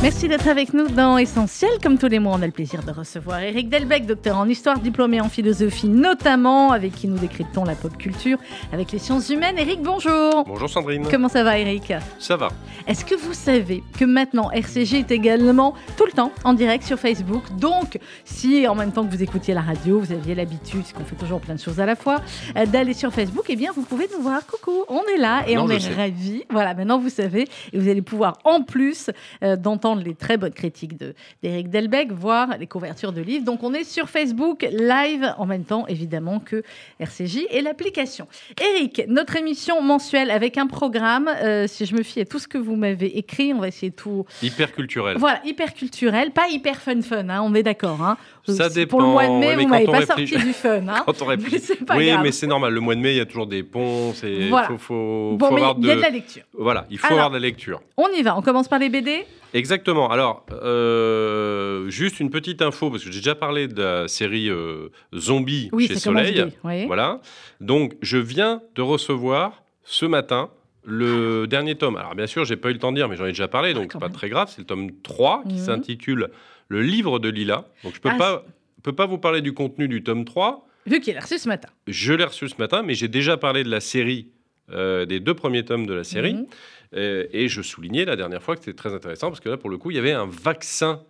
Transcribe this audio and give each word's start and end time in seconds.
Merci 0.00 0.28
d'être 0.28 0.46
avec 0.46 0.74
nous 0.74 0.86
dans 0.86 1.18
Essentiel. 1.18 1.72
Comme 1.82 1.98
tous 1.98 2.06
les 2.06 2.20
mois, 2.20 2.36
on 2.38 2.42
a 2.42 2.46
le 2.46 2.52
plaisir 2.52 2.84
de 2.84 2.92
recevoir 2.92 3.40
Eric 3.40 3.68
Delbecq, 3.68 4.06
docteur 4.06 4.36
en 4.36 4.48
histoire, 4.48 4.78
diplômé 4.78 5.20
en 5.20 5.28
philosophie 5.28 5.88
notamment, 5.88 6.70
avec 6.70 6.92
qui 6.94 7.08
nous 7.08 7.18
décryptons 7.18 7.64
la 7.64 7.74
pop 7.74 7.96
culture 7.98 8.38
avec 8.72 8.92
les 8.92 9.00
sciences 9.00 9.28
humaines. 9.28 9.56
Eric, 9.58 9.82
bonjour. 9.82 10.44
Bonjour 10.46 10.70
Sandrine. 10.70 11.04
Comment 11.10 11.28
ça 11.28 11.42
va, 11.42 11.58
Eric 11.58 11.92
Ça 12.20 12.36
va. 12.36 12.50
Est-ce 12.86 13.04
que 13.04 13.16
vous 13.16 13.34
savez 13.34 13.82
que 13.98 14.04
maintenant 14.04 14.52
RCG 14.52 15.00
est 15.00 15.10
également 15.10 15.74
tout 15.96 16.06
le 16.06 16.12
temps 16.12 16.30
en 16.44 16.54
direct 16.54 16.84
sur 16.84 17.00
Facebook? 17.00 17.42
Donc, 17.58 17.98
si 18.24 18.68
en 18.68 18.76
même 18.76 18.92
temps 18.92 19.04
que 19.04 19.10
vous 19.10 19.22
écoutiez 19.24 19.52
la 19.52 19.62
radio, 19.62 19.98
vous 19.98 20.12
aviez 20.12 20.36
l'habitude, 20.36 20.82
parce 20.82 20.92
qu'on 20.92 21.04
fait 21.04 21.16
toujours 21.16 21.40
plein 21.40 21.56
de 21.56 21.60
choses 21.60 21.80
à 21.80 21.86
la 21.86 21.96
fois, 21.96 22.20
euh, 22.56 22.66
d'aller 22.66 22.94
sur 22.94 23.12
Facebook, 23.12 23.46
eh 23.48 23.56
bien, 23.56 23.72
vous 23.74 23.82
pouvez 23.82 24.06
nous 24.16 24.22
voir. 24.22 24.46
Coucou, 24.46 24.84
on 24.88 25.02
est 25.12 25.18
là 25.18 25.42
et 25.48 25.56
Non, 25.56 25.64
on 25.64 25.70
est 25.70 25.92
ravis. 25.92 26.44
Voilà, 26.50 26.72
maintenant 26.74 27.00
vous 27.00 27.10
savez, 27.10 27.48
et 27.72 27.78
vous 27.78 27.88
allez 27.88 28.02
pouvoir 28.02 28.38
en 28.44 28.62
plus 28.62 29.10
euh, 29.42 29.56
d'entendre 29.56 29.87
les 29.96 30.14
très 30.14 30.36
bonnes 30.36 30.52
critiques 30.52 30.96
de- 30.98 31.14
d'Éric 31.42 31.68
Delbecq, 31.70 32.12
voir 32.12 32.56
les 32.58 32.66
couvertures 32.66 33.12
de 33.12 33.20
livres. 33.20 33.44
Donc 33.44 33.62
on 33.62 33.72
est 33.74 33.84
sur 33.84 34.08
Facebook 34.08 34.66
live 34.72 35.34
en 35.38 35.46
même 35.46 35.64
temps 35.64 35.86
évidemment 35.86 36.40
que 36.40 36.62
RCJ 37.00 37.46
et 37.50 37.60
l'application. 37.62 38.26
Eric, 38.60 39.02
notre 39.08 39.36
émission 39.36 39.82
mensuelle 39.82 40.30
avec 40.30 40.58
un 40.58 40.66
programme, 40.66 41.28
euh, 41.42 41.66
si 41.66 41.86
je 41.86 41.94
me 41.94 42.02
fie 42.02 42.20
à 42.20 42.24
tout 42.24 42.38
ce 42.38 42.48
que 42.48 42.58
vous 42.58 42.76
m'avez 42.76 43.18
écrit, 43.18 43.52
on 43.54 43.58
va 43.58 43.68
essayer 43.68 43.90
de 43.90 43.96
tout... 43.96 44.24
Hyper 44.42 44.72
culturel. 44.72 45.16
Voilà, 45.18 45.40
hyper 45.44 45.74
culturel, 45.74 46.30
pas 46.32 46.48
hyper 46.48 46.80
fun 46.80 47.00
fun, 47.02 47.28
hein, 47.28 47.40
on 47.42 47.54
est 47.54 47.62
d'accord. 47.62 48.02
Hein. 48.02 48.16
Ça 48.46 48.70
C'est 48.70 48.86
Pour 48.86 49.00
le 49.00 49.06
dépend, 49.06 49.12
mois 49.12 49.26
de 49.26 49.32
mai, 49.32 49.46
ouais, 49.48 49.56
mais 49.56 49.62
vous 49.64 49.68
m'avez 49.68 49.84
pas 49.86 50.06
sorti 50.06 50.24
du 50.24 50.52
fun. 50.52 50.80
Hein. 50.88 51.02
Quand 51.06 51.20
on 51.22 51.26
réfléchit- 51.26 51.76
Mais 51.80 51.86
pas 51.86 51.96
oui, 51.96 52.06
grave. 52.08 52.20
mais 52.22 52.32
c'est 52.32 52.46
normal. 52.46 52.72
Le 52.72 52.80
mois 52.80 52.94
de 52.94 53.00
mai, 53.00 53.12
il 53.12 53.16
y 53.18 53.20
a 53.20 53.26
toujours 53.26 53.46
des 53.46 53.62
ponts. 53.62 54.12
C'est 54.14 54.48
Voilà. 54.48 54.68
faut, 54.68 54.78
faut, 54.78 55.36
Bon, 55.36 55.48
faut 55.48 55.54
mais 55.54 55.60
avoir 55.60 55.76
il 55.78 55.86
y 55.86 55.90
a 55.90 55.94
de... 55.94 55.98
de 55.98 56.02
la 56.02 56.10
lecture. 56.10 56.42
Voilà, 56.54 56.86
il 56.90 56.98
faut 56.98 57.06
Alors. 57.08 57.18
avoir 57.18 57.30
de 57.30 57.36
la 57.36 57.40
lecture. 57.46 57.80
On 57.96 58.08
y 58.08 58.22
va, 58.22 58.36
on 58.36 58.42
commence 58.42 58.68
par 58.68 58.78
les 58.78 58.88
BD 58.88 59.24
Exactement. 59.54 60.10
Alors, 60.10 60.44
euh, 60.52 61.88
juste 61.90 62.20
une 62.20 62.30
petite 62.30 62.62
info 62.62 62.90
parce 62.90 63.04
que 63.04 63.10
j'ai 63.10 63.20
déjà 63.20 63.34
parlé 63.34 63.68
de 63.68 63.82
la 63.82 64.08
série 64.08 64.48
euh, 64.50 64.88
Zombie 65.14 65.68
Oui, 65.72 65.86
chez 65.86 65.96
Soleil. 65.96 66.44
oui. 66.64 66.86
Voilà. 66.86 67.20
Donc, 67.60 67.94
je 68.02 68.18
viens 68.18 68.62
de 68.74 68.82
recevoir 68.82 69.62
ce 69.84 70.06
matin 70.06 70.50
le 70.84 71.46
dernier 71.46 71.74
tome. 71.74 71.96
Alors, 71.96 72.14
bien 72.14 72.26
sûr, 72.26 72.44
j'ai 72.44 72.56
pas 72.56 72.70
eu 72.70 72.74
le 72.74 72.78
temps 72.78 72.92
de 72.92 72.96
dire, 72.96 73.08
mais 73.08 73.16
j'en 73.16 73.24
ai 73.26 73.28
déjà 73.32 73.48
parlé, 73.48 73.74
donc 73.74 73.92
Ah, 73.94 73.98
pas 73.98 74.06
même. 74.06 74.14
très 74.16 74.28
grave. 74.28 74.48
C'est 74.50 74.60
le 74.60 74.66
tome 74.66 74.90
3 75.02 75.42
qui 75.48 75.54
Mhm. 75.56 75.58
s'intitule 75.64 76.28
Le 76.70 76.82
livre 76.82 77.18
de 77.18 77.28
Lila. 77.30 77.64
Donc, 77.84 77.94
je 77.94 78.00
peux 78.00 78.10
Ah, 78.12 78.16
pas, 78.18 78.44
peux 78.82 78.92
pas 78.92 79.06
vous 79.06 79.16
parler 79.18 79.40
du 79.40 79.54
contenu 79.54 79.88
du 79.88 80.02
tome 80.02 80.24
3. 80.26 80.66
Vu 80.86 81.00
qu'il 81.00 81.16
a 81.16 81.20
reçu 81.20 81.38
ce 81.38 81.48
matin. 81.48 81.68
Je 81.86 82.12
l'ai 82.14 82.24
reçu 82.24 82.48
ce 82.48 82.54
matin, 82.58 82.82
mais 82.82 82.94
j'ai 82.94 83.08
déjà 83.08 83.36
parlé 83.38 83.64
de 83.64 83.70
la 83.70 83.80
série, 83.80 84.28
euh, 84.70 85.06
des 85.06 85.20
deux 85.20 85.34
premiers 85.34 85.64
tomes 85.64 85.86
de 85.86 85.94
la 85.94 86.04
série. 86.04 86.34
Mhm. 86.34 86.46
Euh, 86.94 87.26
et 87.32 87.48
je 87.48 87.60
soulignais 87.60 88.06
la 88.06 88.16
dernière 88.16 88.42
fois 88.42 88.56
que 88.56 88.64
c'était 88.64 88.76
très 88.76 88.94
intéressant 88.94 89.28
parce 89.28 89.40
que 89.40 89.48
là, 89.50 89.56
pour 89.58 89.68
le 89.70 89.76
coup, 89.76 89.90
il 89.90 89.96
y 89.96 89.98
avait 90.00 90.12
un 90.12 90.26
vaccin 90.26 91.02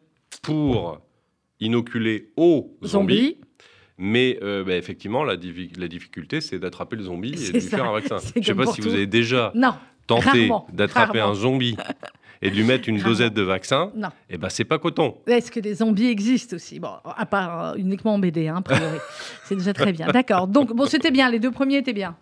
pour 0.43 1.01
inoculer 1.61 2.31
aux 2.37 2.77
zombies. 2.85 3.17
Zombie. 3.17 3.37
Mais 4.01 4.39
euh, 4.43 4.63
bah, 4.65 4.77
effectivement, 4.77 5.25
la, 5.25 5.35
la 5.35 5.89
difficulté, 5.89 6.41
c'est 6.41 6.59
d'attraper 6.59 6.97
le 6.97 7.03
zombie 7.03 7.33
et 7.33 7.49
de 7.49 7.53
lui 7.55 7.61
faire 7.61 7.85
un 7.85 7.93
vaccin. 7.93 8.19
Je 8.35 8.39
ne 8.41 8.45
sais 8.45 8.55
pas 8.55 8.67
si 8.67 8.81
tout. 8.81 8.89
vous 8.89 8.95
avez 8.95 9.07
déjà 9.07 9.51
Non, 9.57 9.75
tenté 10.07 10.51
d'attraper 10.73 11.19
un 11.21 11.35
zombie 11.35 11.77
et 12.43 12.51
de 12.51 12.55
lui 12.55 12.63
mettre 12.63 12.89
une 12.89 12.97
Rarement. 12.99 13.11
dosette 13.11 13.35
de 13.35 13.43
vaccin. 13.43 13.91
non. 13.97 14.09
Et 14.31 14.39
ben, 14.39 14.49
c'est 14.51 14.65
pas 14.65 14.79
coton. 14.79 15.17
Est-ce 15.27 15.51
que 15.51 15.59
des 15.59 15.75
zombies 15.75 16.07
existent 16.09 16.55
aussi? 16.55 16.79
Bon, 16.79 16.91
à 17.05 17.27
part 17.27 17.75
uniquement 17.77 18.15
en 18.15 18.19
BD, 18.21 18.47
hein, 18.47 18.57
a 18.59 18.63
priori. 18.63 18.99
C'est 19.45 19.57
déjà 19.57 19.73
très 19.73 19.93
bien. 19.93 20.07
D'accord. 20.09 20.47
Donc, 20.47 20.73
bon, 20.75 20.87
c'était 20.87 21.11
bien. 21.11 21.29
Les 21.29 21.41
deux 21.41 21.51
premiers 21.51 21.79
étaient 21.79 21.93
bien. 21.93 22.17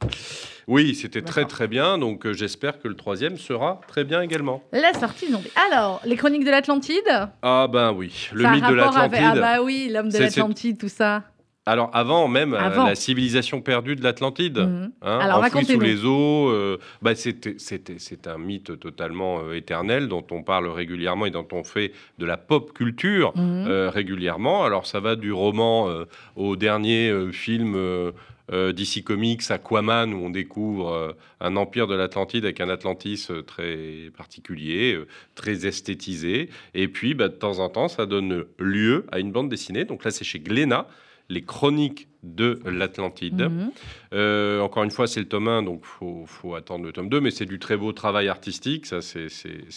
Oui, 0.68 0.94
c'était 0.96 1.22
très 1.22 1.44
très 1.44 1.68
bien. 1.68 1.96
Donc, 1.96 2.26
euh, 2.26 2.32
j'espère 2.32 2.80
que 2.80 2.88
le 2.88 2.96
troisième 2.96 3.36
sera 3.38 3.80
très 3.86 4.02
bien 4.04 4.20
également. 4.20 4.62
La 4.72 4.92
sortie 4.94 5.30
zombie. 5.30 5.50
Alors, 5.70 6.00
les 6.04 6.16
chroniques 6.16 6.44
de 6.44 6.50
l'Atlantide? 6.50 7.28
Ah 7.42 7.68
ben 7.72 7.92
oui, 7.92 8.28
le 8.32 8.42
Ça 8.42 8.50
a 8.50 8.54
mythe 8.54 8.64
de 8.68 8.76
rapport 8.78 8.98
avec- 8.98 9.12
l'Atlantide. 9.20 9.42
Ah 9.44 9.56
bah 9.58 9.62
oui, 9.62 9.88
l'homme 9.92 10.06
de 10.06 10.10
C'est- 10.10 10.18
c'est- 10.18 10.40
l'Atlantide, 10.40 10.78
tout 10.78 10.88
ça. 10.88 11.22
Alors 11.68 11.90
avant 11.94 12.28
même 12.28 12.54
euh, 12.54 12.58
Avant. 12.60 12.86
la 12.86 12.94
civilisation 12.94 13.60
perdue 13.60 13.96
de 13.96 14.02
l'Atlantide, 14.04 14.58
Mhm. 14.58 14.92
hein, 15.02 15.18
Alors, 15.20 15.38
enfouie 15.38 15.50
sous 15.50 15.56
racontez-nous. 15.56 15.80
les 15.80 16.04
eaux, 16.04 16.48
euh, 16.50 16.78
bah, 17.02 17.16
c'était- 17.16 17.56
c'était- 17.58 17.96
c'est 17.98 18.28
un 18.28 18.38
mythe 18.38 18.78
totalement 18.78 19.40
euh, 19.40 19.54
éternel 19.56 20.06
dont 20.06 20.24
on 20.30 20.44
parle 20.44 20.68
régulièrement 20.68 21.26
et 21.26 21.32
dont 21.32 21.46
on 21.50 21.64
fait 21.64 21.90
de 22.18 22.24
la 22.26 22.36
pop 22.36 22.72
culture 22.72 23.32
Mhm. 23.36 23.66
euh, 23.68 23.90
régulièrement. 23.90 24.64
Alors 24.64 24.86
ça 24.86 25.00
va 25.00 25.16
du 25.16 25.32
roman 25.32 25.88
euh, 25.90 26.04
au 26.36 26.54
dernier 26.54 27.08
euh, 27.10 27.32
film 27.32 27.74
euh, 27.74 28.12
DC 28.52 29.02
Comics, 29.04 29.50
Aquaman, 29.50 30.14
où 30.14 30.18
on 30.18 30.30
découvre 30.30 30.92
euh, 30.92 31.12
un 31.40 31.56
empire 31.56 31.86
de 31.86 31.94
l'Atlantide 31.94 32.44
avec 32.44 32.60
un 32.60 32.68
Atlantis 32.68 33.26
euh, 33.30 33.42
très 33.42 34.10
particulier, 34.16 34.94
euh, 34.94 35.06
très 35.34 35.66
esthétisé. 35.66 36.48
Et 36.74 36.88
puis 36.88 37.14
bah, 37.14 37.28
de 37.28 37.34
temps 37.34 37.58
en 37.58 37.68
temps, 37.68 37.88
ça 37.88 38.06
donne 38.06 38.44
lieu 38.58 39.04
à 39.10 39.18
une 39.18 39.32
bande 39.32 39.48
dessinée. 39.48 39.84
Donc 39.84 40.04
là, 40.04 40.10
c'est 40.10 40.24
chez 40.24 40.38
Glénat. 40.38 40.86
Les 41.28 41.42
chroniques 41.42 42.06
de 42.22 42.60
l'Atlantide. 42.64 43.48
Mhm. 43.50 43.72
Euh, 44.12 44.60
encore 44.60 44.84
une 44.84 44.92
fois, 44.92 45.08
c'est 45.08 45.18
le 45.18 45.26
tome 45.26 45.48
1, 45.48 45.64
donc 45.64 45.80
il 45.82 45.86
faut, 45.86 46.24
faut 46.26 46.54
attendre 46.54 46.84
le 46.84 46.92
tome 46.92 47.08
2, 47.08 47.20
mais 47.20 47.32
c'est 47.32 47.46
du 47.46 47.58
très 47.58 47.76
beau 47.76 47.92
travail 47.92 48.28
artistique, 48.28 48.86
ça 48.86 49.00
c'est- 49.02 49.26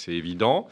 évident. 0.07 0.67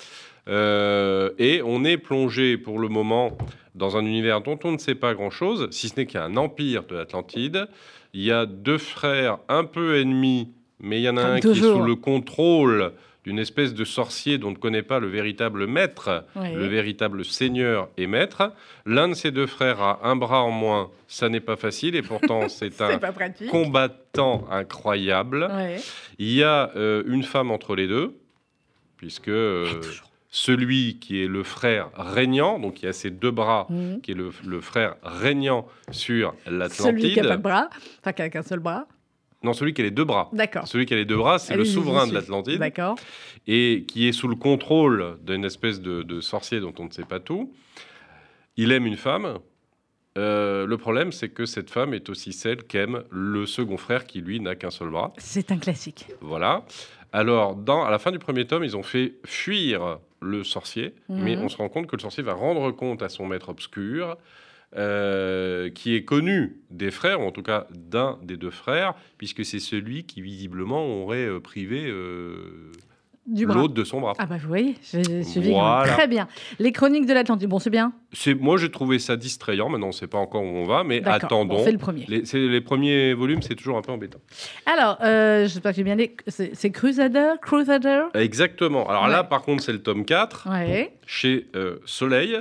Euh, 0.47 1.31
et 1.39 1.61
on 1.63 1.83
est 1.83 1.97
plongé 1.97 2.57
pour 2.57 2.77
le 2.79 2.89
moment 2.89 3.37
dans 3.77 3.95
un 3.97 4.05
univers 4.05 4.41
dont 4.41 4.59
on 4.63 4.71
ne 4.71 4.77
sait 4.77 4.95
pas 4.95 5.13
grand-chose, 5.13 5.67
si 5.71 5.89
ce 5.89 5.95
n'est 5.97 6.05
qu'il 6.05 6.19
y 6.19 6.23
a 6.23 6.25
un 6.25 6.35
empire 6.37 6.83
de 6.85 6.95
l'Atlantide. 6.95 7.67
Il 8.13 8.23
y 8.23 8.31
a 8.31 8.45
deux 8.45 8.77
frères 8.77 9.37
un 9.47 9.63
peu 9.63 9.99
ennemis, 9.99 10.49
mais 10.79 10.99
il 10.99 11.03
y 11.03 11.09
en 11.09 11.17
a 11.17 11.21
Comme 11.23 11.31
un 11.31 11.39
qui 11.39 11.47
est 11.49 11.61
sous 11.61 11.81
le 11.83 11.95
contrôle 11.95 12.93
d'une 13.23 13.39
espèce 13.39 13.73
de 13.73 13.83
sorcier 13.83 14.37
dont 14.37 14.47
on 14.47 14.51
ne 14.51 14.55
connaît 14.55 14.83
pas 14.83 14.99
le 14.99 15.07
véritable 15.07 15.67
maître, 15.67 16.23
Oui. 16.37 16.53
le 16.53 16.65
véritable 16.65 17.25
seigneur 17.25 17.89
et 17.97 18.07
maître. 18.07 18.53
L'un 18.85 19.09
de 19.09 19.13
ces 19.15 19.31
deux 19.31 19.47
frères 19.47 19.81
a 19.81 19.99
un 20.03 20.15
bras 20.15 20.43
en 20.43 20.51
moins, 20.51 20.89
ça 21.09 21.27
n'est 21.27 21.41
pas 21.41 21.57
facile, 21.57 21.95
et 21.97 22.01
pourtant 22.01 22.47
c'est 22.47 22.79
un 22.81 22.97
combattant 23.49 24.47
incroyable. 24.49 25.49
Il 26.19 26.31
y 26.31 26.41
a 26.41 26.71
euh, 26.77 27.03
une 27.05 27.23
femme 27.23 27.51
entre 27.51 27.75
les 27.75 27.87
deux, 27.87 28.15
puisque 28.95 29.27
euh, 29.27 29.65
celui 30.29 30.99
qui 30.99 31.23
est 31.23 31.27
le 31.27 31.43
frère 31.43 31.89
régnant, 31.95 32.59
donc 32.59 32.81
il 32.81 32.85
y 32.85 32.89
a 32.89 32.93
ses 32.93 33.09
deux 33.11 33.31
bras, 33.31 33.65
Mhm. 33.69 34.01
qui 34.01 34.11
est 34.11 34.15
le, 34.15 34.31
le 34.45 34.61
frère 34.61 34.95
régnant 35.03 35.67
sur 35.91 36.33
Celui 36.45 37.13
qui 37.13 37.21
n'a 37.21 37.27
pas 37.29 37.37
de 37.37 37.37
l'Atlantide. 37.37 37.41
bras, 37.41 37.69
enfin 38.01 38.13
qui 38.13 38.21
a 38.21 38.29
qu'un 38.29 38.43
seul 38.43 38.59
bras. 38.59 38.87
Non, 39.43 39.53
celui 39.53 39.73
qui 39.73 39.81
a 39.81 39.83
les 39.85 39.91
deux 39.91 40.03
bras. 40.03 40.29
D'accord. 40.33 40.67
Celui 40.67 40.85
qui 40.85 40.93
a 40.93 40.97
les 40.97 41.05
deux 41.05 41.15
bras, 41.15 41.37
c'est 41.39 41.55
le 41.55 41.63
souverain 41.63 42.07
de 42.07 42.13
l'Atlantide, 42.13 42.57
D'accord. 42.59 42.95
et 43.45 43.85
qui 43.87 44.07
est 44.07 44.11
sous 44.11 44.27
le 44.27 44.35
contrôle 44.35 45.17
d'une 45.23 45.45
espèce 45.45 45.79
de, 45.79 46.01
de 46.01 46.19
sorcier 46.21 46.59
dont 46.59 46.73
on 46.79 46.85
ne 46.85 46.91
sait 46.91 47.05
pas 47.05 47.19
tout. 47.19 47.53
Il 48.57 48.71
aime 48.71 48.85
une 48.87 48.97
femme. 48.97 49.37
Euh, 50.17 50.65
le 50.65 50.77
problème, 50.79 51.11
c'est 51.11 51.29
que 51.29 51.45
cette 51.45 51.69
femme 51.69 51.93
est 51.93 52.09
aussi 52.09 52.33
celle 52.33 52.63
qu'aime 52.63 53.03
le 53.11 53.45
second 53.45 53.77
frère 53.77 54.07
qui, 54.07 54.19
lui, 54.21 54.39
n'a 54.39 54.55
qu'un 54.55 54.71
seul 54.71 54.89
bras. 54.89 55.13
C'est 55.19 55.51
un 55.51 55.57
classique. 55.59 56.07
Voilà. 56.21 56.65
Alors, 57.13 57.55
dans, 57.55 57.85
à 57.85 57.91
la 57.91 57.99
fin 57.99 58.11
du 58.11 58.17
premier 58.19 58.47
tome, 58.47 58.63
ils 58.63 58.75
ont 58.75 58.81
fait 58.83 59.13
fuir 59.25 59.99
le 60.21 60.43
sorcier, 60.43 60.93
Mhm. 61.09 61.23
mais 61.23 61.37
on 61.37 61.49
se 61.49 61.57
rend 61.57 61.69
compte 61.69 61.87
que 61.87 61.95
le 61.95 62.01
sorcier 62.01 62.23
va 62.23 62.33
rendre 62.33 62.71
compte 62.71 63.01
à 63.03 63.09
son 63.09 63.25
maître 63.25 63.49
obscur, 63.49 64.17
euh, 64.75 65.69
qui 65.69 65.95
est 65.95 66.03
connu 66.03 66.57
des 66.71 66.91
frères, 66.91 67.21
ou 67.21 67.23
en 67.23 67.31
tout 67.31 67.43
cas 67.43 67.67
d'un 67.71 68.19
des 68.23 68.35
deux 68.37 68.51
frères, 68.51 68.95
puisque 69.17 69.45
c'est 69.45 69.59
celui 69.59 70.03
qui 70.03 70.21
visiblement 70.21 70.85
aurait 71.01 71.25
euh, 71.27 71.39
privé 71.39 71.85
euh. 71.87 72.71
L'autre 73.27 73.73
de 73.73 73.83
son 73.83 74.01
bras. 74.01 74.13
Ah 74.17 74.25
bah 74.25 74.37
vous 74.41 74.47
voyez, 74.47 74.75
j'ai 74.91 75.23
suivi. 75.23 75.51
Voilà. 75.51 75.91
Très 75.93 76.07
bien. 76.07 76.27
Les 76.59 76.71
chroniques 76.71 77.05
de 77.05 77.13
l'Atlantide. 77.13 77.49
Bon, 77.49 77.59
c'est 77.59 77.69
bien. 77.69 77.93
C'est, 78.13 78.33
moi, 78.33 78.57
j'ai 78.57 78.71
trouvé 78.71 78.99
ça 78.99 79.15
distrayant. 79.17 79.69
Maintenant, 79.69 79.87
on 79.87 79.89
ne 79.89 79.93
sait 79.95 80.07
pas 80.07 80.17
encore 80.17 80.43
où 80.43 80.47
on 80.47 80.65
va, 80.65 80.83
mais 80.83 81.01
attendons. 81.05 81.55
On 81.55 81.63
fait 81.63 81.71
le 81.71 81.77
premier. 81.77 82.05
Les, 82.07 82.25
c'est- 82.25 82.37
les 82.47 82.61
premiers 82.61 83.13
volumes, 83.13 83.41
c'est 83.41 83.55
toujours 83.55 83.77
un 83.77 83.81
peu 83.81 83.91
embêtant. 83.91 84.19
Alors, 84.65 84.97
euh, 85.03 85.41
j'espère 85.47 85.71
que 85.71 85.77
j'ai 85.77 85.83
bien 85.83 85.95
dit. 85.95 86.11
C'est 86.27 86.51
c'est 86.55 86.71
Crusader 86.71 87.33
Crusader? 87.41 88.03
Exactement. 88.13 88.87
Alors 88.89 89.03
Ouais. 89.05 89.11
là, 89.11 89.23
par 89.23 89.41
contre, 89.41 89.63
c'est 89.63 89.73
le 89.73 89.81
tome 89.83 90.05
4. 90.05 90.47
Ouais. 90.49 90.93
chez 91.05 91.47
euh, 91.55 91.77
Soleil. 91.85 92.37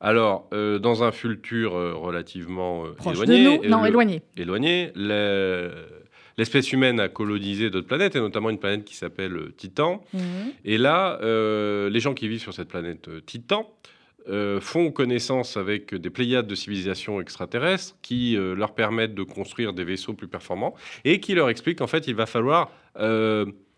Alors, 0.00 0.48
euh, 0.54 0.78
dans 0.78 1.02
un 1.04 1.12
futur 1.12 1.74
euh, 1.76 1.92
relativement 1.94 2.84
Proche 2.96 3.16
éloigné, 3.16 3.44
de 3.44 3.50
nous. 3.64 3.68
Non, 3.68 3.82
le- 3.82 3.88
éloigné. 3.88 4.22
éloigné, 4.36 4.92
le- 4.94 5.72
l'espèce 6.40 6.72
humaine 6.72 7.00
a 7.00 7.10
colonisé 7.10 7.68
d'autres 7.68 7.86
planètes, 7.86 8.16
et 8.16 8.18
notamment 8.18 8.48
une 8.48 8.58
planète 8.58 8.86
qui 8.86 8.96
s'appelle 8.96 9.36
euh, 9.36 9.54
Titan. 9.58 10.02
Mhm. 10.14 10.22
Et 10.64 10.78
là, 10.78 11.18
euh, 11.20 11.90
les 11.90 12.00
gens 12.00 12.14
qui 12.14 12.28
vivent 12.28 12.40
sur 12.40 12.54
cette 12.54 12.68
planète 12.68 13.08
euh, 13.08 13.20
Titan 13.20 13.70
euh, 14.26 14.58
font 14.58 14.90
connaissance 14.90 15.58
avec 15.58 15.94
des 15.94 16.08
pléiades 16.08 16.46
de 16.46 16.54
civilisations 16.54 17.20
extraterrestres 17.20 17.94
qui 18.00 18.38
euh, 18.38 18.54
leur 18.54 18.74
permettent 18.74 19.14
de 19.14 19.22
construire 19.22 19.74
des 19.74 19.84
vaisseaux 19.84 20.14
plus 20.14 20.28
performants 20.28 20.74
et 21.04 21.20
qui 21.20 21.34
leur 21.34 21.50
expliquent 21.50 21.78
qu'en 21.78 21.86
fait, 21.86 22.06
il 22.08 22.14
va 22.14 22.24
falloir 22.24 22.70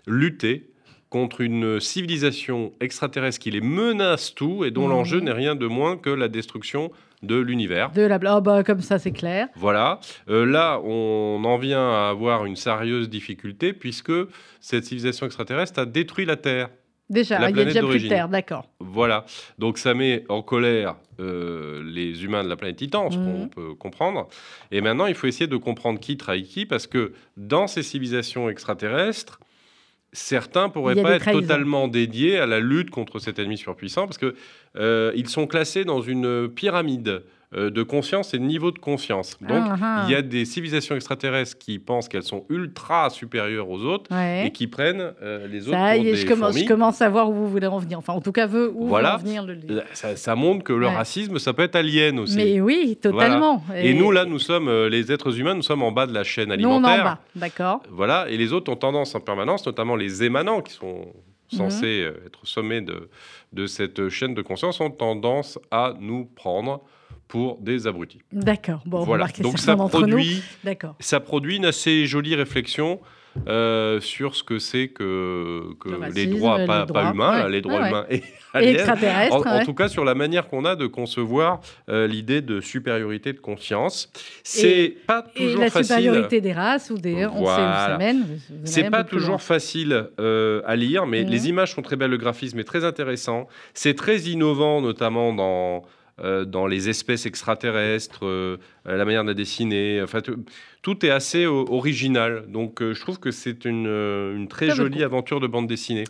lutter 0.06 0.71
contre 1.12 1.42
une 1.42 1.78
civilisation 1.78 2.72
extraterrestre 2.80 3.38
qui 3.38 3.50
les 3.50 3.60
menace 3.60 4.34
tout 4.34 4.64
et 4.64 4.70
dont 4.70 4.88
l'enjeu 4.88 5.20
n'est 5.20 5.30
rien 5.32 5.54
de 5.54 5.66
moins 5.66 5.98
que 5.98 6.08
la 6.08 6.28
destruction 6.28 6.90
de 7.22 7.36
l'univers. 7.36 7.92
De 7.92 8.00
la 8.00 8.18
ah 8.26 8.40
bah, 8.40 8.64
comme 8.64 8.80
ça, 8.80 8.98
c'est 8.98 9.12
clair. 9.12 9.48
Voilà. 9.54 10.00
Euh, 10.30 10.46
là, 10.46 10.80
on 10.82 11.42
en 11.44 11.58
vient 11.58 11.86
à 11.86 12.08
avoir 12.08 12.46
une 12.46 12.56
sérieuse 12.56 13.10
difficulté 13.10 13.74
puisque 13.74 14.10
cette 14.62 14.86
civilisation 14.86 15.26
extraterrestre 15.26 15.80
a 15.80 15.84
détruit 15.84 16.24
la 16.24 16.36
Terre. 16.36 16.70
Déjà, 17.10 17.38
La 17.38 17.50
il 17.50 17.58
y 17.58 17.60
a 17.60 17.64
déjà 17.66 17.82
plus 17.82 18.04
de 18.04 18.08
terre, 18.08 18.30
d'accord. 18.30 18.70
Voilà. 18.80 19.26
Donc 19.58 19.76
ça 19.76 19.92
met 19.92 20.24
en 20.30 20.40
colère 20.40 20.96
euh, 21.20 21.82
les 21.84 22.24
humains 22.24 22.42
de 22.42 22.48
la 22.48 22.56
planète 22.56 22.76
Titan, 22.76 23.10
ce 23.10 23.16
qu'on 23.18 23.42
Mhm. 23.42 23.50
peut 23.50 23.74
comprendre. 23.74 24.28
Et 24.70 24.80
maintenant, 24.80 25.04
il 25.04 25.14
faut 25.14 25.26
essayer 25.26 25.46
de 25.46 25.58
comprendre 25.58 26.00
qui 26.00 26.16
trahit 26.16 26.48
qui 26.48 26.64
parce 26.64 26.86
que 26.86 27.12
dans 27.36 27.66
ces 27.66 27.82
civilisations 27.82 28.48
extraterrestres, 28.48 29.40
certains 30.12 30.68
pourraient 30.68 31.00
pas 31.00 31.12
être 31.12 31.22
trahisons. 31.22 31.40
totalement 31.40 31.88
dédiés 31.88 32.38
à 32.38 32.46
la 32.46 32.60
lutte 32.60 32.90
contre 32.90 33.18
cet 33.18 33.38
ennemi 33.38 33.56
surpuissant 33.56 34.06
parce 34.06 34.18
que 34.18 34.34
euh, 34.76 35.12
ils 35.14 35.28
sont 35.28 35.46
classés 35.46 35.84
dans 35.84 36.02
une 36.02 36.48
pyramide 36.48 37.22
de 37.70 37.82
conscience 37.82 38.32
et 38.34 38.38
de 38.38 38.44
niveau 38.44 38.70
de 38.70 38.78
conscience. 38.78 39.36
Donc, 39.40 39.50
Ah, 39.68 39.76
ah. 39.82 40.04
il 40.06 40.12
y 40.12 40.14
a 40.14 40.22
des 40.22 40.44
civilisations 40.44 40.94
extraterrestres 40.94 41.58
qui 41.58 41.78
pensent 41.78 42.08
qu'elles 42.08 42.22
sont 42.22 42.44
ultra 42.48 43.10
supérieures 43.10 43.68
aux 43.68 43.80
autres 43.80 44.10
Ouais. 44.14 44.46
et 44.46 44.50
qui 44.52 44.66
prennent 44.66 45.12
euh, 45.22 45.46
les 45.48 45.68
autres 45.68 45.76
Ça 45.76 45.92
pour 45.94 46.02
y 46.04 46.08
est, 46.08 46.12
des 46.12 46.16
je 46.16 46.26
commence, 46.26 46.58
je 46.58 46.64
commence 46.66 47.02
à 47.02 47.08
voir 47.10 47.28
où 47.28 47.34
vous 47.34 47.48
voulez 47.48 47.66
en 47.66 47.78
venir. 47.78 47.98
Enfin, 47.98 48.14
en 48.14 48.20
tout 48.20 48.32
cas, 48.32 48.48
où 48.48 48.86
Voilà. 48.88 49.10
veut 49.10 49.14
en 49.16 49.18
venir 49.18 49.44
le. 49.44 49.82
Ça, 49.92 50.16
ça 50.16 50.34
montre 50.34 50.64
que 50.64 50.72
le 50.72 50.86
Ouais. 50.86 50.94
racisme, 50.94 51.38
ça 51.38 51.52
peut 51.52 51.62
être 51.62 51.76
alien 51.76 52.18
aussi. 52.20 52.36
Mais 52.36 52.60
oui, 52.60 52.96
totalement. 53.00 53.62
Et, 53.76 53.92
nous, 53.94 54.10
là, 54.10 54.24
nous 54.24 54.38
sommes, 54.38 54.68
euh, 54.68 54.88
les 54.88 55.12
êtres 55.12 55.38
humains, 55.38 55.54
nous 55.54 55.62
sommes 55.62 55.82
en 55.82 55.92
bas 55.92 56.06
de 56.06 56.14
la 56.14 56.24
chaîne 56.24 56.48
nous, 56.56 56.68
on 56.68 56.72
en 56.76 56.84
alimentaire. 56.84 57.04
bas, 57.04 57.18
d'accord. 57.36 57.82
Voilà, 57.90 58.26
et 58.30 58.36
les 58.36 58.52
autres 58.52 58.72
ont 58.72 58.76
tendance 58.76 59.14
en 59.14 59.20
permanence, 59.20 59.66
notamment 59.66 59.94
les 59.96 60.22
émanants 60.22 60.60
qui 60.62 60.72
sont 60.72 61.06
Mhm. 61.52 61.58
censés 61.58 62.02
euh, 62.02 62.24
être 62.26 62.40
au 62.42 62.46
sommet 62.46 62.80
de, 62.80 63.10
de 63.52 63.66
cette 63.66 64.08
chaîne 64.08 64.32
de 64.32 64.40
conscience, 64.40 64.80
ont 64.80 64.90
tendance 64.90 65.58
à 65.70 65.92
nous 66.00 66.24
prendre 66.24 66.80
pour 67.32 67.56
des 67.62 67.86
abrutis. 67.86 68.20
D'accord. 68.30 68.82
Bon, 68.84 69.04
voilà, 69.04 69.24
remarquez 69.24 69.42
donc 69.42 69.58
ça 69.58 69.74
produit, 69.74 70.42
D'accord. 70.64 70.94
ça 71.00 71.18
produit 71.18 71.56
une 71.56 71.64
assez 71.64 72.04
jolie 72.04 72.34
réflexion 72.34 73.00
euh, 73.48 74.00
sur 74.02 74.36
ce 74.36 74.42
que 74.42 74.58
c'est 74.58 74.88
que, 74.88 75.62
que 75.80 75.88
Le 75.88 76.12
les 76.14 76.26
droits, 76.26 76.58
les 76.58 76.66
pas, 76.66 76.84
humains, 77.10 77.44
ouais, 77.44 77.50
les 77.50 77.62
droits 77.62 77.76
ouais, 77.76 77.80
ouais. 77.84 77.88
humains 77.88 78.06
et 78.10 78.16
Et 78.16 78.22
aliens. 78.52 78.72
extraterrestre. 78.74 79.46
En, 79.46 79.64
tout 79.64 79.72
cas, 79.72 79.88
sur 79.88 80.04
la 80.04 80.14
manière 80.14 80.46
qu'on 80.48 80.66
a 80.66 80.76
de 80.76 80.86
concevoir 80.86 81.62
euh, 81.88 82.06
l'idée 82.06 82.42
de 82.42 82.60
supériorité 82.60 83.32
de 83.32 83.38
conscience. 83.40 84.12
C'est 84.44 84.94
pas 85.06 85.24
Et 85.34 85.46
toujours 85.46 85.60
la 85.62 85.70
facile. 85.70 85.96
supériorité 85.96 86.42
des 86.42 86.52
races 86.52 86.90
ou 86.90 86.98
des. 86.98 87.24
On 87.24 87.30
sait 87.30 87.38
où 87.38 87.42
Voilà. 87.44 87.98
C'est 88.64 88.90
pas 88.90 89.04
toujours 89.04 89.40
facile 89.40 90.10
euh, 90.20 90.60
à 90.66 90.76
lire, 90.76 91.06
mais 91.06 91.24
Mhm. 91.24 91.30
les 91.30 91.48
images 91.48 91.72
sont 91.72 91.80
très 91.80 91.96
belles, 91.96 92.10
le 92.10 92.18
graphisme 92.18 92.58
est 92.58 92.64
très 92.64 92.84
intéressant. 92.84 93.48
C'est 93.72 93.94
très 93.94 94.18
innovant, 94.34 94.82
notamment 94.82 95.32
dans, 95.32 95.84
dans 96.44 96.66
les 96.66 96.88
espèces 96.88 97.26
extraterrestres, 97.26 98.24
euh, 98.24 98.56
la 98.84 99.04
manière 99.04 99.22
de 99.24 99.28
la 99.28 99.34
dessiner. 99.34 100.00
Enfin, 100.02 100.20
tout- 100.82 101.06
est 101.06 101.10
assez 101.10 101.44
euh, 101.44 101.50
original. 101.68 102.44
Donc, 102.48 102.80
euh, 102.80 102.94
je 102.94 103.00
trouve 103.00 103.18
que 103.18 103.30
c'est 103.30 103.64
une, 103.64 103.86
euh, 103.88 104.36
une 104.36 104.48
très 104.48 104.68
Ça 104.68 104.74
jolie 104.74 105.02
aventure 105.02 105.40
de 105.40 105.46
bande 105.46 105.66
dessinée. 105.66 106.04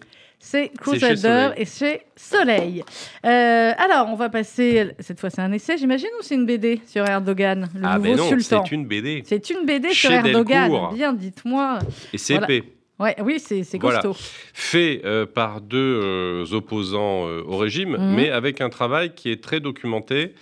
C'est 0.45 0.73
Crusader 0.77 1.51
et 1.57 1.65
chez 1.65 2.01
Soleil. 2.17 2.83
Euh, 3.25 3.73
alors, 3.79 4.09
on 4.11 4.17
va 4.17 4.29
passer. 4.29 4.91
Cette 4.99 5.21
fois, 5.21 5.31
c'est 5.31 5.41
un 5.41 5.53
essai, 5.53 5.79
j'imagine, 5.79 6.09
ou 6.19 6.23
c'est 6.23 6.35
une 6.35 6.47
BD 6.47 6.81
sur 6.85 7.07
Erdogan, 7.07 7.69
le 7.73 7.81
ah, 7.85 7.97
nouveau 7.97 8.11
mais 8.11 8.17
non, 8.17 8.29
sultan? 8.29 8.65
c'est 8.67 8.75
une 8.75 8.87
BD. 8.87 9.23
C'est 9.25 9.51
une 9.51 9.65
BD 9.65 9.91
Chez 9.91 10.09
sur 10.09 10.11
Erdogan. 10.11 10.69
Delcourt. 10.69 10.93
Bien, 10.95 11.13
dites-moi. 11.13 11.79
Et 12.13 12.19
c'est 12.19 12.35
Voilà. 12.35 12.47
Ouais, 13.03 13.17
oui, 13.21 13.41
c'est 13.41 13.63
Voilà. 13.81 14.01
costaud. 14.01 14.17
fait 14.55 15.03
euh, 15.05 15.27
par 15.27 15.61
deux 15.61 16.01
euh, 16.03 16.45
opposants 16.53 17.27
euh, 17.27 17.43
au 17.45 17.57
régime, 17.57 17.97
Mhm. 17.99 18.15
mais 18.15 18.31
avec 18.31 18.61
un 18.61 18.69
travail 18.71 19.15
qui 19.15 19.31
est 19.31 19.43
très 19.43 19.61
documenté 19.61 20.35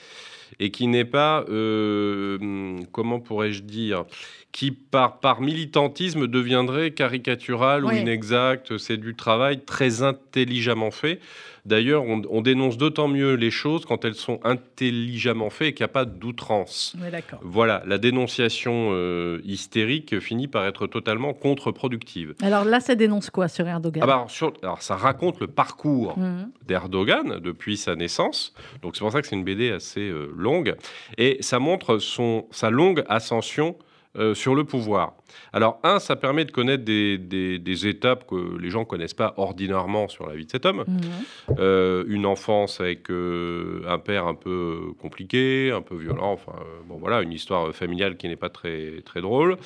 et 0.58 0.70
qui 0.70 0.86
n'est 0.86 1.06
pas, 1.06 1.44
hum, 1.48 2.80
comment 2.92 3.18
pourrais-je 3.20 3.62
dire, 3.62 4.04
qui 4.52 4.73
par, 4.73 5.20
par 5.20 5.41
militantisme 5.41 6.26
deviendrait 6.26 6.91
caricatural 6.91 7.85
ou 7.85 7.91
inexact. 7.93 8.79
C'est 8.79 8.97
du 8.97 9.14
travail 9.14 9.61
très 9.64 10.02
intelligemment 10.02 10.91
fait. 10.91 11.20
D'ailleurs, 11.67 12.02
on, 12.05 12.23
on 12.31 12.41
dénonce 12.41 12.79
d'autant 12.79 13.06
mieux 13.06 13.35
les 13.35 13.50
choses 13.50 13.85
quand 13.85 14.05
elles 14.05 14.14
sont 14.14 14.41
intelligemment 14.44 15.50
faites 15.50 15.69
et 15.69 15.73
qu'il 15.75 15.85
n'y 15.85 15.91
a 15.91 15.93
pas 15.93 16.05
d'outrance. 16.05 16.97
Oui. 17.00 17.08
Voilà, 17.43 17.82
la 17.87 17.99
dénonciation 17.99 18.91
euh, 18.93 19.41
hystérique 19.44 20.19
finit 20.20 20.49
par 20.49 20.64
être 20.67 20.87
totalement 20.87 21.32
contre-productive. 21.35 22.35
Alors 22.43 22.64
là, 22.64 22.81
ça 22.81 22.94
dénonce 22.94 23.31
quoi 23.31 23.47
sur 23.49 23.69
Erdogan? 23.69 24.02
Ah 24.02 24.06
bah, 24.06 24.14
alors, 24.14 24.31
sur- 24.31 24.52
alors, 24.62 24.82
ça 24.82 24.97
raconte 24.97 25.38
le 25.41 25.47
parcours 25.47 26.19
Mhm. 26.19 26.50
d'Erdogan 26.67 27.38
depuis 27.41 27.76
sa 27.76 27.94
naissance. 27.94 28.52
Donc 28.82 28.97
c'est 28.97 29.00
pour 29.00 29.12
ça 29.12 29.20
que 29.20 29.29
c'est 29.29 29.37
une 29.37 29.44
BD 29.44 29.70
assez 29.70 30.00
euh, 30.08 30.32
longue. 30.37 30.75
Et 31.19 31.37
ça 31.41 31.58
montre 31.58 31.99
son, 31.99 32.47
sa 32.50 32.70
longue 32.70 33.05
ascension 33.08 33.76
euh, 34.16 34.34
sur 34.34 34.54
le 34.56 34.64
pouvoir. 34.64 35.14
Alors 35.52 35.78
un, 35.84 36.00
ça 36.00 36.16
permet 36.16 36.44
de 36.44 36.50
connaître 36.50 36.84
des, 36.84 37.16
des- 37.16 37.58
des 37.60 37.86
étapes 37.86 38.26
que 38.26 38.58
les 38.58 38.68
gens 38.68 38.84
connaissent 38.84 39.14
pas 39.14 39.34
ordinairement 39.36 40.08
sur 40.08 40.26
la 40.26 40.34
vie 40.34 40.46
de 40.46 40.50
cet 40.50 40.66
homme. 40.66 40.84
Mhm. 40.88 41.56
Euh, 41.58 42.04
une 42.08 42.26
enfance 42.26 42.80
avec 42.80 43.08
euh, 43.10 43.82
un 43.86 43.98
père 43.98 44.26
un 44.26 44.34
peu 44.34 44.92
compliqué, 45.00 45.70
un 45.72 45.82
peu 45.82 45.94
violent, 45.96 46.32
enfin 46.32 46.54
bon 46.88 46.96
voilà, 46.98 47.22
une 47.22 47.32
histoire 47.32 47.72
familiale 47.72 48.16
qui 48.16 48.26
n'est 48.28 48.34
pas 48.36 48.48
très 48.48 49.00
très 49.04 49.20
drôle. 49.20 49.56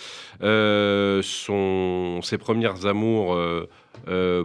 Son, 1.23 2.21
ses 2.23 2.39
premières 2.39 2.87
amours 2.87 3.37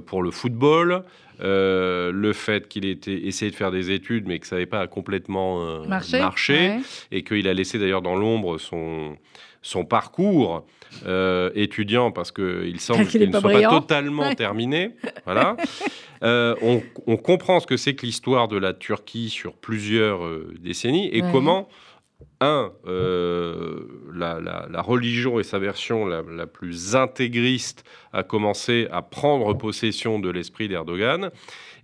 pour 0.05 0.23
le 0.23 0.31
football, 0.31 1.03
euh, 1.41 2.11
le 2.13 2.33
fait 2.33 2.67
qu'il 2.67 2.85
ait 2.85 2.91
été- 2.91 3.27
essayé 3.27 3.49
de 3.51 3.55
faire 3.55 3.71
des 3.71 3.91
études 3.91 4.27
mais 4.27 4.39
que 4.39 4.45
ça 4.47 4.55
n'avait 4.55 4.65
pas 4.65 4.85
complètement 4.87 5.61
euh, 5.61 5.85
Marché, 5.87 6.19
marché, 6.19 6.53
ouais. 6.53 6.79
et 7.11 7.23
qu'il 7.23 7.47
a 7.47 7.53
laissé 7.53 7.79
d'ailleurs 7.79 8.01
dans 8.01 8.15
l'ombre 8.15 8.57
son 8.57 9.15
son 9.61 9.83
parcours 9.85 10.65
euh, 11.05 11.51
étudiant 11.55 12.11
parce 12.11 12.31
qu'il 12.31 12.79
semble 12.79 13.05
Qu'il 13.07 13.21
ne 13.27 13.31
soit 13.31 13.41
brillant. 13.41 13.69
pas 13.69 13.79
totalement 13.81 14.33
terminé. 14.35 14.91
Voilà. 15.25 15.55
Euh, 16.21 16.53
on, 16.61 16.83
on 17.07 17.15
comprend 17.15 17.61
ce 17.61 17.65
que 17.65 17.77
c'est 17.77 17.95
que 17.95 18.05
l'histoire 18.05 18.49
de 18.49 18.57
la 18.57 18.73
Turquie 18.73 19.29
sur 19.29 19.53
plusieurs 19.53 20.25
euh, 20.25 20.53
décennies 20.59 21.07
et 21.15 21.21
Ouais. 21.23 21.29
comment, 21.31 21.69
un, 22.41 22.73
la, 24.13 24.39
la- 24.41 24.67
la 24.69 24.81
religion 24.81 25.39
et 25.39 25.43
sa 25.43 25.59
version 25.59 26.05
la, 26.05 26.21
la 26.21 26.45
plus 26.45 26.95
intégriste 26.97 27.85
a 28.11 28.23
commencé 28.23 28.87
à 28.91 29.01
prendre 29.01 29.53
possession 29.53 30.19
de 30.19 30.29
l'esprit 30.29 30.67
d'Erdogan 30.67 31.31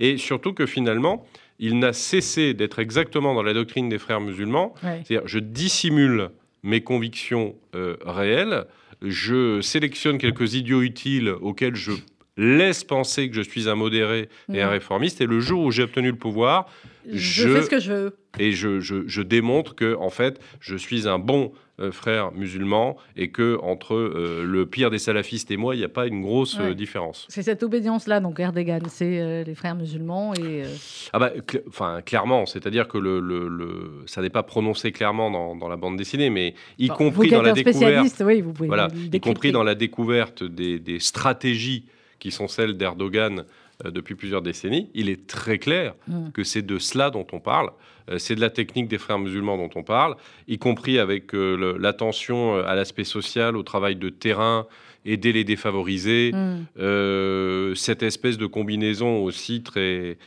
et 0.01 0.18
surtout 0.18 0.51
que 0.54 0.66
finalement, 0.66 1.25
il 1.60 1.80
n'a 1.80 1.94
cessé 1.94 2.54
d'être 2.54 2.80
exactement 2.80 3.33
dans 3.33 3.44
la 3.44 3.54
doctrine 3.54 3.88
des 3.88 3.98
frères 4.00 4.19
musulmans 4.19 4.74
Ouais. 4.83 5.01
c'est-à-dire, 5.06 5.28
je 5.28 5.39
dissimule 5.39 6.30
mes 6.65 6.81
convictions 6.81 7.56
euh, 7.75 7.95
réelles, 8.06 8.65
je 9.01 9.62
sélectionne 9.62 10.18
quelques 10.18 10.56
idiots 10.56 10.81
utiles 10.81 11.30
auxquels 11.30 11.75
je 11.75 11.92
laisse 12.37 12.83
penser 12.83 13.30
que 13.30 13.35
je 13.35 13.42
suis 13.42 13.69
un 13.69 13.75
modéré 13.75 14.28
et 14.54 14.61
un 14.61 14.66
Mhm. 14.66 14.71
réformiste, 14.71 15.21
et 15.21 15.25
le 15.25 15.40
jour 15.40 15.63
où 15.63 15.71
j'ai 15.71 15.83
obtenu 15.83 16.09
le 16.11 16.18
pouvoir, 16.18 16.68
Je, 17.09 17.18
je- 17.44 17.49
fais 17.49 17.61
ce 17.61 17.69
que 17.69 17.80
je 17.80 17.94
veux. 17.94 18.18
Et 18.39 18.51
je, 18.51 18.80
je- 18.80 19.07
je 19.07 19.21
démontre 19.21 19.75
que, 19.75 19.95
en 19.95 20.09
fait, 20.09 20.39
je 20.59 20.75
suis 20.75 21.07
un 21.07 21.19
bon 21.19 21.51
euh, 21.81 21.92
frère 21.92 22.31
musulman, 22.31 22.95
et 23.18 23.31
que 23.31 23.59
entre 23.61 23.95
euh, 23.95 24.45
le 24.45 24.65
pire 24.65 24.89
des 24.89 24.97
salafistes 24.97 25.51
et 25.51 25.57
moi, 25.57 25.75
il 25.75 25.80
n'y 25.80 25.83
a 25.83 25.89
pas 25.89 26.07
une 26.07 26.21
grosse 26.21 26.57
euh, 26.61 26.73
différence. 26.73 27.25
C'est 27.30 27.44
cette 27.44 27.63
obédience-là, 27.63 28.21
donc 28.21 28.39
Erdogan, 28.39 28.81
c'est 28.87 29.44
les 29.44 29.56
frères 29.56 29.75
musulmans 29.75 30.33
et. 30.35 30.63
Ah 31.11 31.19
bah, 31.19 31.31
cl- 31.35 31.63
enfin, 31.68 32.01
clairement, 32.01 32.45
c'est-à-dire 32.45 32.87
que 32.87 32.97
le, 32.97 33.19
le- 33.19 33.49
le- 33.49 34.04
ça 34.06 34.21
n'est 34.21 34.30
pas 34.30 34.44
prononcé 34.44 34.94
clairement 34.94 35.30
dans, 35.30 35.54
dans 35.57 35.68
la 35.68 35.75
bande 35.75 35.97
dessinée, 35.97 36.30
mais 36.30 36.56
y 36.80 36.87
bon, 36.87 36.94
compris 36.95 37.30
dans 37.30 37.42
la 37.42 37.49
êtes 37.49 37.57
un 37.57 37.63
découverte 37.63 37.77
spécialiste, 38.07 38.23
oui, 38.25 38.39
vous 38.39 38.54
pouvez. 38.54 38.68
Voilà, 38.69 38.87
y 39.11 39.19
compris 39.19 39.51
dans 39.51 39.63
la 39.63 39.75
découverte 39.75 40.45
des, 40.45 40.80
des 40.80 40.99
stratégies 40.99 41.83
qui 42.19 42.31
sont 42.31 42.47
celles 42.47 42.77
d'Erdogan 42.77 43.44
depuis 43.83 44.15
plusieurs 44.15 44.42
décennies, 44.42 44.89
il 44.94 45.09
est 45.09 45.27
très 45.27 45.57
clair 45.57 45.94
Mm. 46.07 46.30
que 46.33 46.45
c'est 46.45 46.61
de 46.61 46.77
cela 46.80 47.09
dont 47.09 47.27
on 47.33 47.42
parle. 47.42 47.71
Euh, 48.09 48.18
c'est 48.18 48.35
de 48.35 48.42
la 48.42 48.50
technique 48.50 48.88
des 48.88 48.97
frères 48.97 49.19
musulmans 49.19 49.57
dont 49.57 49.69
on 49.76 49.83
parle, 49.83 50.16
y 50.47 50.57
compris 50.57 51.00
avec 51.00 51.33
euh, 51.33 51.78
l'attention 51.80 52.56
euh, 52.56 52.66
à 52.66 52.76
l'aspect 52.76 53.04
social, 53.04 53.56
au 53.57 53.64
travail 53.64 53.95
de 53.95 54.09
terrain, 54.09 54.68
aider 55.06 55.31
les 55.33 55.44
défavorisés, 55.44 56.31
Mm. 56.33 57.76
cette 57.76 58.02
espèce 58.04 58.38
de 58.38 58.47
combinaison 58.47 59.24
aussi 59.24 59.62
très, 59.62 60.18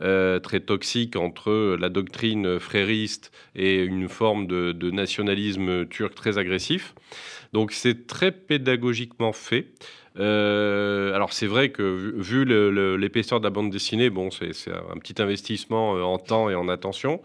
euh, 0.00 0.38
très 0.38 0.60
toxique 0.60 1.16
entre 1.16 1.76
la 1.78 1.90
doctrine 1.90 2.58
frériste 2.58 3.30
et 3.54 3.82
une 3.82 4.08
forme 4.08 4.46
de, 4.46 4.72
de 4.72 4.90
nationalisme 4.90 5.86
turc 5.86 6.14
très 6.14 6.38
agressif. 6.38 6.94
Donc 7.52 7.72
c'est 7.72 8.06
très 8.06 8.32
pédagogiquement 8.32 9.34
fait. 9.34 9.66
Euh, 10.18 11.14
alors 11.14 11.32
c'est 11.32 11.46
vrai 11.46 11.70
que 11.70 11.82
vu, 12.16 12.44
l'épaisseur 12.98 13.40
de 13.40 13.44
la 13.44 13.50
bande 13.50 13.70
dessinée, 13.70 14.10
bon, 14.10 14.30
c'est 14.30 14.50
un 14.70 14.98
petit 14.98 15.20
investissement 15.22 15.96
euh, 15.96 16.02
en 16.02 16.18
temps 16.18 16.50
et 16.50 16.54
en 16.54 16.68
attention, 16.68 17.20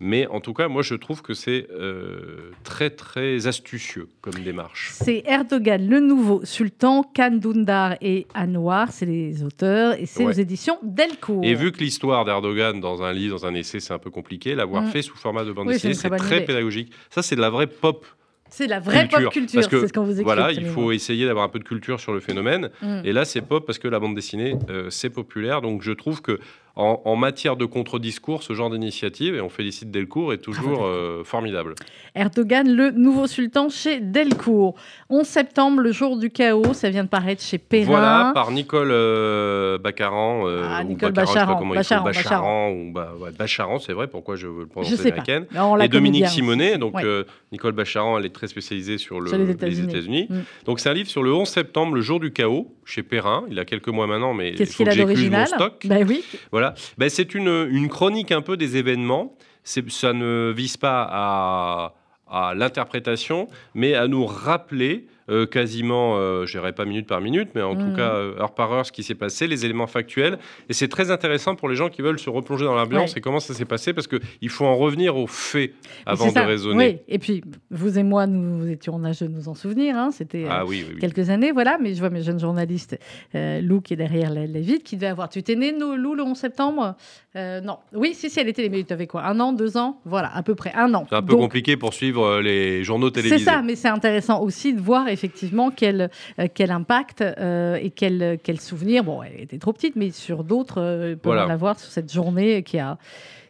mais 0.00 0.26
en 0.26 0.40
tout 0.40 0.52
cas, 0.52 0.66
moi 0.68 0.82
je 0.82 0.94
trouve 0.96 1.22
que 1.22 1.34
c'est 1.34 1.68
euh, 1.70 2.50
très 2.64 2.90
très 2.90 3.46
astucieux 3.46 4.08
comme 4.20 4.34
démarche. 4.42 4.90
C'est 4.92 5.22
Erdogan, 5.26 5.88
le 5.88 6.00
nouveau 6.00 6.44
sultan, 6.44 7.04
Khan 7.14 7.30
Dündar 7.40 7.94
et 8.00 8.26
Anwar, 8.34 8.90
c'est 8.90 9.06
les 9.06 9.44
auteurs, 9.44 10.00
et 10.00 10.06
c'est 10.06 10.24
Ouais. 10.24 10.30
aux 10.30 10.32
éditions 10.32 10.78
Delcourt. 10.82 11.44
Et 11.44 11.54
vu 11.54 11.70
que 11.72 11.78
l'histoire 11.78 12.24
d'Erdogan 12.24 12.80
dans 12.80 13.02
un 13.02 13.12
livre, 13.12 13.38
dans 13.38 13.46
un 13.46 13.54
essai, 13.54 13.78
c'est 13.80 13.94
un 13.94 13.98
peu 13.98 14.10
compliqué, 14.10 14.54
l'avoir 14.54 14.82
Mm. 14.82 14.86
fait 14.88 15.02
sous 15.02 15.16
format 15.16 15.44
de 15.44 15.52
bande 15.52 15.68
Oui, 15.68 15.74
dessinée, 15.74 15.94
c'est 15.94 16.10
très 16.10 16.36
idée. 16.38 16.46
pédagogique. 16.46 16.92
Ça, 17.10 17.22
c'est 17.22 17.36
de 17.36 17.40
la 17.40 17.50
vraie 17.50 17.66
pop 17.68 18.04
C'est 18.52 18.66
la 18.66 18.80
vraie 18.80 19.08
culture. 19.08 19.22
pop 19.24 19.32
culture, 19.32 19.62
c'est 19.62 19.88
ce 19.88 19.92
qu'on 19.92 20.04
vous 20.04 20.12
écrit. 20.12 20.24
Voilà, 20.24 20.52
il 20.52 20.66
faut 20.66 20.92
essayer 20.92 21.24
d'avoir 21.24 21.44
un 21.44 21.48
peu 21.48 21.58
de 21.58 21.64
culture 21.64 21.98
sur 21.98 22.12
le 22.12 22.20
phénomène. 22.20 22.68
Mm. 22.82 23.00
Et 23.04 23.12
là, 23.12 23.24
c'est 23.24 23.40
pop 23.40 23.66
parce 23.66 23.78
que 23.78 23.88
la 23.88 23.98
bande 23.98 24.14
dessinée, 24.14 24.56
euh, 24.68 24.90
c'est 24.90 25.08
populaire. 25.08 25.62
Donc, 25.62 25.82
je 25.82 25.92
trouve 25.92 26.20
que 26.20 26.38
en, 26.74 27.02
en 27.04 27.16
matière 27.16 27.56
de 27.56 27.64
contre-discours, 27.66 28.42
ce 28.42 28.54
genre 28.54 28.70
d'initiative, 28.70 29.34
et 29.34 29.40
on 29.40 29.48
félicite 29.50 29.90
Delcourt, 29.90 30.32
est 30.32 30.38
toujours 30.38 30.68
Delcourt. 30.68 30.86
euh, 30.86 31.22
formidable. 31.24 31.74
Erdogan, 32.14 32.68
le 32.70 32.90
nouveau 32.90 33.26
sultan 33.26 33.68
chez 33.68 34.00
Delcourt. 34.00 34.74
11 35.10 35.26
septembre, 35.26 35.80
le 35.82 35.92
jour 35.92 36.16
du 36.16 36.30
chaos, 36.30 36.72
ça 36.72 36.88
vient 36.90 37.04
de 37.04 37.08
paraître 37.08 37.42
chez 37.42 37.58
Perrin. 37.58 37.84
Voilà, 37.86 38.30
par 38.34 38.50
Nicole 38.50 38.88
euh, 38.90 39.76
Baccaran. 39.78 40.44
euh, 40.46 40.62
Ah, 40.68 40.82
Nicole 40.84 41.12
Bacharan, 41.12 41.62
Bacharan, 42.02 42.70
ou 42.72 42.92
Ba- 42.92 43.12
ouais, 43.20 43.30
Bacharan, 43.38 43.78
c'est 43.78 43.92
vrai, 43.92 44.06
pourquoi 44.08 44.36
je 44.36 44.46
veux 44.46 44.60
le 44.60 44.64
Je 44.66 44.70
prononcer 44.70 44.96
sais 44.96 45.02
pas. 45.10 45.16
américaine. 45.16 45.46
Mais 45.52 45.60
on 45.60 45.74
la 45.74 45.84
Et 45.84 45.88
Dominique. 45.88 46.26
Simonet, 46.28 46.78
donc 46.78 46.94
Ouais. 46.96 47.04
euh, 47.04 47.24
Nicole 47.52 47.72
Bacharan, 47.72 48.18
elle 48.18 48.26
est 48.26 48.34
très 48.34 48.48
spécialisée 48.48 48.98
sur, 48.98 49.20
le- 49.20 49.28
Sur 49.28 49.38
les. 49.38 49.50
États-Unis. 49.50 50.26
Mm. 50.30 50.36
Donc 50.66 50.80
c'est 50.80 50.88
un 50.88 50.94
livre 50.94 51.08
sur 51.10 51.22
le 51.22 51.32
11 51.34 51.48
septembre, 51.48 51.94
le 51.94 52.00
jour 52.00 52.18
du 52.20 52.32
chaos, 52.32 52.66
chez 52.84 53.02
Perrin. 53.02 53.44
Il 53.50 53.58
a 53.58 53.64
quelques 53.64 53.88
mois 53.88 54.06
maintenant, 54.06 54.34
mais 54.34 54.50
il 54.50 54.56
Qu'est-ce 54.56 54.76
qu'il 54.76 54.88
a 54.88 54.94
d'original. 54.94 55.48
Ben 55.84 56.06
oui. 56.06 56.24
Voilà. 56.50 56.74
Ben, 56.98 57.08
c'est 57.08 57.34
une, 57.34 57.68
une 57.70 57.88
chronique 57.88 58.32
un 58.32 58.42
peu 58.42 58.56
des 58.56 58.76
événements. 58.76 59.36
Ça 59.64 60.12
ne 60.12 60.52
vise 60.54 60.76
pas 60.76 61.06
à, 61.10 61.94
à 62.28 62.54
l'interprétation, 62.54 63.46
mais 63.74 63.94
à 63.94 64.08
nous 64.08 64.26
rappeler 64.26 65.06
euh, 65.30 65.46
quasiment, 65.46 66.16
euh, 66.16 66.46
je 66.46 66.58
dirais 66.58 66.72
pas 66.72 66.84
minute 66.84 67.06
par 67.06 67.20
minute, 67.20 67.50
mais 67.54 67.62
en 67.62 67.74
tout 67.76 67.92
cas 67.94 68.14
euh, 68.14 68.38
heure 68.40 68.54
par 68.54 68.72
heure, 68.72 68.86
ce 68.86 68.92
qui 68.92 69.02
s'est 69.02 69.14
passé, 69.14 69.46
les 69.46 69.64
éléments 69.64 69.86
factuels. 69.86 70.38
Et 70.68 70.72
c'est 70.72 70.88
très 70.88 71.10
intéressant 71.10 71.54
pour 71.54 71.68
les 71.68 71.76
gens 71.76 71.88
qui 71.88 72.02
veulent 72.02 72.18
se 72.18 72.30
replonger 72.30 72.64
dans 72.64 72.74
l'ambiance 72.74 73.12
Ouais. 73.12 73.18
et 73.18 73.20
comment 73.20 73.40
ça 73.40 73.54
s'est 73.54 73.64
passé, 73.64 73.92
parce 73.92 74.06
qu'il 74.06 74.48
faut 74.48 74.64
en 74.64 74.76
revenir 74.76 75.16
aux 75.16 75.26
faits 75.26 75.72
avant 76.06 76.24
c'est 76.24 76.30
de 76.30 76.34
ça. 76.34 76.44
raisonner. 76.46 76.76
Oui, 76.76 76.98
et 77.08 77.18
puis 77.18 77.42
vous 77.70 77.98
et 77.98 78.02
moi, 78.02 78.26
nous 78.26 78.68
étions 78.68 78.94
en 78.94 79.04
âge 79.04 79.20
de 79.20 79.28
nous 79.28 79.48
en 79.48 79.54
souvenir. 79.54 79.96
hein, 79.96 80.10
C'était 80.12 80.44
euh, 80.44 80.48
Ah 80.50 80.64
oui, 80.66 80.84
oui, 80.88 80.98
quelques 80.98 81.30
années, 81.30 81.52
voilà. 81.52 81.78
Mais 81.80 81.94
je 81.94 82.00
vois 82.00 82.10
mes 82.10 82.22
jeunes 82.22 82.40
journalistes, 82.40 82.98
euh, 83.34 83.60
Lou 83.60 83.80
qui 83.80 83.94
est 83.94 83.96
derrière 83.96 84.30
la, 84.32 84.46
la 84.46 84.60
vitre, 84.60 84.84
qui 84.84 84.96
devait 84.96 85.06
avoir. 85.08 85.28
Tu 85.28 85.42
née, 85.56 85.72
nous, 85.72 85.96
Lou, 85.96 86.14
le 86.14 86.22
11 86.22 86.36
septembre? 86.36 86.96
Euh, 87.36 87.60
Non. 87.60 87.78
Oui, 87.94 88.14
si, 88.14 88.28
si, 88.30 88.40
elle 88.40 88.48
était. 88.48 88.68
Mais 88.68 88.84
tu 88.84 88.92
avais 88.92 89.06
quoi? 89.06 89.24
Un 89.24 89.38
an, 89.40 89.52
deux 89.52 89.76
ans? 89.76 90.00
Voilà, 90.04 90.34
à 90.34 90.42
peu 90.42 90.54
près 90.54 90.72
un 90.74 90.92
an. 90.94 91.06
C'est 91.08 91.16
un 91.16 91.22
peu 91.22 91.32
Donc, 91.32 91.40
compliqué 91.40 91.76
pour 91.76 91.94
suivre 91.94 92.24
euh, 92.24 92.42
les 92.42 92.84
journaux 92.84 93.08
C'est 93.08 93.22
télévisés. 93.22 93.44
ça, 93.44 93.62
mais 93.62 93.74
c'est 93.76 93.88
intéressant 93.88 94.40
aussi 94.42 94.72
de 94.74 94.80
voir 94.80 95.08
effectivement 95.12 95.70
quel, 95.70 96.10
euh, 96.38 96.46
quel 96.52 96.70
impact 96.70 97.20
euh, 97.22 97.76
et 97.76 97.90
quel, 97.90 98.38
quel 98.42 98.60
souvenir. 98.60 99.04
Bon, 99.04 99.22
elle 99.22 99.40
était 99.40 99.58
trop 99.58 99.72
petite, 99.72 99.96
mais 99.96 100.10
sur 100.10 100.44
d'autres, 100.44 100.80
euh, 100.80 101.14
peut 101.14 101.20
Voilà. 101.24 101.46
en 101.46 101.50
avoir 101.50 101.78
sur 101.78 101.90
cette 101.90 102.12
journée 102.12 102.62
qui 102.62 102.78
a, 102.78 102.98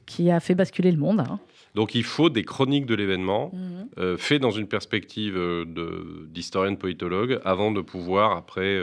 qui 0.07 0.31
a 0.31 0.40
fait 0.40 0.54
basculer 0.54 0.90
le 0.90 0.99
monde. 0.99 1.21
hein. 1.21 1.38
Donc 1.75 1.95
il 1.95 2.04
faut 2.04 2.28
des 2.28 2.42
chroniques 2.45 2.85
de 2.87 2.95
l'événement. 2.95 3.50
Mhm. 3.54 3.88
euh, 3.99 4.16
fait 4.19 4.38
dans 4.38 4.50
une 4.50 4.66
perspective 4.66 5.37
euh, 5.38 5.64
de- 5.64 6.26
d'historienne 6.28 6.76
politologue 6.76 7.40
avant 7.45 7.71
de 7.73 7.81
pouvoir 7.81 8.37
après 8.37 8.78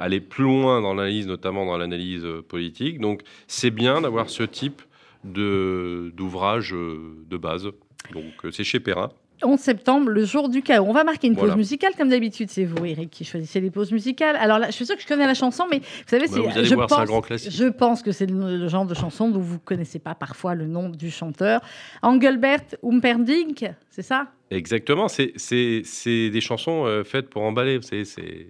aller 0.00 0.20
plus 0.20 0.44
loin 0.44 0.80
dans 0.80 0.94
l'analyse, 0.94 1.26
notamment 1.26 1.66
dans 1.66 1.76
l'analyse 1.76 2.24
politique. 2.48 3.00
Donc 3.00 3.22
c'est 3.48 3.70
bien 3.70 4.00
d'avoir 4.00 4.30
ce 4.30 4.42
type 4.44 4.80
de- 5.24 6.12
d'ouvrage 6.16 6.70
de 6.72 7.36
base. 7.36 7.64
Donc 8.12 8.24
c'est 8.52 8.64
chez 8.64 8.80
Perrin. 8.80 9.10
11 9.42 9.58
septembre, 9.58 10.10
le 10.10 10.24
jour 10.24 10.48
du 10.48 10.62
chaos. 10.62 10.86
On 10.88 10.92
va 10.92 11.04
marquer 11.04 11.26
une 11.26 11.34
Voilà. 11.34 11.50
pause 11.50 11.58
musicale, 11.58 11.92
comme 11.98 12.08
d'habitude. 12.08 12.48
C'est 12.50 12.64
vous, 12.64 12.84
Eric, 12.84 13.10
qui 13.10 13.24
choisissez 13.24 13.60
les 13.60 13.70
pauses 13.70 13.90
musicales. 13.92 14.36
Alors 14.36 14.58
là, 14.58 14.66
je 14.68 14.72
suis 14.72 14.86
sûre 14.86 14.96
que 14.96 15.02
je 15.02 15.06
connais 15.06 15.26
la 15.26 15.34
chanson, 15.34 15.64
mais 15.70 15.78
vous 15.80 15.84
savez, 16.06 16.26
Bah, 16.26 16.32
c'est, 16.34 16.40
vous 16.40 16.64
je, 16.64 16.74
voir, 16.74 16.88
c'est 16.88 16.94
un 16.94 16.98
pense, 16.98 17.06
grand 17.08 17.20
classique. 17.20 17.52
je 17.52 17.64
pense 17.64 18.02
que 18.02 18.12
c'est 18.12 18.26
le, 18.26 18.56
le 18.56 18.68
genre 18.68 18.86
de 18.86 18.94
chanson 18.94 19.28
dont 19.28 19.40
vous 19.40 19.54
ne 19.54 19.58
connaissez 19.58 19.98
pas 19.98 20.14
parfois 20.14 20.54
le 20.54 20.66
nom 20.66 20.88
du 20.88 21.10
chanteur. 21.10 21.60
Engelbert 22.02 22.60
Humperdinck, 22.82 23.64
c'est 23.90 24.02
ça? 24.02 24.28
Exactement, 24.50 25.08
c'est- 25.08 25.32
c'est 25.36 25.82
c'est 25.84 26.30
des 26.30 26.40
chansons 26.40 26.86
euh, 26.86 27.02
faites 27.04 27.28
pour 27.28 27.42
emballer. 27.42 27.80
C'est- 27.82 28.04
C'est 28.04 28.46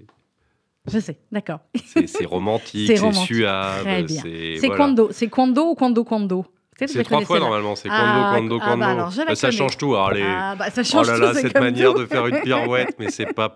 Je 0.92 0.98
sais, 0.98 1.16
d'accord. 1.32 1.60
c'est- 1.86 2.06
c'est 2.06 2.26
romantique, 2.26 2.86
C'est 2.88 2.96
c'est 2.96 3.02
romantique, 3.02 3.36
suave. 3.36 4.04
C'est 4.06 4.56
C'est 4.58 4.66
voilà. 4.66 4.76
Quando 4.84 5.08
C'est 5.12 5.28
Quando 5.28 5.70
ou 5.70 5.74
Quando 5.74 6.04
Quando? 6.04 6.44
C'est 6.76 7.02
trois 7.04 7.20
fois 7.22 7.38
normalement. 7.38 7.76
C'est 7.76 7.88
Quando, 7.88 8.30
Quando, 8.30 8.58
Quando. 8.60 8.82
alors, 8.84 9.10
je 9.10 9.22
la 9.22 9.30
Euh, 9.32 9.34
ça 9.34 9.50
change 9.50 9.76
tout. 9.76 9.94
Alors, 9.94 10.10
les- 10.12 10.22
Ah, 10.24 10.54
bah, 10.58 10.70
ça 10.70 10.80
Oh 10.80 10.84
change 10.84 11.08
là 11.08 11.14
tout, 11.14 11.20
là, 11.22 11.34
c'est 11.34 11.42
cette 11.42 11.58
manière 11.60 11.92
tout. 11.92 12.00
de 12.00 12.06
faire 12.06 12.26
une 12.26 12.40
pirouette, 12.42 12.96
mais 12.98 13.10
c'est 13.10 13.32
pas. 13.32 13.54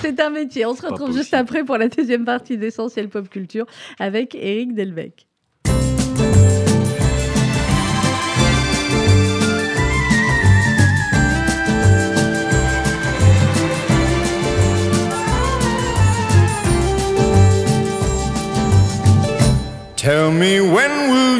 C'est 0.00 0.18
un 0.20 0.30
métier. 0.30 0.64
On 0.66 0.74
se 0.74 0.86
retrouve 0.86 1.12
juste 1.12 1.34
après 1.34 1.64
pour 1.64 1.76
la 1.76 1.88
deuxième 1.88 2.24
partie 2.24 2.56
d'Essentiel 2.56 3.08
Pop 3.08 3.28
Culture 3.28 3.66
avec 3.98 4.34
Eric 4.34 4.74
Delbecq. 4.74 5.26
Tell 19.96 20.32
me 20.32 20.58
when 20.60 21.11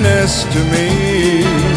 happiness 0.00 0.44
to 0.44 0.64
me 0.64 1.69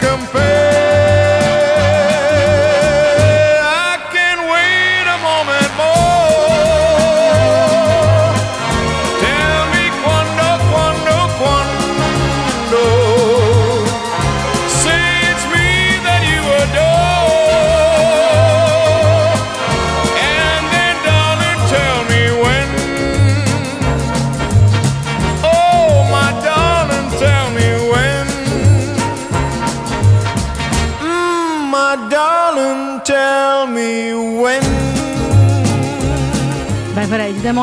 campeão. 0.00 0.55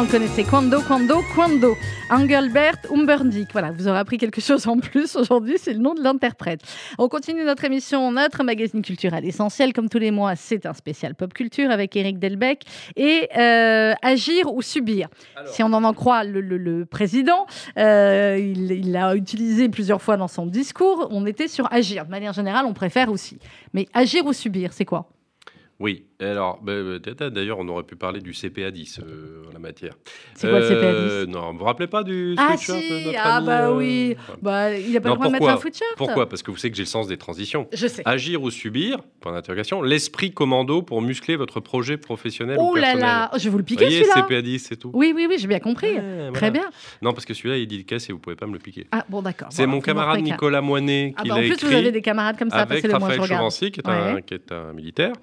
Le 0.03 0.11
connaissait. 0.11 0.43
Quando, 0.43 0.81
quando, 0.81 1.21
quando. 1.35 1.75
Engelbert 2.09 2.75
Humperdinck. 2.93 3.47
Voilà, 3.53 3.71
vous 3.71 3.87
aurez 3.87 3.99
appris 3.99 4.17
quelque 4.17 4.41
chose 4.41 4.67
en 4.67 4.77
plus 4.77 5.15
aujourd'hui, 5.15 5.55
c'est 5.57 5.73
le 5.73 5.79
nom 5.79 5.93
de 5.93 6.01
l'interprète. 6.03 6.61
On 6.97 7.07
continue 7.07 7.43
notre 7.43 7.63
émission, 7.65 8.11
notre 8.11 8.43
magazine 8.43 8.81
culturel 8.81 9.25
essentiel. 9.25 9.71
Comme 9.73 9.89
tous 9.89 9.99
les 9.99 10.11
mois, 10.11 10.35
c'est 10.35 10.65
un 10.65 10.73
spécial 10.73 11.15
pop 11.15 11.33
culture 11.33 11.71
avec 11.71 11.95
Eric 11.95 12.19
Delbecq. 12.19 12.63
Et 12.95 13.29
euh, 13.37 13.93
agir 14.01 14.53
ou 14.53 14.61
subir. 14.61 15.07
Si 15.45 15.63
on 15.63 15.71
en 15.73 15.83
en 15.83 15.93
croit 15.93 16.23
le, 16.23 16.41
le- 16.41 16.57
le 16.57 16.85
président, 16.85 17.45
euh, 17.77 18.37
il 18.39 18.91
l'a 18.91 19.15
utilisé 19.15 19.69
plusieurs 19.69 20.01
fois 20.01 20.17
dans 20.17 20.27
son 20.27 20.45
discours. 20.45 21.07
On 21.11 21.25
était 21.25 21.47
sur 21.47 21.71
agir. 21.71 22.05
De 22.05 22.11
manière 22.11 22.33
générale, 22.33 22.65
on 22.65 22.73
préfère 22.73 23.09
aussi. 23.09 23.37
Mais 23.73 23.87
agir 23.93 24.25
ou 24.25 24.33
subir, 24.33 24.73
c'est 24.73 24.85
quoi? 24.85 25.09
Oui, 25.79 26.05
alors, 26.25 26.59
bah, 26.61 26.73
bah, 27.17 27.29
d'ailleurs, 27.29 27.59
on 27.59 27.67
aurait 27.69 27.83
pu 27.83 27.95
parler 27.95 28.19
du 28.21 28.33
CPA 28.33 28.71
10 28.71 28.99
euh, 28.99 29.43
en 29.49 29.53
la 29.53 29.59
matière. 29.59 29.93
C'est 30.35 30.49
quoi 30.49 30.59
le 30.59 30.65
CPA 30.67 30.91
10 30.91 30.97
Euh, 31.11 31.25
Non, 31.25 31.51
vous 31.51 31.59
vous 31.59 31.65
rappelez 31.65 31.87
pas 31.87 32.03
du 32.03 32.35
Ah 32.37 32.55
sweatshirt 32.57 32.79
si, 32.79 33.05
notre 33.05 33.19
ah 33.23 33.35
ami, 33.37 33.45
bah 33.47 33.67
euh, 33.69 33.75
oui. 33.75 34.15
Bah, 34.41 34.77
il 34.77 34.95
a 34.95 35.01
pas 35.01 35.09
Non, 35.09 35.15
le 35.15 35.19
droit 35.19 35.27
de 35.27 35.31
mettre 35.33 35.49
un 35.49 35.57
sweatshirt. 35.57 35.95
Pourquoi? 35.97 36.29
Parce 36.29 36.43
que 36.43 36.51
vous 36.51 36.57
savez 36.57 36.71
que 36.71 36.77
j'ai 36.77 36.83
le 36.83 36.87
sens 36.87 37.07
des 37.07 37.17
transitions. 37.17 37.67
Je 37.73 37.87
sais. 37.87 38.01
Agir 38.05 38.41
ou 38.43 38.51
subir, 38.51 38.99
point 39.21 39.31
d'interrogation, 39.33 39.81
l'esprit 39.81 40.31
commando 40.31 40.81
pour 40.81 41.01
muscler 41.01 41.35
votre 41.35 41.59
projet 41.59 41.97
professionnel 41.97 42.57
ou 42.59 42.71
Oh 42.71 42.75
là 42.75 42.95
là, 42.95 43.31
je 43.37 43.43
vais 43.45 43.49
vous 43.49 43.57
le 43.57 43.63
piquer 43.63 43.89
celui-là. 43.89 44.23
CPA 44.27 44.41
10, 44.41 44.59
c'est 44.59 44.75
tout. 44.77 44.91
Oui, 44.93 45.13
oui, 45.15 45.25
oui, 45.29 45.35
j'ai 45.37 45.47
bien 45.47 45.59
compris. 45.59 45.93
Ouais, 45.93 46.29
Très 46.33 46.49
voilà. 46.49 46.51
bien. 46.51 46.69
Non, 47.01 47.13
parce 47.13 47.25
que 47.25 47.33
celui-là, 47.33 47.57
il 47.57 47.67
dit 47.67 47.77
le 47.77 47.83
casse 47.83 48.09
et 48.09 48.13
vous 48.13 48.19
pouvez 48.19 48.35
pas 48.35 48.47
me 48.47 48.53
le 48.53 48.59
piquer. 48.59 48.87
Ah 48.91 49.05
bon, 49.09 49.21
d'accord. 49.21 49.47
C'est 49.51 49.65
Bon, 49.65 49.73
mon 49.73 49.81
camarade 49.81 50.21
Nicolas 50.21 50.61
Moinet. 50.61 51.13
Ah 51.17 51.21
qui 51.23 51.29
bah, 51.29 51.35
en 51.35 51.37
l'a 51.37 51.43
plus, 51.43 51.53
écrit 51.53 51.67
vous 51.67 51.73
avez 51.73 51.91
des 51.91 52.01
camarades 52.01 52.37
comme 52.37 52.49
ça, 52.49 52.57
avec 52.61 52.83
moi, 52.87 52.99
je 52.99 53.05
Raphaël. 53.05 53.25
Chauvency, 53.27 53.71
qui 53.71 53.79
est, 53.79 53.87
un, 53.87 54.15
Ouais. 54.15 54.21
qui 54.21 54.33
est 54.33 54.51
un 54.51 54.73
militaire. 54.73 55.13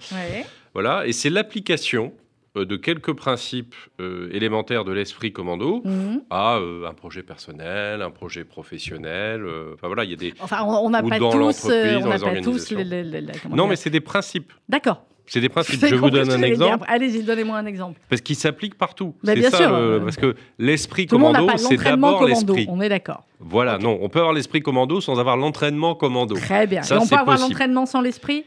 Voilà, 0.74 1.06
et 1.06 1.12
c'est 1.12 1.30
l'application 1.30 2.12
euh, 2.56 2.64
de 2.64 2.76
quelques 2.76 3.12
principes 3.12 3.74
euh, 4.00 4.28
élémentaires 4.32 4.84
de 4.84 4.92
l'esprit 4.92 5.32
commando 5.32 5.82
Mhm. 5.84 6.22
à 6.30 6.56
euh, 6.58 6.88
un 6.88 6.94
projet 6.94 7.22
personnel, 7.22 8.02
un 8.02 8.10
projet 8.10 8.44
professionnel. 8.44 9.42
euh, 9.44 9.74
Enfin 9.74 9.86
voilà, 9.86 10.04
il 10.04 10.10
y 10.10 10.14
a 10.14 10.16
des. 10.16 10.34
Enfin, 10.40 10.62
on 10.64 10.90
n'a 10.90 11.02
pas 11.02 11.18
dans 11.18 11.30
tous, 11.30 11.38
l'entreprise, 11.38 11.96
on 11.96 12.00
dans 12.00 12.08
n'a 12.08 12.16
les 12.16 12.20
pas 12.20 12.40
tous 12.42 12.72
organisations. 12.72 12.78
le- 12.78 12.84
le- 12.84 13.02
le- 13.02 13.20
le- 13.26 13.32
comment 13.42 13.56
Non, 13.56 13.66
mais 13.68 13.76
c'est 13.76 13.90
des 13.90 14.00
principes. 14.00 14.52
D'accord. 14.68 15.04
C'est 15.26 15.40
des 15.40 15.48
principes. 15.48 15.80
Je 15.86 15.94
vous 15.94 16.10
donne 16.10 16.28
un 16.30 16.42
exemple 16.42 16.84
Allez-y, 16.88 17.22
donnez-moi 17.22 17.56
un 17.56 17.66
exemple. 17.66 18.00
parce 18.08 18.20
qu'il 18.20 18.34
s'applique 18.34 18.76
partout. 18.76 19.14
Bah, 19.22 19.34
bien 19.36 19.48
ça, 19.50 19.58
sûr, 19.58 19.72
euh, 19.72 20.00
parce 20.00 20.16
que 20.16 20.34
l'esprit 20.58 21.06
commando, 21.06 21.46
c'est 21.56 21.76
d'abord 21.76 22.18
commando. 22.18 22.26
l'esprit. 22.26 22.66
On 22.68 22.80
est 22.80 22.88
d'accord. 22.88 23.22
Voilà, 23.38 23.78
non, 23.78 23.96
on 24.02 24.08
peut 24.08 24.18
avoir 24.18 24.34
l'esprit 24.34 24.60
commando 24.60 25.00
sans 25.00 25.20
avoir 25.20 25.36
l'entraînement 25.36 25.94
commando. 25.94 26.34
Très 26.34 26.66
bien. 26.66 26.82
Ça, 26.82 26.96
Et 26.96 26.98
on 26.98 27.06
peut 27.06 27.14
avoir 27.14 27.38
l'entraînement 27.38 27.86
sans 27.86 28.00
l'esprit? 28.00 28.44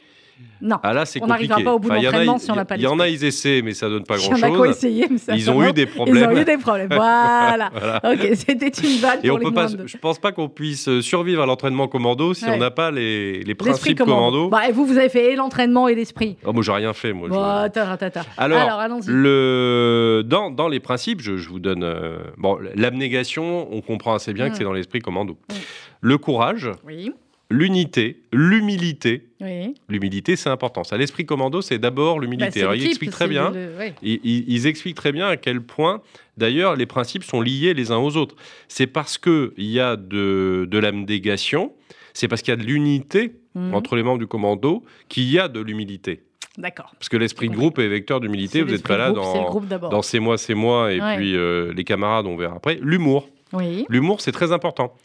Non. 0.61 0.77
Ah 0.81 0.93
là, 0.93 1.05
c'est 1.05 1.21
On 1.21 1.27
n'arrivera 1.27 1.59
pas 1.61 1.73
au 1.73 1.79
bout 1.79 1.89
de 1.89 1.95
l'entraînement 1.95 2.37
ils- 2.37 2.39
si 2.39 2.51
on 2.51 2.55
n'a 2.55 2.63
pas 2.65 2.75
Il 2.77 2.81
y 2.81 2.87
en 2.87 2.99
a, 2.99 3.07
ils 3.09 3.23
essaient, 3.25 3.61
mais 3.61 3.73
ça 3.73 3.89
donne 3.89 4.03
pas 4.03 4.15
Il 4.17 4.23
y 4.25 4.27
en 4.29 4.31
a 4.31 4.35
qui 4.37 4.43
ont 4.45 4.49
grand-chose. 4.53 4.77
essayé, 4.77 5.07
mais 5.09 5.17
ça 5.17 5.35
Ils 5.35 5.51
ont 5.51 5.61
eu 5.63 5.73
des 5.73 5.81
Ils 5.83 5.87
problèmes. 5.87 6.29
ont 6.31 6.37
eu 6.37 6.45
des 6.45 6.57
problèmes. 6.57 6.87
Voilà. 6.91 7.69
Voilà. 7.73 8.01
Ok, 8.13 8.29
c'était 8.35 8.67
une 8.69 8.99
vanne 8.99 9.19
Et 9.23 9.27
pour 9.27 9.35
on 9.35 9.39
les 9.39 9.45
peut 9.45 9.51
pas, 9.53 9.67
de- 9.67 9.85
je 9.87 9.97
pense 9.97 10.19
pas 10.19 10.31
qu'on 10.31 10.47
puisse 10.49 10.87
euh, 10.87 11.01
survivre 11.01 11.41
à 11.43 11.45
l'entraînement 11.45 11.87
commando 11.87 12.33
si 12.33 12.45
Ouais. 12.45 12.51
on 12.53 12.57
n'a 12.57 12.71
pas 12.71 12.91
les, 12.91 13.43
les 13.43 13.55
principes 13.55 13.97
commando. 13.97 14.31
commando. 14.31 14.49
Bah, 14.49 14.69
et 14.69 14.71
vous, 14.71 14.85
vous 14.85 14.97
avez 14.97 15.09
fait 15.09 15.35
l'entraînement 15.35 15.87
et 15.87 15.95
l'esprit. 15.95 16.37
Oh, 16.45 16.53
moi, 16.53 16.63
j'ai 16.63 16.71
rien 16.71 16.93
fait, 16.93 17.13
moi. 17.13 17.27
je- 17.29 17.33
Bah, 17.35 17.69
ta, 17.69 17.97
ta, 17.97 18.09
ta. 18.09 18.21
Alors, 18.37 18.59
Alors, 18.59 18.99
le... 19.07 20.23
dans, 20.25 20.49
dans 20.49 20.67
les 20.67 20.79
principes, 20.79 21.21
je, 21.21 21.37
je 21.37 21.49
vous 21.49 21.59
donne. 21.59 21.83
euh, 21.83 22.17
Bon, 22.37 22.57
l'abnégation, 22.75 23.67
on 23.73 23.81
comprend 23.81 24.13
assez 24.15 24.33
bien 24.33 24.47
Mm. 24.47 24.51
que 24.51 24.57
c'est 24.57 24.63
dans 24.63 24.73
l'esprit 24.73 24.99
commando. 24.99 25.33
Mm. 25.33 25.53
Le 26.01 26.17
courage, 26.17 26.69
Oui, 26.85 27.11
l'unité, 27.49 28.21
l'humilité. 28.31 29.27
oui. 29.41 29.75
L'humilité, 29.89 30.35
c'est 30.35 30.49
important. 30.49 30.83
Ça, 30.83 30.97
l'esprit 30.97 31.25
commando, 31.25 31.61
c'est 31.61 31.77
d'abord 31.77 32.19
l'humilité. 32.19 32.51
c'est 32.51 32.61
Alors, 32.61 32.73
il 32.75 32.77
l'équipe, 32.79 32.91
explique 32.93 33.11
très 33.11 33.27
bien. 33.27 33.51
le- 33.51 33.77
ouais. 33.77 33.93
Ils, 34.01 34.19
ils- 34.23 34.45
ils 34.47 34.67
expliquent 34.67 34.95
très 34.95 35.11
bien 35.11 35.27
à 35.27 35.37
quel 35.37 35.61
point, 35.61 36.01
d'ailleurs, 36.37 36.75
les 36.75 36.85
principes 36.85 37.23
sont 37.23 37.41
liés 37.41 37.73
les 37.73 37.91
uns 37.91 37.97
aux 37.97 38.17
autres. 38.17 38.35
C'est 38.67 38.87
parce 38.87 39.17
qu'il 39.17 39.51
y 39.57 39.79
a 39.79 39.95
de, 39.95 40.67
de 40.69 40.77
l'abnégation, 40.79 41.73
c'est 42.13 42.27
parce 42.27 42.41
qu'il 42.41 42.51
y 42.53 42.57
a 42.57 42.61
de 42.61 42.65
l'unité 42.65 43.35
Mhm. 43.55 43.73
entre 43.75 43.95
les 43.95 44.01
membres 44.03 44.17
du 44.19 44.25
commando 44.27 44.83
qu'il 45.09 45.29
y 45.29 45.37
a 45.37 45.47
de 45.47 45.59
l'humilité. 45.59 46.21
D'accord. 46.57 46.91
Parce 46.97 47.09
que 47.09 47.17
l'esprit 47.17 47.49
de 47.49 47.55
groupe 47.55 47.77
est 47.79 47.87
vecteur 47.87 48.19
d'humilité, 48.19 48.61
vous 48.63 48.71
n'êtes 48.71 48.87
pas 48.87 48.97
là 48.97 49.11
groupe, 49.11 49.67
dans, 49.67 50.01
C'est 50.01 50.19
moi, 50.19 50.37
c'est 50.39 50.53
moi, 50.55 50.91
et 50.93 50.99
Ouais. 51.01 51.15
puis 51.17 51.35
euh, 51.35 51.71
les 51.73 51.83
camarades, 51.83 52.25
on 52.25 52.35
verra 52.35 52.55
après. 52.55 52.79
L'humour. 52.81 53.29
Oui. 53.53 53.85
L'humour, 53.89 54.21
c'est 54.21 54.31
très 54.31 54.51
important. 54.51 54.95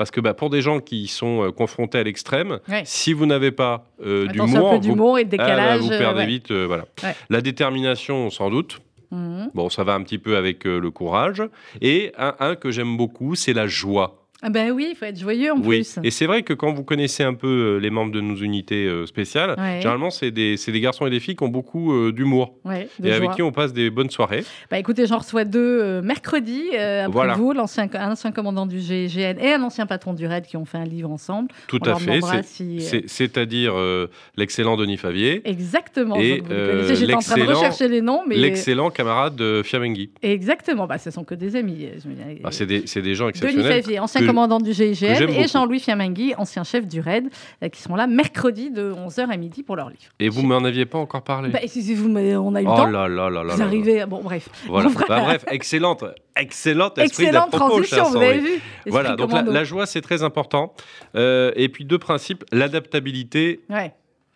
Parce 0.00 0.10
que 0.10 0.22
bah, 0.22 0.32
pour 0.32 0.48
des 0.48 0.62
gens 0.62 0.80
qui 0.80 1.08
sont 1.08 1.44
euh, 1.44 1.52
confrontés 1.52 1.98
à 1.98 2.02
l'extrême, 2.02 2.58
Ouais. 2.70 2.80
si 2.86 3.12
vous 3.12 3.26
n'avez 3.26 3.50
pas 3.50 3.84
euh, 4.02 4.26
d'humour, 4.28 4.80
vous, 4.80 5.18
et 5.18 5.24
de 5.26 5.34
ah, 5.34 5.36
bah, 5.36 5.44
décalage. 5.44 5.80
vous 5.82 5.92
euh, 5.92 5.98
perdez 5.98 6.20
ouais. 6.20 6.26
vite. 6.26 6.50
euh, 6.52 6.64
voilà. 6.66 6.86
Ouais. 7.02 7.14
La 7.28 7.42
détermination, 7.42 8.30
sans 8.30 8.48
doute. 8.48 8.80
Mhm. 9.10 9.50
Bon, 9.52 9.68
ça 9.68 9.84
va 9.84 9.92
un 9.92 10.02
petit 10.02 10.16
peu 10.16 10.38
avec 10.38 10.66
euh, 10.66 10.80
le 10.80 10.90
courage. 10.90 11.42
Et 11.82 12.12
un, 12.16 12.34
un 12.40 12.54
que 12.54 12.70
j'aime 12.70 12.96
beaucoup, 12.96 13.34
c'est 13.34 13.52
la 13.52 13.66
joie. 13.66 14.19
Ah 14.42 14.48
ben 14.50 14.70
oui, 14.70 14.88
il 14.90 14.96
faut 14.96 15.04
être 15.04 15.18
joyeux 15.18 15.52
en 15.52 15.56
oui. 15.58 15.78
plus. 15.80 15.98
Et 16.02 16.10
c'est 16.10 16.26
vrai 16.26 16.42
que 16.42 16.54
quand 16.54 16.72
vous 16.72 16.82
connaissez 16.84 17.22
un 17.22 17.34
peu 17.34 17.46
euh, 17.46 17.78
les 17.78 17.90
membres 17.90 18.10
de 18.12 18.20
nos 18.22 18.36
unités 18.36 18.86
euh, 18.86 19.04
spéciales, 19.06 19.54
Ouais. 19.58 19.78
généralement, 19.80 20.10
c'est 20.10 20.30
des, 20.30 20.56
garçons 20.80 21.06
et 21.06 21.10
des 21.10 21.20
filles 21.20 21.36
qui 21.36 21.42
ont 21.44 21.48
beaucoup 21.48 21.92
euh, 21.92 22.10
d'humour. 22.12 22.54
Ouais, 22.64 22.88
Et 23.04 23.12
avec 23.12 23.32
qui 23.32 23.42
on 23.42 23.52
passe 23.52 23.72
des 23.74 23.90
bonnes 23.90 24.08
soirées. 24.10 24.44
Bah 24.70 24.78
écoutez, 24.78 25.06
j'en 25.06 25.18
reçois 25.18 25.44
deux 25.44 25.60
euh, 25.82 26.00
mercredi 26.02 26.70
euh, 26.74 27.00
après 27.02 27.12
Voilà. 27.12 27.34
vous, 27.34 27.52
l'ancien, 27.52 27.88
un 27.92 28.12
ancien 28.12 28.32
commandant 28.32 28.64
du 28.66 28.80
GIGN 28.80 29.36
et 29.40 29.52
un 29.52 29.62
ancien 29.62 29.84
patron 29.86 30.14
du 30.14 30.26
RAID 30.26 30.46
qui 30.46 30.56
ont 30.56 30.64
fait 30.64 30.78
un 30.78 30.84
livre 30.84 31.10
ensemble. 31.10 31.50
Tout 31.66 31.78
On 31.82 31.90
à 31.90 31.96
fait. 31.96 32.20
si, 32.44 32.78
euh, 32.94 33.00
C'est-à-dire 33.06 33.74
l'excellent 34.36 34.76
Denis 34.76 34.96
Favier, 34.96 35.42
Exactement. 35.44 36.16
J'étais 36.18 37.14
en 37.14 37.18
train 37.18 37.36
de 37.36 37.42
rechercher 37.42 37.88
les 37.88 38.00
noms, 38.00 38.22
mais 38.26 38.36
l'excellent 38.36 38.90
camarade 38.90 39.36
de 39.36 39.62
Fiamenghi. 39.64 40.10
exactement. 40.22 40.86
Bah, 40.86 40.98
ce 40.98 41.10
sont 41.10 41.24
que 41.24 41.34
des 41.34 41.56
amis. 41.56 41.88
Ah, 42.44 42.50
c'est 42.52 42.66
des, 42.66 42.80
des 42.80 43.14
gens 43.14 43.26
Denis 43.26 43.30
exceptionnels. 43.36 43.82
Favier, 43.82 43.98
ancien 44.00 44.29
commandant 44.30 44.58
du 44.58 44.72
GIGN, 44.72 45.28
et. 45.28 45.48
Jean-Louis 45.48 45.80
Fiamenghi, 45.80 46.34
ancien 46.36 46.64
chef 46.64 46.86
du 46.86 47.00
RAID, 47.00 47.28
euh, 47.62 47.68
qui 47.68 47.80
seront 47.82 47.96
là 47.96 48.06
mercredi 48.06 48.70
de 48.70 48.92
11h 48.92 49.28
à 49.30 49.36
midi 49.36 49.62
pour 49.62 49.76
leur 49.76 49.88
livre. 49.88 50.02
Et 50.18 50.28
vous 50.28 50.42
m'en 50.42 50.58
aviez 50.64 50.86
pas 50.86 50.98
encore 50.98 51.22
parlé? 51.22 51.50
Bah, 51.50 51.60
si, 51.66 51.82
si 51.82 51.94
vous, 51.94 52.08
mais 52.08 52.36
on 52.36 52.54
a 52.54 52.62
eu 52.62 52.64
le 52.64 52.70
oh 52.70 52.76
temps. 52.76 52.86
là 52.86 53.08
là 53.08 53.30
là 53.30 53.42
là 53.44 53.52
vous 53.54 53.58
là. 53.60 53.64
arrivez. 53.64 54.06
Bon, 54.06 54.20
bref. 54.22 54.48
Voilà. 54.66 54.88
Bon, 54.88 54.94
Bah, 55.08 55.20
bref, 55.24 55.44
excellente, 55.50 56.04
excellente 56.36 56.98
esprit 56.98 57.24
Excellente 57.24 57.50
transition, 57.50 58.04
vous 58.10 58.16
avez 58.16 58.38
vu 58.38 58.60
Voilà, 58.86 59.16
donc 59.16 59.32
la, 59.32 59.42
la 59.42 59.64
joie, 59.64 59.86
c'est 59.86 60.00
très 60.00 60.22
important. 60.22 60.72
Euh, 61.16 61.52
et 61.56 61.68
puis 61.68 61.84
deux 61.84 61.98
principes, 61.98 62.44
l'adaptabilité 62.52 63.60
Ouais, 63.68 63.92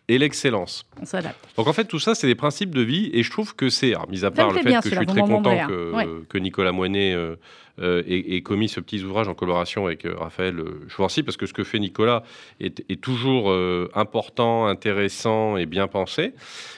et 0.07 0.17
l'excellence. 0.17 0.85
on 1.01 1.05
s'adapte. 1.05 1.39
Donc 1.57 1.67
en 1.67 1.73
fait, 1.73 1.85
tout 1.85 1.99
ça, 1.99 2.15
c'est 2.15 2.27
des 2.27 2.35
principes 2.35 2.73
de 2.73 2.81
vie. 2.81 3.09
Et 3.13 3.23
je 3.23 3.31
trouve 3.31 3.55
que 3.55 3.69
c'est, 3.69 3.93
mis 4.09 4.23
à 4.23 4.31
part 4.31 4.51
le 4.51 4.61
fait 4.61 4.79
que 4.81 4.89
je 4.89 4.95
suis 4.95 5.05
très 5.05 5.21
content 5.21 5.41
vendrez 5.41 5.65
que, 5.67 5.93
un. 5.93 5.97
Ouais. 5.97 6.07
que 6.29 6.37
Nicolas 6.37 6.71
Moinet 6.71 7.13
euh, 7.13 7.35
euh, 7.81 8.03
ait, 8.07 8.35
ait 8.35 8.41
commis 8.41 8.69
ce 8.69 8.79
petit 8.79 9.03
ouvrage 9.03 9.27
en 9.27 9.33
collaboration 9.33 9.85
avec 9.85 10.05
euh, 10.05 10.15
Raphaël 10.17 10.63
Chouancy, 10.87 11.23
parce 11.23 11.35
que 11.35 11.45
ce 11.45 11.51
que 11.51 11.65
fait 11.65 11.79
Nicolas 11.79 12.23
est, 12.61 12.85
est 12.89 13.01
toujours 13.01 13.51
euh, 13.51 13.89
important, 13.93 14.65
intéressant 14.67 15.57
et 15.57 15.65
bien 15.65 15.87
pensé. 15.87 16.33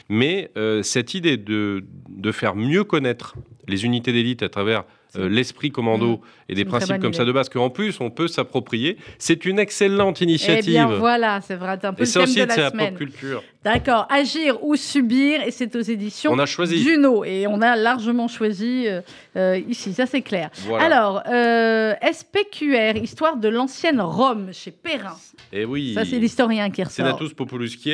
Mais 0.10 0.52
cette 0.84 1.14
idée 1.14 1.38
de, 1.38 1.84
de 2.10 2.32
faire 2.32 2.56
mieux 2.56 2.84
connaître 2.84 3.36
les 3.68 3.86
unités 3.86 4.14
d'élite 4.14 4.42
à 4.42 4.50
travers 4.50 4.86
euh, 5.16 5.30
l'esprit 5.30 5.72
commando 5.72 6.18
Mmh. 6.18 6.20
et 6.50 6.56
des 6.56 6.66
principes 6.66 7.00
comme 7.00 7.14
ça 7.14 7.24
de 7.26 7.32
base, 7.32 7.50
qu'en 7.50 7.70
plus 7.70 8.00
on 8.02 8.10
peut 8.10 8.28
s'approprier, 8.28 8.98
c'est 9.18 9.46
une 9.46 9.58
excellente 9.60 10.18
Eh 10.22 10.26
initiative. 10.26 10.66
bien 10.72 10.86
voilà, 10.88 11.40
c'est 11.42 11.56
vrai, 11.56 11.78
un 11.84 11.94
peu 11.94 12.04
et 12.04 12.06
le 12.06 12.12
thème 12.12 12.24
aussi, 12.24 12.36
de 12.36 12.40
la 12.46 12.56
la 12.56 12.70
semaine. 12.70 12.90
pop 12.90 12.98
culture. 12.98 13.44
D'accord, 13.64 14.06
agir 14.10 14.64
ou 14.64 14.76
subir, 14.76 15.42
et 15.42 15.52
c'est 15.52 15.76
aux 15.76 15.82
éditions 15.82 16.32
On 16.32 16.40
a 16.40 16.46
choisi. 16.46 16.82
Juno, 16.84 17.24
et 17.24 17.48
on 17.48 17.62
a 17.62 17.76
largement 17.76 18.28
choisi 18.28 18.86
euh, 18.88 19.02
euh, 19.36 19.60
ici, 19.68 19.94
ça 19.94 20.06
c'est 20.06 20.22
clair. 20.22 20.50
Voilà. 20.66 20.86
Alors, 20.86 21.24
euh, 21.30 21.94
SPQR, 22.02 22.98
histoire 23.02 23.38
de 23.38 23.50
l'ancienne 23.50 24.02
Rome, 24.02 24.50
chez 24.54 24.72
Perrin. 24.72 25.16
Et 25.54 25.66
oui. 25.66 25.94
Ça 25.96 26.06
c'est 26.06 26.20
l'historien 26.20 26.70
qui 26.70 26.84
ressort. 26.84 27.06
Senatus 27.06 27.34
Populusque 27.34 27.90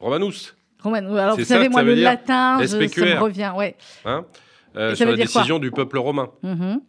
Romanus. 0.00 0.54
Roman, 0.82 0.96
alors 1.14 1.36
vous 1.36 1.44
savez, 1.44 1.68
moi 1.68 1.82
le 1.82 1.94
latin, 1.94 2.58
je- 2.62 2.66
ça 2.66 2.76
me 2.78 3.20
revient, 3.20 3.52
ouais. 3.56 3.76
Hein 4.04 4.24
euh, 4.76 4.94
sur 4.94 5.06
la 5.06 5.16
décision 5.16 5.58
du 5.58 5.70
peuple 5.70 5.98
romain. 5.98 6.30
Mhm. 6.42 6.80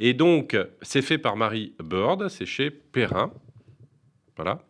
Et 0.00 0.12
donc, 0.12 0.56
c'est 0.82 1.02
fait 1.02 1.18
par 1.18 1.36
Marie 1.36 1.72
Bird, 1.82 2.28
c'est 2.28 2.46
chez 2.46 2.70
Perrin. 2.70 3.32
Voilà. 4.36 4.60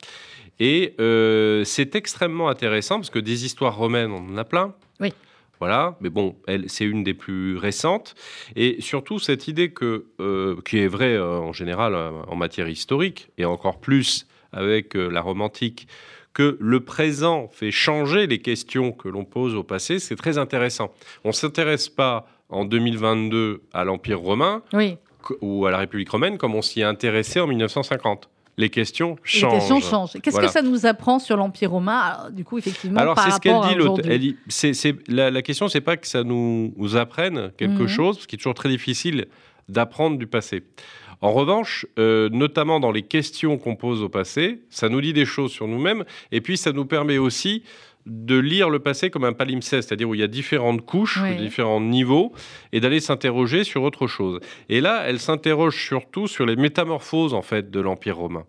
Et 0.61 0.95
euh, 1.01 1.65
c'est 1.65 1.97
extrêmement 1.97 2.49
intéressant 2.49 2.97
parce 2.97 3.11
que 3.11 3.19
des 3.19 3.45
histoires 3.45 3.77
romaines, 3.77 4.13
on 4.13 4.33
en 4.33 4.37
a 4.37 4.45
plein. 4.45 4.75
Oui. 5.01 5.13
Voilà, 5.61 5.97
mais 6.01 6.11
bon, 6.11 6.37
elle, 6.47 6.69
c'est 6.69 6.85
une 6.85 7.05
des 7.05 7.15
plus 7.15 7.57
récentes. 7.57 8.15
Et 8.55 8.81
surtout, 8.81 9.19
cette 9.19 9.49
idée 9.49 9.71
que, 9.73 10.07
euh, 10.21 10.57
qui 10.65 10.79
est 10.79 10.89
vraie 10.89 11.19
en 11.19 11.53
général 11.53 11.95
en 11.95 12.37
matière 12.37 12.69
historique, 12.69 13.31
et 13.39 13.45
encore 13.45 13.81
plus 13.81 14.27
avec 14.53 14.95
la 14.95 15.21
romantique, 15.21 15.89
que 16.35 16.59
le 16.61 16.81
présent 16.81 17.49
fait 17.49 17.71
changer 17.71 18.27
les 18.27 18.41
questions 18.41 18.93
que 18.93 19.09
l'on 19.09 19.25
pose 19.25 19.55
au 19.55 19.63
passé, 19.63 20.01
c'est 20.01 20.17
très 20.17 20.37
intéressant. 20.37 20.93
On 21.23 21.29
ne 21.29 21.33
s'intéresse 21.33 21.89
pas 21.89 22.27
en 22.55 22.65
2022 22.65 23.63
à 23.73 23.85
l'Empire 23.85 24.21
romain 24.21 24.63
Oui, 24.73 24.97
ou 25.41 25.67
à 25.67 25.71
la 25.71 25.79
République 25.79 26.11
romaine 26.11 26.39
comme 26.39 26.55
on 26.55 26.63
s'y 26.63 26.81
est 26.81 26.85
intéressé 26.85 27.41
en 27.41 27.47
1950. 27.47 28.29
les 28.57 28.71
questions 28.71 29.17
Les 29.25 29.41
changent. 29.41 29.53
questions 29.55 29.81
changent. 29.81 30.13
Qu'est-ce 30.23 30.31
Voilà. 30.31 30.47
que 30.47 30.53
ça 30.53 30.63
nous 30.63 30.87
apprend 30.87 31.19
sur 31.19 31.37
l'Empire 31.37 31.73
romain 31.73 31.99
Alors, 31.99 32.31
Du 32.31 32.45
coup, 32.45 32.57
effectivement, 32.57 33.01
Alors 33.01 33.17
par 33.17 33.25
c'est 33.25 33.31
ce 33.33 33.41
qu'elle 33.41 33.59
dit. 33.61 34.09
Elle 34.09 34.19
dit, 34.21 34.37
c'est, 34.47 34.75
c'est- 34.75 34.95
la, 35.09 35.33
la 35.33 35.43
question 35.43 35.67
c'est 35.69 35.81
pas 35.81 35.97
que 35.97 36.07
ça 36.07 36.23
nous, 36.23 36.73
nous 36.77 36.95
apprenne 36.97 37.51
quelque 37.57 37.83
Mhm. 37.83 37.89
chose, 37.89 38.21
ce 38.21 38.27
qui 38.29 38.37
est 38.37 38.39
toujours 38.39 38.55
très 38.55 38.69
difficile 38.69 39.27
d'apprendre 39.69 40.19
du 40.19 40.29
passé. 40.29 40.63
En 41.21 41.33
revanche, 41.33 41.85
euh, 41.99 42.29
notamment 42.31 42.79
dans 42.81 42.93
les 42.93 43.03
questions 43.03 43.57
qu'on 43.59 43.75
pose 43.77 44.03
au 44.03 44.09
passé, 44.09 44.61
ça 44.71 44.89
nous 44.89 45.01
dit 45.01 45.13
des 45.13 45.25
choses 45.25 45.51
sur 45.51 45.67
nous-mêmes, 45.67 46.05
et 46.31 46.41
puis 46.41 46.57
ça 46.57 46.71
nous 46.71 46.85
permet 46.85 47.19
aussi 47.19 47.65
de 48.07 48.37
lire 48.39 48.69
le 48.71 48.79
passé 48.81 49.11
comme 49.11 49.25
un 49.25 49.33
palimpseste, 49.33 49.89
c'est-à-dire 49.89 50.09
où 50.09 50.15
il 50.15 50.21
y 50.21 50.25
a 50.25 50.27
différentes 50.29 50.85
couches, 50.85 51.21
Oui. 51.23 51.37
différents 51.37 51.81
niveaux, 51.81 52.33
et 52.73 52.81
d'aller 52.81 53.01
s'interroger 53.01 53.65
sur 53.65 53.83
autre 53.83 54.07
chose. 54.07 54.41
Et 54.69 54.81
là, 54.81 55.05
elle 55.07 55.19
s'interroge 55.19 55.83
surtout 55.83 56.27
sur 56.27 56.45
les 56.47 56.57
métamorphoses 56.57 57.33
en 57.35 57.43
fait 57.43 57.71
de 57.71 57.81
l'Empire 57.81 58.17
romain. 58.17 58.45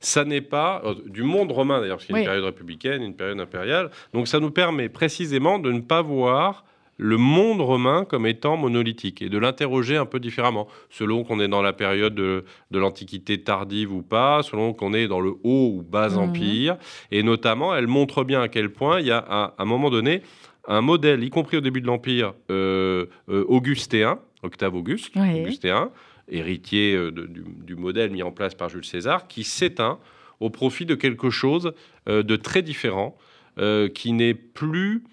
Ça 0.00 0.24
n'est 0.24 0.42
pas 0.42 0.82
euh, 0.84 0.94
du 1.06 1.22
monde 1.22 1.50
romain 1.50 1.80
d'ailleurs, 1.80 1.96
parce 1.96 2.06
qu'il 2.06 2.14
y 2.14 2.18
a 2.18 2.20
une 2.22 2.26
période 2.26 2.44
républicaine, 2.44 3.02
une 3.02 3.16
période 3.16 3.40
impériale. 3.40 3.90
Donc 4.12 4.28
ça 4.28 4.38
nous 4.38 4.50
permet 4.50 4.88
précisément 4.88 5.58
de 5.58 5.72
ne 5.72 5.80
pas 5.80 6.02
voir 6.02 6.64
le 6.96 7.16
monde 7.16 7.60
romain 7.60 8.04
comme 8.04 8.26
étant 8.26 8.56
monolithique 8.56 9.20
et 9.22 9.28
de 9.28 9.38
l'interroger 9.38 9.96
un 9.96 10.06
peu 10.06 10.20
différemment, 10.20 10.68
selon 10.90 11.24
qu'on 11.24 11.40
est 11.40 11.48
dans 11.48 11.62
la 11.62 11.72
période 11.72 12.14
de, 12.14 12.44
de 12.70 12.78
l'Antiquité 12.78 13.40
tardive 13.42 13.92
ou 13.92 14.02
pas, 14.02 14.42
selon 14.42 14.72
qu'on 14.72 14.94
est 14.94 15.08
dans 15.08 15.20
le 15.20 15.30
haut 15.42 15.72
ou 15.76 15.82
bas 15.82 16.10
Mhm. 16.10 16.18
empire. 16.18 16.76
Et 17.10 17.22
notamment, 17.22 17.74
elle 17.74 17.86
montre 17.88 18.22
bien 18.24 18.40
à 18.42 18.48
quel 18.48 18.70
point 18.70 19.00
il 19.00 19.06
y 19.06 19.10
a 19.10 19.18
à 19.18 19.54
un 19.58 19.64
moment 19.64 19.90
donné 19.90 20.22
un 20.68 20.80
modèle, 20.80 21.22
y 21.24 21.30
compris 21.30 21.56
au 21.58 21.60
début 21.60 21.80
de 21.80 21.86
l'Empire 21.86 22.32
euh, 22.50 23.06
euh, 23.28 23.44
augustéen, 23.48 24.18
Octave 24.42 24.74
Auguste, 24.74 25.12
Oui. 25.16 25.40
augustéen, 25.42 25.90
héritier 26.30 26.94
euh, 26.94 27.10
de- 27.10 27.26
du, 27.26 27.44
du 27.64 27.74
modèle 27.76 28.10
mis 28.10 28.22
en 28.22 28.30
place 28.30 28.54
par 28.54 28.68
Jules 28.70 28.84
César, 28.84 29.26
qui 29.28 29.44
s'éteint 29.44 29.98
au 30.40 30.48
profit 30.50 30.86
de 30.86 30.94
quelque 30.94 31.28
chose 31.30 31.72
euh, 32.08 32.22
de 32.22 32.36
très 32.36 32.62
différent, 32.62 33.16
qui 33.94 34.12
n'est 34.12 34.34
plus 34.34 35.04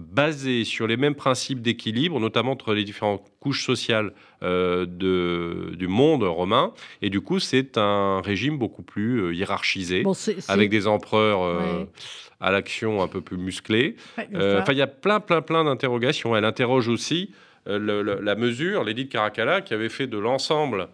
basé 0.00 0.64
sur 0.64 0.86
les 0.86 0.96
mêmes 0.96 1.14
principes 1.14 1.60
d'équilibre, 1.60 2.18
notamment 2.20 2.52
entre 2.52 2.74
les 2.74 2.84
différentes 2.84 3.22
couches 3.40 3.64
sociales 3.64 4.12
euh, 4.42 4.86
de- 4.86 5.74
du 5.76 5.86
monde 5.88 6.22
romain. 6.24 6.72
Et 7.02 7.10
du 7.10 7.20
coup, 7.20 7.38
c'est 7.38 7.76
un 7.78 8.20
régime 8.22 8.58
beaucoup 8.58 8.82
plus 8.82 9.20
euh, 9.22 9.34
hiérarchisé, 9.34 10.02
Bon, 10.02 10.14
avec 10.48 10.70
des 10.70 10.86
empereurs 10.86 11.42
euh, 11.42 11.58
Ouais. 11.80 11.86
à 12.40 12.50
l'action 12.50 13.02
un 13.02 13.08
peu 13.08 13.20
plus 13.20 13.36
musclés. 13.36 13.96
Ouais. 14.18 14.28
Enfin, 14.34 14.72
il 14.72 14.78
y 14.78 14.82
a 14.82 14.86
plein, 14.86 15.20
plein, 15.20 15.42
plein 15.42 15.64
d'interrogations. 15.64 16.34
Elle 16.36 16.44
interroge 16.46 16.88
aussi 16.88 17.30
le- 17.66 18.02
le- 18.02 18.20
la 18.20 18.34
mesure, 18.34 18.84
l'édit 18.84 19.04
de 19.04 19.10
Caracalla, 19.10 19.60
qui 19.60 19.74
avait 19.74 19.90
fait 19.90 20.06
de 20.06 20.18
l'ensemble 20.18 20.88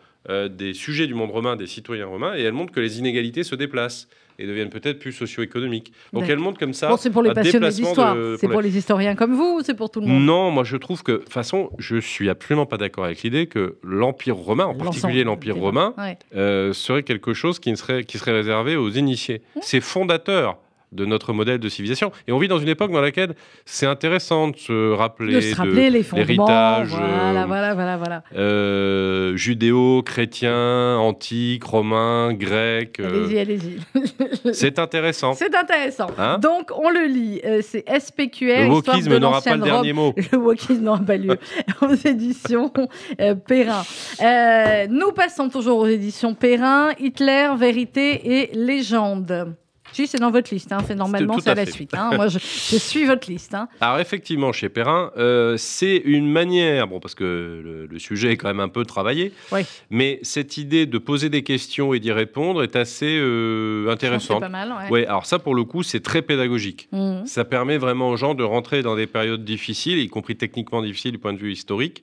des 0.51 0.75
sujets 0.75 1.07
du 1.07 1.15
monde 1.15 1.31
romain, 1.31 1.55
des 1.55 1.69
citoyens 1.69 2.07
romains, 2.07 2.35
et 2.37 2.43
elle 2.43 2.53
montre 2.53 2.73
que 2.73 2.81
les 2.81 2.99
inégalités 2.99 3.45
se 3.45 3.55
déplacent 3.55 4.09
et 4.39 4.47
deviennent 4.47 4.71
peut-être 4.71 4.99
plus 4.99 5.13
socio-économiques. 5.13 5.93
Donc 6.13 6.23
D'accord. 6.23 6.33
elle 6.33 6.39
montre 6.39 6.59
comme 6.59 6.73
ça. 6.73 6.89
Bon, 6.89 6.97
c'est 6.97 7.11
pour 7.11 7.23
les 7.23 7.33
passionnés 7.33 7.69
d'histoire. 7.69 8.17
C'est 8.39 8.49
pour 8.49 8.61
les 8.61 8.77
historiens 8.77 9.15
comme 9.15 9.35
vous 9.35 9.59
ou 9.59 9.63
c'est 9.63 9.75
pour 9.75 9.91
tout 9.91 10.01
le 10.01 10.07
monde? 10.07 10.23
Non, 10.23 10.51
moi 10.51 10.65
je 10.65 10.77
trouve 10.77 11.03
que, 11.03 11.13
de 11.13 11.17
toute 11.19 11.33
façon, 11.33 11.71
je 11.79 11.97
suis 11.97 12.29
absolument 12.29 12.67
pas 12.67 12.77
d'accord 12.77 13.05
avec 13.05 13.23
l'idée 13.23 13.47
que 13.47 13.77
l'Empire 13.83 14.37
romain, 14.37 14.65
en 14.65 14.75
particulier 14.75 15.25
l'Empire 15.25 15.57
romain, 15.57 15.95
ouais. 15.99 16.19
euh, 16.35 16.73
serait 16.73 17.03
quelque 17.03 17.35
chose 17.35 17.59
qui, 17.59 17.71
ne 17.71 17.77
serait, 17.77 18.05
qui 18.05 18.19
serait 18.19 18.33
réservé 18.33 18.77
aux 18.77 18.91
initiés. 18.91 19.43
C'est 19.61 19.81
fondateur 19.81 20.59
de 20.97 21.05
notre 21.05 21.33
modèle 21.33 21.59
de 21.61 21.69
civilisation. 21.69 22.11
Et 22.27 22.33
on 22.33 22.39
vit 22.39 22.49
dans 22.49 22.59
une 22.59 22.69
époque 22.69 22.91
dans 22.91 23.01
laquelle 23.01 23.35
c'est 23.65 23.87
intéressant 23.87 24.49
de 24.49 24.57
se 24.57 24.93
rappeler 24.93 25.35
De 25.35 25.41
se 25.41 25.55
rappeler 25.55 25.91
l'héritage, 25.91 26.89
Voilà, 26.89 27.43
euh, 27.43 27.45
voilà, 27.47 27.75
voilà, 27.75 27.97
voilà. 27.97 28.23
euh, 28.35 29.37
judéo-chrétien, 29.37 30.97
antique, 30.99 31.65
romain, 31.65 32.33
grec. 32.33 32.99
euh, 33.01 33.09
Allez-y, 33.09 33.39
allez-y. 33.39 33.79
c'est 34.53 34.79
intéressant. 34.79 35.35
C'est 35.35 35.55
intéressant. 35.55 36.09
Hein 36.19 36.39
Donc, 36.39 36.71
on 36.77 36.91
le 36.91 37.07
lit. 37.07 37.41
C'est 37.63 37.85
SPQR. 37.89 38.65
Le 38.67 38.69
wokisme 38.71 39.19
n'aura 39.19 39.41
pas 39.43 39.57
le 39.57 39.63
dernier 39.63 39.93
mot. 39.93 40.15
Le 40.33 40.39
wokisme 40.39 40.83
n'aura 40.83 41.01
pas 41.01 41.17
lieu 41.17 41.37
aux 41.83 41.95
éditions 41.95 42.73
Perrin. 43.47 43.83
Nous 44.89 45.13
passons 45.13 45.49
toujours 45.49 45.79
aux 45.79 45.87
éditions 45.87 46.35
Perrin. 46.35 46.91
Hitler, 46.99 47.51
vérité 47.59 48.41
et 48.41 48.51
légende. 48.55 49.55
Si, 49.93 50.07
c'est 50.07 50.19
dans 50.19 50.31
votre 50.31 50.53
liste. 50.53 50.73
hein. 50.73 50.79
Normalement 50.95 51.39
c'est 51.41 51.49
à 51.49 51.53
à 51.53 51.55
la 51.55 51.67
suite. 51.67 51.95
hein. 51.95 52.11
Moi, 52.15 52.29
je, 52.29 52.39
je 52.39 52.77
suis 52.77 53.07
votre 53.07 53.31
liste. 53.31 53.55
hein. 53.55 53.69
Alors 53.81 53.99
effectivement, 53.99 54.53
chez 54.53 54.69
Perrin, 54.69 55.11
euh, 55.17 55.57
c'est 55.57 55.97
une 56.05 56.31
manière, 56.31 56.87
bon 56.87 57.01
parce 57.01 57.15
que 57.15 57.25
le, 57.25 57.87
le 57.87 57.99
sujet 57.99 58.33
est 58.33 58.37
quand 58.37 58.49
même 58.49 58.61
un 58.61 58.69
peu 58.69 58.85
travaillé, 58.85 59.33
Oui. 59.53 59.63
mais 59.91 60.19
cette 60.23 60.59
idée 60.59 60.85
de 60.87 60.99
poser 60.99 61.31
des 61.31 61.43
questions 61.43 61.95
et 61.95 62.01
d'y 62.01 62.13
répondre 62.13 62.63
est 62.63 62.77
assez 62.77 63.19
euh, 63.19 63.89
intéressante. 63.91 64.37
C'est 64.39 64.41
pas 64.41 64.49
mal. 64.51 64.75
ouais. 64.85 64.91
Ouais, 64.91 65.07
alors 65.07 65.25
ça 65.27 65.39
pour 65.39 65.55
le 65.55 65.65
coup, 65.65 65.83
c'est 65.83 66.01
très 66.01 66.21
pédagogique. 66.23 66.89
Mhm. 66.93 67.27
Ça 67.27 67.45
permet 67.45 67.79
vraiment 67.79 68.11
aux 68.11 68.17
gens 68.17 68.35
de 68.35 68.45
rentrer 68.45 68.83
dans 68.83 68.97
des 68.97 69.07
périodes 69.07 69.45
difficiles, 69.45 69.99
y 69.99 70.09
compris 70.09 70.37
techniquement 70.37 70.83
difficiles 70.83 71.13
du 71.13 71.19
point 71.19 71.33
de 71.33 71.39
vue 71.39 71.53
historique, 71.53 72.03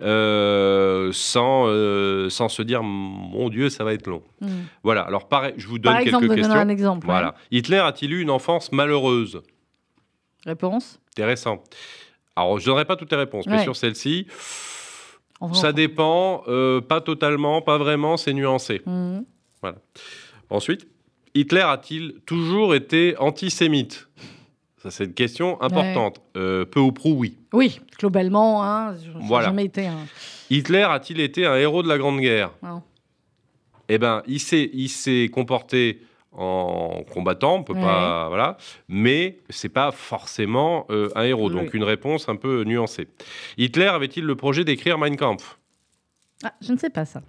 euh, 0.00 1.10
sans, 1.12 1.64
euh, 1.68 2.28
sans 2.28 2.48
se 2.48 2.62
dire 2.62 2.82
mon 2.82 3.48
Dieu, 3.48 3.68
ça 3.68 3.84
va 3.84 3.92
être 3.92 4.06
long. 4.06 4.22
Mhm. 4.40 4.48
Voilà. 4.82 5.02
Alors 5.02 5.28
pareil, 5.28 5.54
je 5.56 5.66
vous 5.68 5.78
donne 5.78 5.92
Par 5.92 6.00
exemple, 6.00 6.26
quelques 6.28 6.40
questions. 6.40 6.54
un 6.58 6.68
exemple. 6.68 7.06
ouais. 7.06 7.12
Voilà. 7.22 7.36
Hitler 7.50 7.78
a-t-il 7.78 8.12
eu 8.12 8.20
une 8.20 8.30
enfance 8.30 8.72
malheureuse? 8.72 9.42
Réponse? 10.44 10.98
Intéressant. 11.12 11.62
Alors, 12.34 12.58
je 12.58 12.64
ne 12.64 12.66
donnerai 12.66 12.84
pas 12.84 12.96
toutes 12.96 13.12
les 13.12 13.18
réponses, 13.18 13.46
mais 13.46 13.62
sur 13.62 13.76
celle-ci, 13.76 14.26
ça 15.52 15.72
dépend, 15.72 16.42
euh, 16.48 16.80
pas 16.80 17.00
totalement, 17.00 17.62
pas 17.62 17.78
vraiment, 17.78 18.16
c'est 18.16 18.32
nuancé. 18.32 18.82
Mhm. 18.86 19.24
Ensuite, 20.50 20.86
Hitler 21.34 21.60
a-t-il 21.60 22.14
toujours 22.26 22.74
été 22.74 23.16
antisémite? 23.18 24.08
Ça, 24.82 24.90
c'est 24.90 25.04
une 25.04 25.14
question 25.14 25.62
importante. 25.62 26.20
Euh, 26.36 26.64
peu 26.64 26.80
ou 26.80 26.90
prou, 26.90 27.12
oui. 27.12 27.38
Oui, 27.52 27.80
globalement, 27.98 28.64
hein, 28.64 28.96
Voilà. 29.20 29.46
jamais 29.46 29.66
été 29.66 29.86
un. 29.86 30.06
Hitler 30.50 30.82
a-t-il 30.82 31.20
été 31.20 31.46
un 31.46 31.54
héros 31.54 31.84
de 31.84 31.88
la 31.88 31.98
Grande 31.98 32.18
Guerre? 32.20 32.50
Non. 32.62 32.82
Eh 33.88 33.98
bien, 33.98 34.22
il 34.26 34.40
s'est, 34.40 34.70
il 34.72 34.88
s'est 34.88 35.28
comporté 35.32 36.00
en 36.34 37.02
combattant, 37.12 37.56
on 37.56 37.62
peut 37.62 37.74
Ouais. 37.74 37.80
pas, 37.82 38.28
voilà, 38.28 38.56
mais 38.88 39.38
c'est 39.50 39.68
pas 39.68 39.90
forcément 39.92 40.86
euh, 40.90 41.08
un 41.14 41.24
héros. 41.24 41.48
Oui. 41.50 41.54
Donc 41.56 41.74
une 41.74 41.84
réponse 41.84 42.28
un 42.28 42.36
peu 42.36 42.64
nuancée. 42.64 43.08
Hitler 43.58 43.86
avait-il 43.86 44.24
le 44.24 44.34
projet 44.36 44.64
d'écrire 44.64 44.96
Mein 44.98 45.16
Kampf? 45.16 45.58
Ah, 46.44 46.52
je 46.62 46.72
ne 46.72 46.78
sais 46.78 46.90
pas 46.90 47.04
ça. 47.04 47.22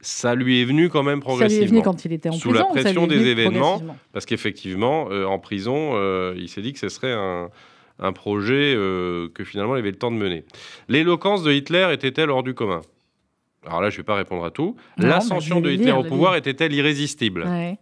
Ça 0.00 0.34
lui 0.34 0.60
est 0.60 0.64
venu 0.64 0.88
quand 0.88 1.02
même 1.02 1.20
Ça 1.20 1.24
lui 1.26 1.34
est 1.34 1.36
progressivement. 1.38 1.68
venu 1.68 1.82
quand 1.82 2.04
il 2.04 2.12
était 2.12 2.28
en 2.28 2.32
Sous 2.32 2.50
prison. 2.50 2.64
la 2.64 2.70
ou 2.70 2.74
ça 2.74 2.78
lui 2.78 2.82
pression 2.84 3.06
des 3.06 3.26
événements. 3.28 3.60
progressivement 3.78 3.96
Parce 4.12 4.26
qu'effectivement, 4.26 5.08
euh, 5.10 5.24
en 5.24 5.38
prison, 5.38 5.92
euh, 5.94 6.34
il 6.36 6.48
s'est 6.48 6.62
dit 6.62 6.72
que 6.72 6.78
ce 6.78 6.88
serait 6.88 7.12
un, 7.12 7.50
un 7.98 8.12
projet 8.12 8.74
que 8.76 9.44
finalement 9.44 9.74
il 9.76 9.80
avait 9.80 9.90
le 9.90 9.96
temps 9.98 10.10
de 10.10 10.16
mener. 10.16 10.44
L'éloquence 10.88 11.42
de 11.42 11.52
Hitler 11.52 11.88
était-elle 11.92 12.30
hors 12.30 12.42
du 12.42 12.54
commun? 12.54 12.82
Alors 13.66 13.80
là, 13.80 13.90
je 13.90 13.96
ne 13.96 13.98
vais 13.98 14.04
pas 14.04 14.14
répondre 14.14 14.44
à 14.44 14.50
tout. 14.50 14.76
L'ascension 14.96 15.60
bah, 15.60 15.68
de 15.68 15.74
Hitler 15.74 15.86
lire, 15.86 15.98
au 15.98 16.04
pouvoir 16.04 16.36
était-elle 16.36 16.72
irrésistible 16.72 17.44
Ouais. 17.46 17.78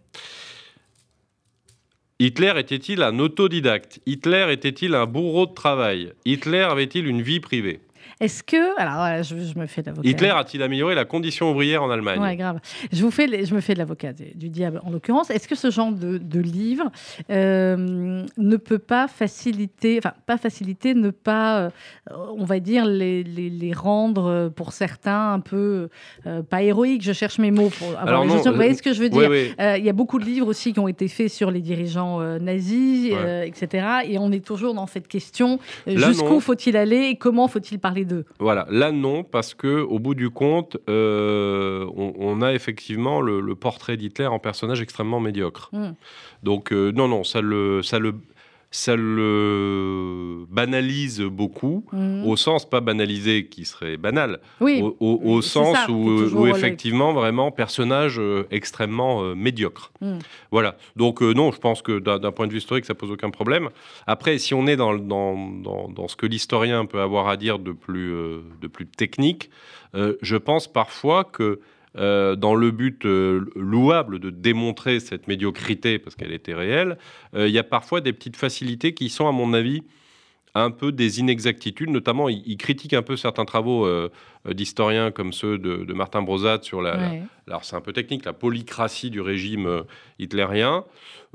Hitler 2.19 2.53
était-il 2.57 3.03
un 3.03 3.19
autodidacte? 3.19 3.99
Hitler 4.05 4.47
était-il 4.51 4.95
un 4.95 5.05
bourreau 5.05 5.45
de 5.45 5.53
travail? 5.53 6.13
Hitler 6.23 6.61
avait-il 6.61 7.07
une 7.07 7.21
vie 7.21 7.41
privée? 7.41 7.81
Est-ce 8.19 8.43
que. 8.43 8.79
Alors, 8.79 8.95
voilà, 8.95 9.21
je, 9.23 9.35
je 9.37 9.59
me 9.59 9.65
fais 9.65 9.81
de 9.81 9.87
l'avocat. 9.87 10.07
Hitler 10.09 10.29
a-t-il 10.29 10.63
amélioré 10.63 10.95
la 10.95 11.05
condition 11.05 11.51
ouvrière 11.51 11.83
en 11.83 11.89
Allemagne? 11.89 12.19
Ouais, 12.19 12.35
grave. 12.35 12.59
Je, 12.91 13.01
vous 13.03 13.11
fais, 13.11 13.27
les- 13.27 13.45
je 13.45 13.53
me 13.53 13.61
fais 13.61 13.73
de 13.73 13.79
l'avocat 13.79 14.13
du 14.13 14.25
du 14.35 14.49
diable 14.49 14.79
en 14.85 14.89
l'occurrence. 14.91 15.29
Est-ce 15.29 15.47
que 15.47 15.55
ce 15.55 15.69
genre 15.71 15.91
de, 15.91 16.17
de 16.17 16.39
livre 16.39 16.91
euh, 17.29 18.23
ne 18.37 18.57
peut 18.57 18.79
pas 18.79 19.07
faciliter, 19.07 19.97
enfin, 19.97 20.13
pas 20.25 20.37
faciliter, 20.37 20.93
ne 20.93 21.09
pas, 21.09 21.59
euh, 21.59 21.69
on 22.37 22.45
va 22.45 22.59
dire, 22.59 22.85
les, 22.85 23.23
les, 23.23 23.49
les 23.49 23.73
rendre 23.73 24.25
euh, 24.25 24.49
pour 24.49 24.71
certains 24.73 25.33
un 25.33 25.39
peu, 25.39 25.89
euh, 26.25 26.41
pas 26.43 26.61
héroïques, 26.63 27.01
je 27.03 27.13
cherche 27.13 27.39
mes 27.39 27.51
mots 27.51 27.69
pour 27.69 27.87
avoir 27.89 28.07
Alors 28.07 28.25
non. 28.25 28.37
Vous 28.37 28.53
voyez 28.53 28.73
ce 28.75 28.81
que 28.81 28.93
je 28.93 29.01
veux 29.01 29.09
dire? 29.09 29.31
Il 29.77 29.83
y 29.83 29.89
a 29.89 29.93
beaucoup 29.93 30.19
de 30.19 30.25
livres 30.25 30.47
aussi 30.47 30.73
qui 30.73 30.79
ont 30.79 30.87
été 30.87 31.07
faits 31.07 31.29
sur 31.29 31.51
les 31.51 31.61
dirigeants 31.61 32.19
nazis, 32.39 33.13
Ouais. 33.13 33.47
etc. 33.47 33.87
Et 34.07 34.17
on 34.17 34.31
est 34.31 34.43
toujours 34.45 34.73
dans 34.73 34.87
cette 34.87 35.07
question 35.07 35.59
jusqu'où 35.87 36.39
faut-il 36.39 36.77
aller 36.77 37.09
et 37.09 37.15
comment 37.17 37.47
faut-il 37.47 37.79
parler 37.79 38.04
d'eux 38.05 38.25
Voilà, 38.39 38.67
là 38.69 38.91
non, 38.91 39.23
parce 39.23 39.53
que 39.53 39.81
au 39.81 39.99
bout 39.99 40.15
du 40.15 40.29
compte, 40.29 40.77
euh, 40.89 41.85
on, 41.95 42.13
on 42.17 42.41
a 42.41 42.53
effectivement 42.53 43.21
le, 43.21 43.41
le 43.41 43.55
portrait 43.55 43.97
d'Hitler 43.97 44.27
en 44.27 44.39
personnage 44.39 44.81
extrêmement 44.81 45.19
médiocre. 45.19 45.69
Mm. 45.73 45.91
Donc 46.43 46.71
euh, 46.71 46.91
non, 46.91 47.07
non, 47.07 47.23
ça 47.23 47.41
le, 47.41 47.81
ça 47.81 47.99
le, 47.99 48.15
ça 48.75 48.95
le 48.95 50.45
banalise 50.49 51.21
beaucoup, 51.21 51.85
Mhm. 51.93 52.25
au 52.27 52.35
sens 52.35 52.69
pas 52.69 52.81
banalisé 52.81 53.45
qui 53.47 53.65
serait 53.65 53.97
banal, 53.97 54.39
Oui, 54.59 54.81
au, 54.81 54.95
au- 54.99 55.21
au 55.23 55.41
c'est 55.41 55.49
sens 55.49 55.75
ça, 55.75 55.89
où, 55.91 56.47
effectivement 56.47 57.13
vraiment 57.13 57.51
personnage 57.51 58.17
euh, 58.19 58.45
extrêmement 58.51 59.23
euh, 59.23 59.35
médiocre. 59.35 59.91
Mm. 60.01 60.17
Voilà. 60.51 60.77
Donc 60.95 61.21
euh, 61.21 61.33
non, 61.33 61.51
je 61.51 61.59
pense 61.59 61.81
que 61.81 61.99
d'un 61.99 62.31
point 62.31 62.47
de 62.47 62.51
vue 62.51 62.57
historique, 62.59 62.85
ça 62.85 62.95
pose 62.95 63.11
aucun 63.11 63.29
problème. 63.29 63.69
Après, 64.07 64.37
si 64.37 64.53
on 64.53 64.67
est 64.67 64.75
dans, 64.75 64.95
dans, 64.95 65.35
dans, 65.63 65.87
dans 65.89 66.07
ce 66.07 66.15
que 66.15 66.25
l'historien 66.25 66.85
peut 66.85 66.99
avoir 67.01 67.27
à 67.27 67.37
dire 67.37 67.59
de 67.59 67.71
plus, 67.71 68.11
de 68.61 68.67
plus 68.67 68.85
technique, 68.85 69.49
je 70.21 70.35
pense 70.35 70.67
parfois 70.67 71.23
que 71.23 71.59
euh, 71.97 72.35
dans 72.35 72.55
le 72.55 72.71
but 72.71 73.05
euh, 73.05 73.45
louable 73.55 74.19
de 74.19 74.29
démontrer 74.29 74.99
cette 74.99 75.27
médiocrité, 75.27 75.99
parce 75.99 76.15
qu'elle 76.15 76.33
était 76.33 76.53
réelle, 76.53 76.97
euh, 77.35 77.47
il 77.47 77.53
y 77.53 77.59
a 77.59 77.63
parfois 77.63 78.01
des 78.01 78.13
petites 78.13 78.37
facilités 78.37 78.93
qui 78.93 79.09
sont, 79.09 79.27
à 79.27 79.31
mon 79.31 79.53
avis, 79.53 79.83
un 80.57 80.71
peu 80.71 80.91
des 80.91 81.19
inexactitudes. 81.19 81.89
Notamment, 81.89 82.29
il, 82.29 82.41
il 82.45 82.57
critique 82.57 82.93
un 82.93 83.01
peu 83.01 83.17
certains 83.17 83.45
travaux 83.45 83.85
euh, 83.85 84.09
d'historiens 84.49 85.11
comme 85.11 85.33
ceux 85.33 85.57
de, 85.57 85.83
de 85.83 85.93
Martin 85.93 86.21
Brosat 86.21 86.59
sur 86.61 86.81
la, 86.81 87.11
alors 87.47 87.65
c'est 87.65 87.75
un 87.75 87.81
peu 87.81 87.93
technique, 87.93 88.25
la 88.25 88.33
polycratie 88.33 89.09
du 89.09 89.21
régime 89.21 89.67
euh, 89.67 89.81
hitlérien, 90.17 90.85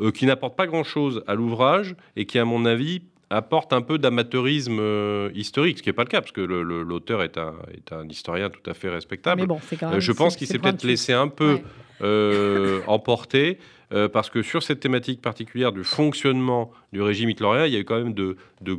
euh, 0.00 0.10
qui 0.10 0.24
n'apporte 0.24 0.56
pas 0.56 0.66
grand-chose 0.66 1.22
à 1.26 1.34
l'ouvrage 1.34 1.94
et 2.16 2.24
qui, 2.24 2.38
à 2.38 2.44
mon 2.46 2.64
avis, 2.64 3.02
apporte 3.30 3.72
un 3.72 3.80
peu 3.80 3.96
d'amateurisme 3.98 4.78
euh, 4.80 5.30
historique, 5.34 5.78
ce 5.78 5.82
qui 5.82 5.88
n'est 5.88 5.92
pas 5.94 6.02
le 6.02 6.08
cas, 6.08 6.20
parce 6.20 6.32
que 6.32 6.40
l'auteur 6.40 7.22
est 7.22 7.38
un, 7.38 7.54
est 7.72 7.92
un 7.92 8.08
historien 8.08 8.50
tout 8.50 8.68
à 8.68 8.74
fait 8.74 8.88
respectable. 8.88 9.40
Mais 9.40 9.46
bon, 9.46 9.60
c'est 9.68 9.76
quand 9.76 9.86
Euh, 9.88 9.90
même. 9.92 10.00
je 10.00 10.12
pense 10.12 10.36
qu'il 10.36 10.46
s'est 10.48 10.58
peut-être 10.58 10.82
laissé 10.84 11.12
un 11.12 11.28
peu 11.28 11.54
Ouais. 11.54 11.62
euh, 12.02 12.80
emporté, 12.88 13.58
euh, 13.92 14.08
parce 14.08 14.30
que 14.30 14.42
sur 14.42 14.62
cette 14.62 14.80
thématique 14.80 15.22
particulière 15.22 15.70
du 15.72 15.84
fonctionnement 15.84 16.70
du 16.92 17.00
régime 17.02 17.30
hitlérien, 17.30 17.66
il 17.66 17.72
y 17.72 17.76
a 17.76 17.78
eu 17.80 17.84
quand 17.84 17.98
même 17.98 18.14
de, 18.14 18.36
de 18.62 18.78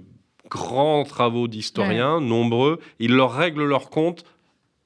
grands 0.49 1.03
travaux 1.05 1.47
d'historiens, 1.47 2.19
nombreux. 2.19 2.79
Ils 2.99 3.13
leur 3.15 3.33
règlent 3.33 3.63
leur 3.63 3.89
compte, 3.89 4.25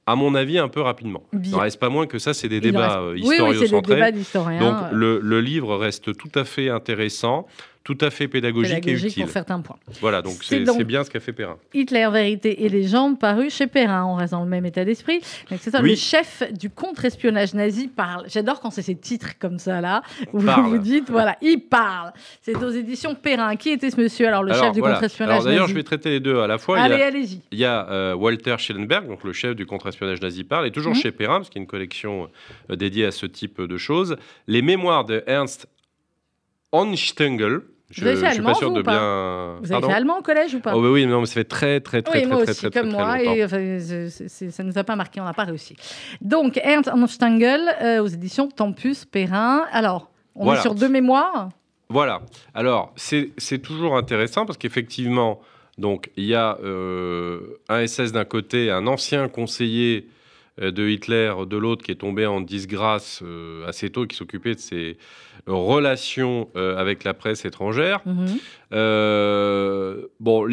à 0.06 0.16
mon 0.16 0.36
avis, 0.36 0.60
un 0.60 0.68
peu 0.68 0.82
rapidement. 0.82 1.24
Il 1.44 1.50
n'en 1.52 1.60
reste 1.60 1.80
pas 1.80 1.90
moins 1.90 2.06
que 2.06 2.20
ça, 2.20 2.36
c'est 2.36 2.50
des 2.50 2.60
reste- 2.60 3.14
Oui, 3.14 3.22
oui, 3.24 3.30
des 3.30 3.34
historio-centrés. 3.34 3.96
débats 3.96 4.12
d'historiens. 4.12 4.60
Donc 4.60 4.76
le, 4.92 5.20
le 5.20 5.42
livre 5.42 5.76
reste 5.76 6.16
tout 6.16 6.30
à 6.36 6.44
fait 6.46 6.70
intéressant, 6.70 7.48
tout 7.86 7.98
à 8.02 8.10
fait 8.10 8.28
pédagogique, 8.28 8.78
et 8.80 8.82
pédagogique 8.82 9.12
utile. 9.12 9.24
pour 9.24 9.32
certains 9.32 9.62
points. 9.62 9.78
Voilà, 10.02 10.22
donc 10.22 10.34
C'est 10.44 10.84
bien 10.84 11.04
ce 11.06 11.10
qu'a 11.12 11.20
fait 11.22 11.32
Perrin. 11.34 11.58
Hitler, 11.74 12.10
vérité 12.12 12.66
et 12.66 12.68
légende, 12.70 13.20
paru 13.20 13.50
chez 13.50 13.68
Perrin. 13.68 14.04
On 14.06 14.16
reste 14.16 14.32
dans 14.34 14.44
le 14.44 14.50
même 14.50 14.66
état 14.66 14.84
d'esprit. 14.84 15.20
C'est 15.62 15.70
ça, 15.70 15.82
Oui. 15.82 15.92
Le 15.92 15.96
chef 15.96 16.42
du 16.52 16.70
contre-espionnage 16.72 17.54
nazi 17.54 17.88
parle. 17.88 18.26
J'adore 18.28 18.60
quand 18.60 18.72
c'est 18.72 18.82
ces 18.82 18.96
titres 18.96 19.38
comme 19.40 19.60
ça, 19.60 19.82
là, 19.82 20.02
où 20.34 20.40
vous 20.40 20.46
Parle. 20.48 20.66
vous 20.68 20.78
dites, 20.80 21.10
voilà, 21.12 21.38
il 21.44 21.60
parle. 21.60 22.12
C'est 22.42 22.56
aux 22.58 22.72
éditions 22.72 23.14
Perrin. 23.16 23.56
Qui 23.56 23.70
était 23.70 23.92
ce 23.92 24.02
monsieur 24.02 24.28
Alors, 24.28 24.42
le 24.44 24.52
Alors, 24.52 24.64
chef 24.66 24.74
du 24.74 24.80
voilà. 24.80 24.96
contre-espionnage 24.96 25.32
Alors 25.34 25.44
d'ailleurs, 25.46 25.62
nazi. 25.62 25.74
je 25.74 25.78
vais 25.78 25.84
traiter 25.84 26.10
les 26.10 26.20
deux 26.20 26.40
à 26.40 26.48
la 26.48 26.58
fois. 26.58 26.80
Il 26.80 26.82
y 26.82 26.86
Allez, 26.92 27.04
a- 27.04 27.06
allez-y. 27.08 27.42
Il 27.52 27.60
y 27.60 27.66
a 27.66 27.88
euh, 27.92 28.16
Walter 28.16 28.56
Schellenberg, 28.58 29.08
donc 29.08 29.24
le 29.24 29.32
chef 29.32 29.56
du 29.56 29.68
contre-espionnage 29.68 30.22
nazi 30.22 30.44
parle, 30.44 30.66
et 30.66 30.72
toujours 30.72 30.94
Mhm. 30.96 31.00
chez 31.02 31.12
Perrin, 31.12 31.36
parce 31.38 31.50
qu'il 31.50 31.60
y 31.60 31.62
a 31.62 31.66
une 31.66 31.68
collection 31.70 32.30
euh, 32.72 32.76
dédiée 32.76 33.06
à 33.06 33.12
ce 33.12 33.28
type 33.28 33.62
de 33.62 33.78
choses. 33.78 34.16
Les 34.48 34.64
mémoires 34.64 35.06
de 35.06 35.24
Ernst 35.28 35.68
Onstengel. 36.72 37.62
Je 37.96 38.02
Vous 38.02 38.08
avez 38.08 38.18
fait 38.18 38.32
suis 38.34 38.42
pas 38.42 38.48
allemand, 38.50 38.54
sûr 38.56 38.70
vous, 38.70 38.76
de 38.76 38.82
pas 38.82 38.92
bien. 38.92 39.56
Vous 39.62 39.66
avez 39.66 39.70
Pardon 39.72 39.88
fait 39.88 39.94
allemand 39.94 40.18
au 40.20 40.22
collège 40.22 40.54
ou 40.54 40.60
pas 40.60 40.76
Oh, 40.76 40.82
bah 40.82 40.90
oui, 40.92 41.06
mais 41.06 41.12
non, 41.14 41.22
mais 41.22 41.26
ça 41.28 41.34
fait 41.36 41.46
très, 41.46 41.80
très, 41.80 42.02
très, 42.02 42.14
oui, 42.14 42.22
très, 42.24 42.28
moi 42.30 42.44
très, 42.44 42.52
aussi, 42.52 42.60
très, 42.62 42.70
très, 42.70 42.82
comme 42.82 42.90
très 42.90 42.98
moi, 43.02 43.22
et 43.24 43.46
enfin, 43.46 44.10
ça 44.10 44.64
ne 44.64 44.68
nous 44.70 44.78
a 44.78 44.84
pas 44.84 44.98
marqué, 44.98 45.22
on 45.22 45.24
n'a 45.24 45.34
pas 45.34 45.46
réussi. 45.46 45.78
Donc, 46.20 46.58
Ernst 46.62 46.90
Anstangel, 46.90 47.62
euh, 47.82 48.04
aux 48.04 48.08
éditions 48.08 48.50
Tempus, 48.50 49.06
Perrin. 49.06 49.66
Alors, 49.72 50.12
on 50.36 50.44
Voilà. 50.44 50.60
est 50.60 50.62
sur 50.62 50.76
deux 50.76 50.90
mémoires. 50.90 51.50
Voilà. 51.88 52.20
Alors, 52.54 52.94
c'est 52.98 53.60
toujours 53.64 53.96
intéressant 53.96 54.46
parce 54.46 54.58
qu'effectivement, 54.58 55.40
donc 55.78 56.10
il 56.18 56.26
y 56.26 56.36
a 56.36 56.58
euh, 56.64 57.60
un 57.70 57.88
SS 57.88 58.12
d'un 58.12 58.26
côté, 58.26 58.72
un 58.72 58.88
ancien 58.88 59.30
conseiller 59.30 60.10
de 60.58 60.88
Hitler 60.88 61.34
de 61.48 61.58
l'autre 61.58 61.84
qui 61.84 61.92
est 61.92 61.96
tombé 61.96 62.26
en 62.26 62.42
disgrâce 62.42 63.22
euh, 63.24 63.68
assez 63.68 63.90
tôt, 63.90 64.06
qui 64.06 64.16
s'occupait 64.16 64.56
de 64.56 64.60
ses 64.60 64.98
relations 65.48 66.50
euh, 66.56 66.78
avec 66.78 67.04
la 67.04 67.14
presse 67.14 67.46
étrangère. 67.46 68.02
Mhm. 68.06 68.28
Euh, 68.74 70.08
bon, 70.20 70.46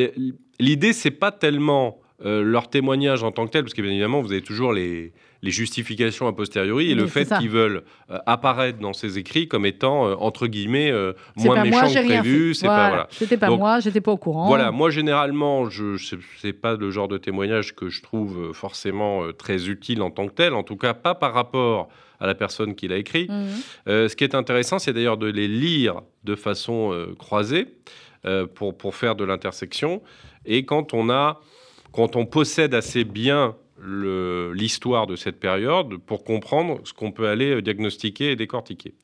l'idée, 0.59 0.93
c'est 0.93 1.11
pas 1.11 1.33
tellement 1.33 2.01
euh, 2.25 2.43
leur 2.43 2.69
témoignage 2.69 3.23
en 3.23 3.33
tant 3.33 3.47
que 3.47 3.53
tel, 3.53 3.63
parce 3.63 3.75
qu'évidemment, 3.75 4.21
vous 4.21 4.33
avez 4.33 4.43
toujours 4.43 4.73
les, 4.73 5.13
les 5.45 5.51
justifications 5.51 6.29
a 6.29 6.33
posteriori 6.33 6.87
et 6.87 6.95
Oui, 6.95 6.95
le 6.95 7.07
fait 7.09 7.29
qu'ils 7.39 7.51
veulent 7.51 7.83
euh, 8.11 8.19
apparaître 8.27 8.79
dans 8.79 8.93
ces 8.93 9.19
écrits 9.19 9.49
comme 9.49 9.67
étant, 9.67 10.07
euh, 10.07 10.15
entre 10.19 10.47
guillemets, 10.47 10.91
euh, 10.93 11.15
moins 11.37 11.65
méchants 11.65 11.89
que 11.93 12.05
prévu. 12.07 12.55
C'est 12.55 12.67
pas, 12.67 12.75
Voilà. 12.75 12.89
voilà. 12.91 13.07
C'était 13.11 13.37
pas 13.37 13.49
Donc, 13.49 13.59
moi, 13.59 13.81
j'étais 13.81 14.01
pas 14.01 14.13
au 14.13 14.17
courant. 14.17 14.47
Voilà, 14.47 14.71
moi 14.71 14.91
généralement, 14.91 15.69
je 15.69 15.97
c'est- 16.41 16.53
pas 16.53 16.77
le 16.77 16.91
genre 16.91 17.09
de 17.09 17.19
témoignage 17.19 17.75
que 17.75 17.89
je 17.89 18.03
trouve 18.03 18.53
forcément 18.53 19.33
très 19.37 19.69
utile 19.69 20.01
en 20.03 20.11
tant 20.11 20.29
que 20.29 20.33
tel, 20.35 20.55
en 20.55 20.63
tout 20.63 20.77
cas 20.77 20.95
pas 20.95 21.15
par 21.17 21.33
rapport 21.35 21.89
à 22.21 22.27
la 22.27 22.35
personne 22.37 22.75
qui 22.77 22.87
l'a 22.87 22.99
écrit. 22.99 23.29
Euh, 23.89 24.09
ce 24.09 24.15
qui 24.15 24.23
est 24.23 24.35
intéressant, 24.37 24.79
c'est 24.79 24.93
d'ailleurs 24.93 25.17
de 25.17 25.27
les 25.27 25.49
lire 25.49 26.03
de 26.23 26.37
façon 26.37 26.95
croisée 27.19 27.67
pour, 28.55 28.77
pour 28.77 28.95
faire 28.95 29.17
de 29.17 29.25
l'intersection. 29.25 30.03
Et 30.45 30.65
quand 30.65 30.95
on 30.95 31.11
a, 31.11 31.41
quand 31.91 32.15
on 32.15 32.27
possède 32.27 32.75
assez 32.75 33.03
bien 33.05 33.57
l'histoire 33.85 35.07
de 35.07 35.17
cette 35.17 35.41
période 35.41 35.97
pour 35.99 36.25
comprendre 36.25 36.81
ce 36.85 36.93
qu'on 36.93 37.13
peut 37.13 37.29
aller 37.29 37.57
euh, 37.57 37.63
diagnostiquer 37.63 38.33
et 38.33 38.37
décortiquer. 38.37 38.95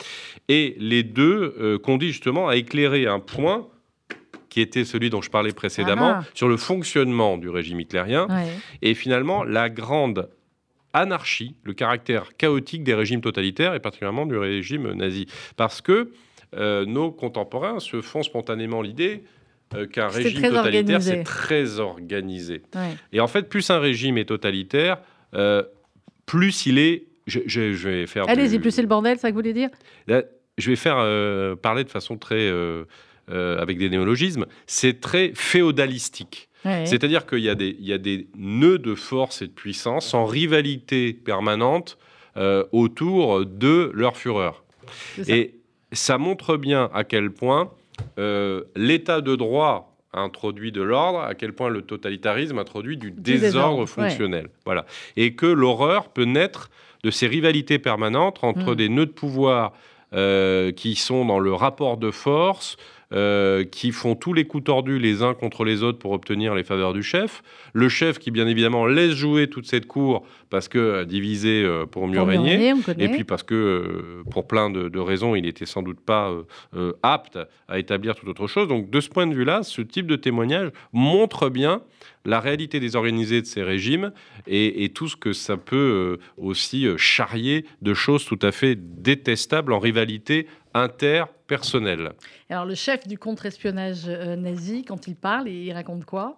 Et 0.48 0.76
les 0.78 1.02
deux 1.02 1.54
euh, 1.58 1.78
conduisent 1.78 2.12
justement 2.12 2.48
à 2.48 2.56
éclairer 2.56 3.06
un 3.06 3.18
point 3.20 3.66
qui 4.48 4.60
était 4.60 4.84
celui 4.84 5.10
dont 5.10 5.20
je 5.20 5.30
parlais 5.30 5.52
précédemment, 5.52 6.14
Ah. 6.20 6.24
sur 6.34 6.48
le 6.48 6.56
fonctionnement 6.56 7.36
du 7.38 7.48
régime 7.50 7.80
hitlérien 7.80 8.26
Ouais. 8.28 8.46
et 8.82 8.94
finalement 8.94 9.44
la 9.44 9.68
grande 9.68 10.30
anarchie, 10.94 11.54
le 11.64 11.74
caractère 11.74 12.36
chaotique 12.36 12.82
des 12.82 12.94
régimes 12.94 13.20
totalitaires 13.20 13.74
et 13.74 13.80
particulièrement 13.80 14.24
du 14.26 14.36
régime 14.38 14.92
nazi. 14.94 15.26
Parce 15.56 15.80
que 15.82 16.12
euh, 16.56 16.86
nos 16.86 17.10
contemporains 17.12 17.78
se 17.78 18.00
font 18.00 18.22
spontanément 18.22 18.80
l'idée 18.80 19.22
qu'un 19.92 20.08
C'est 20.10 20.22
régime 20.22 20.42
totalitaire, 20.42 21.02
c'est 21.02 21.22
très 21.24 21.78
organisé. 21.80 22.62
Ouais. 22.74 22.96
Et 23.12 23.20
en 23.20 23.26
fait, 23.28 23.48
plus 23.48 23.68
un 23.70 23.78
régime 23.78 24.18
est 24.18 24.24
totalitaire, 24.26 24.98
euh, 25.34 25.62
plus 26.26 26.66
il 26.66 26.78
est... 26.78 27.04
Je, 27.26 27.40
je- 27.46 27.72
je 27.74 27.88
vais 27.88 28.06
faire... 28.06 28.28
Allez-y, 28.28 28.52
du- 28.56 28.60
plus 28.60 28.70
c'est 28.70 28.82
le 28.82 28.88
bordel, 28.88 29.16
c'est 29.16 29.22
ça 29.22 29.28
que 29.28 29.34
vous 29.34 29.40
voulez 29.40 29.52
dire? 29.52 29.68
Là, 30.06 30.22
je 30.56 30.70
vais 30.70 30.76
faire 30.76 30.96
euh, 30.98 31.54
parler 31.56 31.84
de 31.84 31.90
façon 31.90 32.16
très... 32.16 32.36
euh, 32.48 32.84
euh, 33.30 33.58
avec 33.60 33.76
des 33.76 33.90
néologismes, 33.90 34.46
c'est 34.66 35.00
très 35.00 35.32
féodalistique. 35.34 36.48
Ouais. 36.64 36.86
C'est-à-dire 36.86 37.26
qu'il 37.26 37.40
y, 37.40 37.50
a 37.50 37.54
des- 37.54 37.76
il 37.78 37.86
y 37.86 37.92
a 37.92 37.98
des 37.98 38.26
nœuds 38.36 38.78
de 38.78 38.94
force 38.94 39.42
et 39.42 39.46
de 39.46 39.52
puissance 39.52 40.14
en 40.14 40.24
rivalité 40.24 41.12
permanente 41.12 41.98
euh, 42.38 42.64
autour 42.72 43.44
de 43.44 43.90
leur 43.94 44.16
fureur. 44.16 44.64
Et 45.28 45.56
ça 45.92 46.16
montre 46.16 46.56
bien 46.56 46.88
à 46.94 47.04
quel 47.04 47.30
point 47.30 47.70
euh, 48.18 48.64
l'état 48.76 49.20
de 49.20 49.36
droit 49.36 49.96
introduit 50.12 50.72
de 50.72 50.82
l'ordre, 50.82 51.20
à 51.20 51.34
quel 51.34 51.52
point 51.52 51.68
le 51.68 51.82
totalitarisme 51.82 52.58
introduit 52.58 52.96
du, 52.96 53.10
désordre, 53.10 53.42
désordre, 53.42 53.80
ouais. 53.80 53.86
fonctionnel. 53.86 54.48
Voilà. 54.64 54.86
Et 55.16 55.34
que 55.34 55.46
l'horreur 55.46 56.08
peut 56.08 56.24
naître 56.24 56.70
de 57.04 57.10
ces 57.10 57.26
rivalités 57.26 57.78
permanentes 57.78 58.38
entre 58.42 58.72
Mm. 58.72 58.74
des 58.74 58.88
nœuds 58.88 59.06
de 59.06 59.12
pouvoir 59.12 59.72
euh, 60.14 60.72
qui 60.72 60.94
sont 60.94 61.26
dans 61.26 61.38
le 61.38 61.52
rapport 61.52 61.98
de 61.98 62.10
force, 62.10 62.76
euh, 63.12 63.64
qui 63.64 63.92
font 63.92 64.14
tous 64.14 64.34
les 64.34 64.44
coups 64.44 64.64
tordus 64.64 64.98
les 64.98 65.22
uns 65.22 65.34
contre 65.34 65.64
les 65.64 65.82
autres 65.82 65.98
pour 65.98 66.12
obtenir 66.12 66.54
les 66.54 66.62
faveurs 66.62 66.92
du 66.92 67.02
chef. 67.02 67.42
Le 67.72 67.88
chef 67.88 68.18
qui, 68.18 68.30
bien 68.30 68.46
évidemment, 68.46 68.86
laisse 68.86 69.12
jouer 69.12 69.48
toute 69.48 69.66
cette 69.66 69.86
cour 69.86 70.26
parce 70.50 70.68
que 70.68 70.78
euh, 70.78 71.04
divisé 71.04 71.62
euh, 71.62 71.86
pour 71.86 72.06
mieux 72.06 72.18
Pour 72.18 72.28
régner. 72.28 72.74
Et 72.98 73.08
puis 73.08 73.24
parce 73.24 73.42
que, 73.42 73.54
euh, 73.54 74.22
pour 74.30 74.46
plein 74.46 74.70
de, 74.70 74.88
de 74.88 74.98
raisons, 74.98 75.34
il 75.34 75.46
était 75.46 75.66
sans 75.66 75.82
doute 75.82 76.00
pas 76.00 76.32
apte 77.02 77.38
à 77.68 77.78
établir 77.78 78.14
toute 78.14 78.28
autre 78.28 78.46
chose. 78.46 78.68
Donc, 78.68 78.90
de 78.90 79.00
ce 79.00 79.08
point 79.08 79.26
de 79.26 79.34
vue-là, 79.34 79.62
ce 79.62 79.82
type 79.82 80.06
de 80.06 80.16
témoignage 80.16 80.70
montre 80.92 81.48
bien 81.48 81.82
la 82.24 82.40
réalité 82.40 82.80
désorganisée 82.80 83.40
de 83.40 83.46
ces 83.46 83.62
régimes 83.62 84.12
et, 84.46 84.84
et 84.84 84.90
tout 84.90 85.08
ce 85.08 85.16
que 85.16 85.32
ça 85.32 85.56
peut 85.56 86.18
aussi 86.36 86.86
charrier 86.96 87.64
de 87.82 87.94
choses 87.94 88.24
tout 88.24 88.38
à 88.42 88.52
fait 88.52 88.76
détestables 88.76 89.72
en 89.72 89.78
rivalité 89.78 90.46
interpersonnelle. 90.82 92.12
Alors, 92.48 92.64
le 92.64 92.74
chef 92.74 93.06
du 93.06 93.18
contre-espionnage 93.18 94.04
euh, 94.06 94.36
nazi, 94.36 94.84
quand 94.84 95.06
il 95.06 95.16
parle, 95.16 95.48
il 95.48 95.72
raconte 95.72 96.04
quoi? 96.04 96.36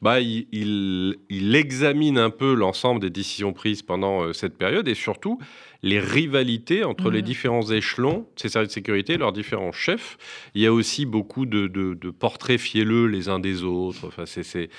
Bah, 0.00 0.20
il, 0.20 0.46
il- 0.52 1.16
il 1.28 1.54
examine 1.56 2.18
un 2.18 2.30
peu 2.30 2.54
l'ensemble 2.54 3.00
des 3.00 3.10
décisions 3.10 3.52
prises 3.52 3.82
pendant 3.82 4.22
euh, 4.22 4.32
cette 4.32 4.56
période 4.56 4.86
et 4.88 4.94
surtout 4.94 5.38
les 5.82 6.00
rivalités 6.00 6.82
entre 6.84 7.10
les 7.10 7.18
Mhm. 7.20 7.24
différents 7.24 7.70
échelons 7.70 8.18
de 8.20 8.40
ces 8.40 8.48
services 8.48 8.68
de 8.70 8.74
sécurité, 8.74 9.16
leurs 9.16 9.32
différents 9.32 9.72
chefs. 9.72 10.16
Il 10.54 10.62
y 10.62 10.66
a 10.66 10.72
aussi 10.72 11.06
beaucoup 11.06 11.46
de, 11.46 11.66
de- 11.68 11.94
de 11.94 12.10
portraits 12.10 12.58
fielleux 12.60 13.06
les 13.06 13.28
uns 13.28 13.38
des 13.40 13.62
autres. 13.62 14.06
Enfin, 14.06 14.24
c'est- 14.26 14.70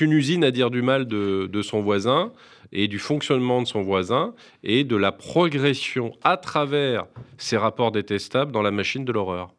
une 0.00 0.12
usine 0.12 0.44
à 0.44 0.50
dire 0.50 0.70
du 0.70 0.82
mal 0.82 1.06
de, 1.06 1.46
de 1.50 1.62
son 1.62 1.80
voisin 1.82 2.32
et 2.72 2.88
du 2.88 2.98
fonctionnement 2.98 3.62
de 3.62 3.66
son 3.66 3.82
voisin 3.82 4.34
et 4.64 4.84
de 4.84 4.96
la 4.96 5.12
progression 5.12 6.12
à 6.22 6.36
travers 6.36 7.06
ces 7.38 7.56
rapports 7.56 7.92
détestables 7.92 8.50
dans 8.52 8.62
la 8.62 8.70
machine 8.70 9.04
de 9.04 9.12
l'horreur. 9.12 9.52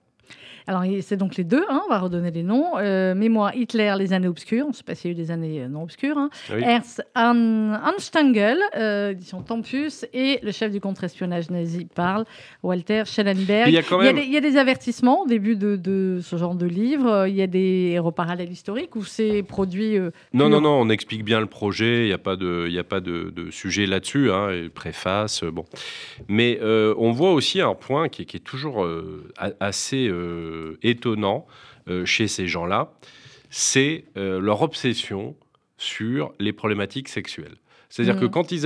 Alors, 0.68 0.84
c'est 1.02 1.16
donc 1.16 1.38
les 1.38 1.44
deux, 1.46 1.64
hein, 1.70 1.82
on 1.86 1.90
va 1.90 2.00
redonner 2.00 2.30
les 2.30 2.44
noms. 2.44 2.78
Euh, 2.78 3.16
Mémoire 3.16 3.56
Hitler, 3.56 3.94
les 3.98 4.12
années 4.12 4.28
obscures. 4.28 4.66
On 4.66 4.70
ne 4.70 4.74
sait 4.74 4.84
pas 4.84 4.96
s'il 4.96 5.12
y 5.12 5.14
a 5.14 5.18
eu 5.18 5.22
des 5.24 5.32
années 5.32 5.62
euh, 5.62 5.68
non 5.70 5.84
obscures. 5.84 6.18
hein. 6.18 6.30
Oui. 6.54 6.62
Ernst 6.62 7.02
An- 7.16 7.74
Anstangel, 7.86 8.58
euh, 8.76 9.12
édition 9.12 9.42
Tempus, 9.42 10.06
et 10.14 10.40
le 10.44 10.52
chef 10.52 10.72
du 10.72 10.82
contre-espionnage 10.82 11.50
nazi 11.50 11.86
parle, 11.86 12.26
Walter 12.64 13.04
Schellenberg. 13.06 13.70
Il 13.70 13.74
y 13.76 13.78
y 13.78 13.98
même- 13.98 14.16
des, 14.16 14.24
il 14.24 14.32
y 14.34 14.38
a 14.38 14.42
des 14.42 14.58
avertissements 14.58 15.22
au 15.22 15.26
début 15.28 15.56
de, 15.56 15.78
de 15.78 16.20
ce 16.22 16.36
genre 16.36 16.56
de 16.56 16.66
livre. 16.66 17.28
Il 17.28 17.36
y 17.36 17.42
a 17.42 17.48
des 17.48 17.92
héros 17.94 18.12
parallèles 18.12 18.52
historiques 18.52 18.96
ou 18.98 19.06
c'est 19.06 19.44
produit. 19.44 19.98
euh, 19.98 20.12
Non, 20.34 20.50
non, 20.50 20.60
non, 20.60 20.82
on 20.82 20.90
explique 20.90 21.24
bien 21.24 21.40
le 21.40 21.46
projet, 21.46 22.02
il 22.04 22.08
n'y 22.08 22.14
a 22.14 22.18
pas 22.18 22.36
de, 22.36 22.68
y 22.70 22.80
a 22.80 22.84
pas 22.84 23.00
de, 23.00 23.32
de 23.34 23.52
sujet 23.52 23.86
là-dessus, 23.86 24.32
hein, 24.32 24.50
préface, 24.74 25.44
bon. 25.46 25.64
Mais 26.28 26.60
on 26.62 27.12
voit 27.14 27.32
aussi 27.32 27.62
un 27.62 27.74
point 27.74 28.10
qui 28.10 28.24
est, 28.24 28.26
qui 28.26 28.36
est 28.38 28.42
toujours 28.42 28.86
assez 29.62 30.08
euh, 30.10 30.56
étonnant 30.82 31.46
euh, 31.88 32.06
chez 32.06 32.28
ces 32.28 32.48
gens-là, 32.48 32.92
c'est 33.50 34.06
euh, 34.18 34.40
leur 34.40 34.62
obsession 34.62 35.36
sur 35.78 36.34
les 36.40 36.54
problématiques 36.54 37.08
sexuelles. 37.10 37.56
C'est-à-dire 37.90 38.20
que 38.20 38.26
quand 38.26 38.52
ils, 38.52 38.66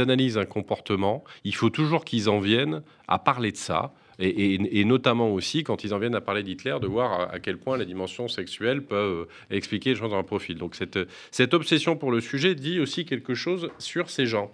analysent 0.00 0.38
un 0.38 0.46
comportement, 0.46 1.22
il 1.44 1.54
faut 1.54 1.68
toujours 1.68 2.04
qu'ils 2.04 2.30
en 2.30 2.38
viennent 2.40 2.82
à 3.08 3.18
parler 3.18 3.52
de 3.52 3.58
ça. 3.58 3.92
Et, 4.18 4.28
et- 4.54 4.80
et 4.80 4.84
notamment 4.84 5.28
aussi, 5.34 5.64
quand 5.64 5.84
ils 5.84 5.92
en 5.92 5.98
viennent 5.98 6.14
à 6.14 6.20
parler 6.22 6.42
d'Hitler, 6.42 6.76
de 6.80 6.86
voir 6.86 7.12
à, 7.20 7.32
à 7.32 7.38
quel 7.40 7.58
point 7.58 7.76
les 7.76 7.84
dimensions 7.84 8.28
sexuelles 8.28 8.82
peuvent 8.82 9.26
euh, 9.50 9.56
expliquer 9.56 9.90
les 9.90 9.96
choses 9.96 10.12
dans 10.12 10.18
un 10.18 10.22
profil. 10.22 10.56
Donc 10.56 10.76
cette, 10.76 10.98
cette 11.32 11.52
obsession 11.52 11.96
pour 11.96 12.10
le 12.12 12.20
sujet 12.20 12.54
dit 12.54 12.78
aussi 12.80 13.04
quelque 13.04 13.34
chose 13.34 13.68
sur 13.78 14.08
ces 14.08 14.24
gens. 14.26 14.50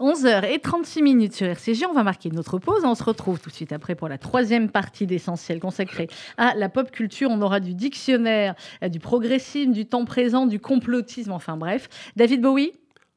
11h36 0.00 1.02
minutes 1.02 1.34
sur 1.34 1.46
RCG. 1.46 1.86
On 1.86 1.92
va 1.92 2.02
marquer 2.02 2.30
notre 2.30 2.58
pause. 2.58 2.82
On 2.84 2.94
se 2.94 3.04
retrouve 3.04 3.40
tout 3.40 3.50
de 3.50 3.54
suite 3.54 3.72
après 3.72 3.94
pour 3.94 4.08
la 4.08 4.18
troisième 4.18 4.68
partie 4.70 5.06
d'essentiel 5.06 5.60
consacrée 5.60 6.08
à 6.36 6.54
la 6.54 6.68
pop 6.68 6.90
culture. 6.90 7.30
On 7.30 7.40
aura 7.42 7.60
du 7.60 7.74
dictionnaire, 7.74 8.54
euh, 8.82 8.88
du 8.88 9.00
progressisme, 9.00 9.72
du 9.72 9.86
temps 9.86 10.04
présent, 10.04 10.46
du 10.46 10.60
complotisme, 10.60 11.32
enfin 11.32 11.56
bref. 11.56 11.88
David 12.16 12.40
Bowie? 12.42 12.72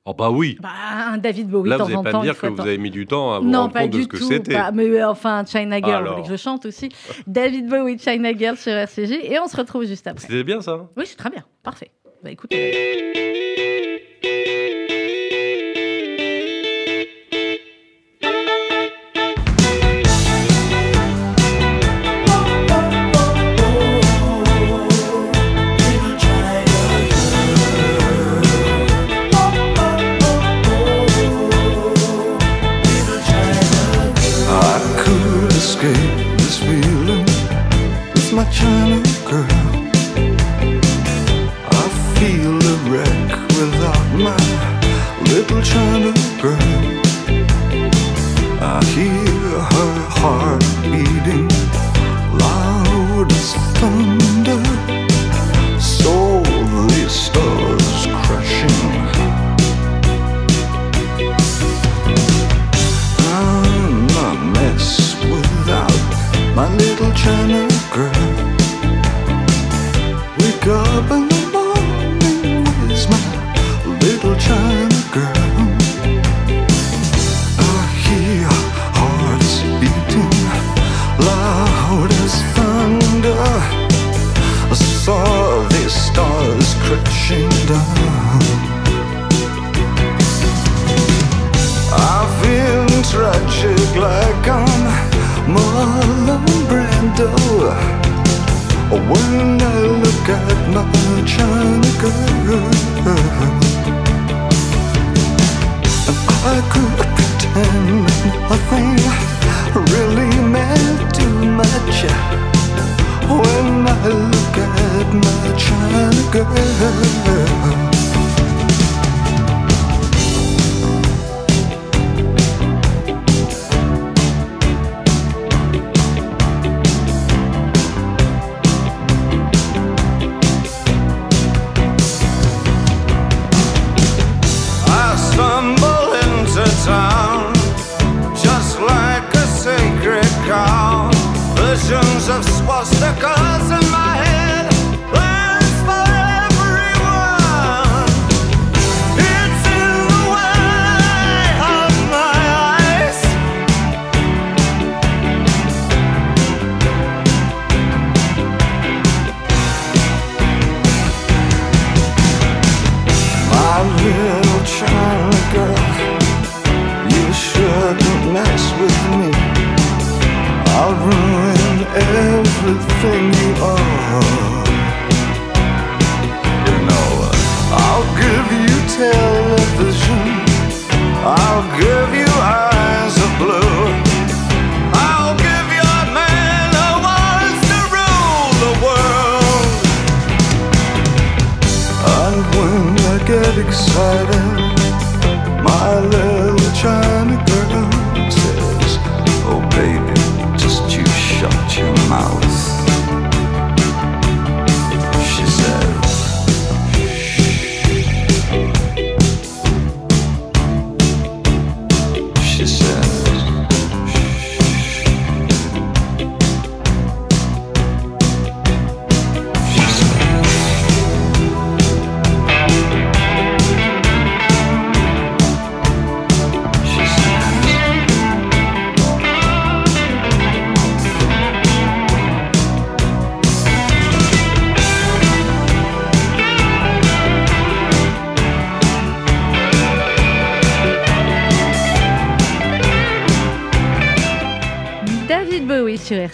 Oh 0.09 0.13
bah 0.13 0.29
oui 0.31 0.57
bah, 0.61 0.69
Un 1.11 1.17
David 1.17 1.49
Bowie, 1.49 1.69
Là, 1.69 1.77
de 1.77 1.83
vous 1.83 1.89
n'allez 1.89 2.03
pas 2.03 2.11
temps. 2.11 2.19
me 2.19 2.23
dire 2.23 2.39
que 2.39 2.47
vous 2.47 2.61
avez 2.61 2.77
mis 2.77 2.91
du 2.91 3.05
temps 3.05 3.33
à 3.33 3.39
vous 3.39 3.45
Non, 3.49 3.63
rendre 3.63 3.73
pas 3.73 3.81
compte 3.81 3.89
de 3.91 3.97
du 3.97 4.03
ce 4.03 4.07
que 4.07 4.17
c'était. 4.19 4.53
pas- 4.53 4.71
mais 4.71 5.03
enfin, 5.03 5.43
China 5.45 5.79
Girl, 5.79 5.89
vous 5.89 5.95
Alors. 5.97 6.15
voulez 6.15 6.27
que 6.29 6.31
je 6.37 6.41
chante 6.41 6.65
aussi. 6.65 6.87
David 7.27 7.67
Bowie, 7.67 7.99
China 7.99 8.31
Girl 8.33 8.55
sur 8.55 8.71
RCG. 8.71 9.33
Et 9.33 9.37
on 9.39 9.47
se 9.49 9.57
retrouve 9.57 9.83
juste 9.85 10.07
après. 10.07 10.21
C'était 10.25 10.45
bien 10.45 10.61
ça 10.61 10.71
hein? 10.75 10.89
Oui, 10.95 11.03
c'est 11.05 11.17
très 11.17 11.29
bien. 11.29 11.43
Parfait. 11.61 11.91
Bah, 12.23 12.31
écoutez. 12.31 13.76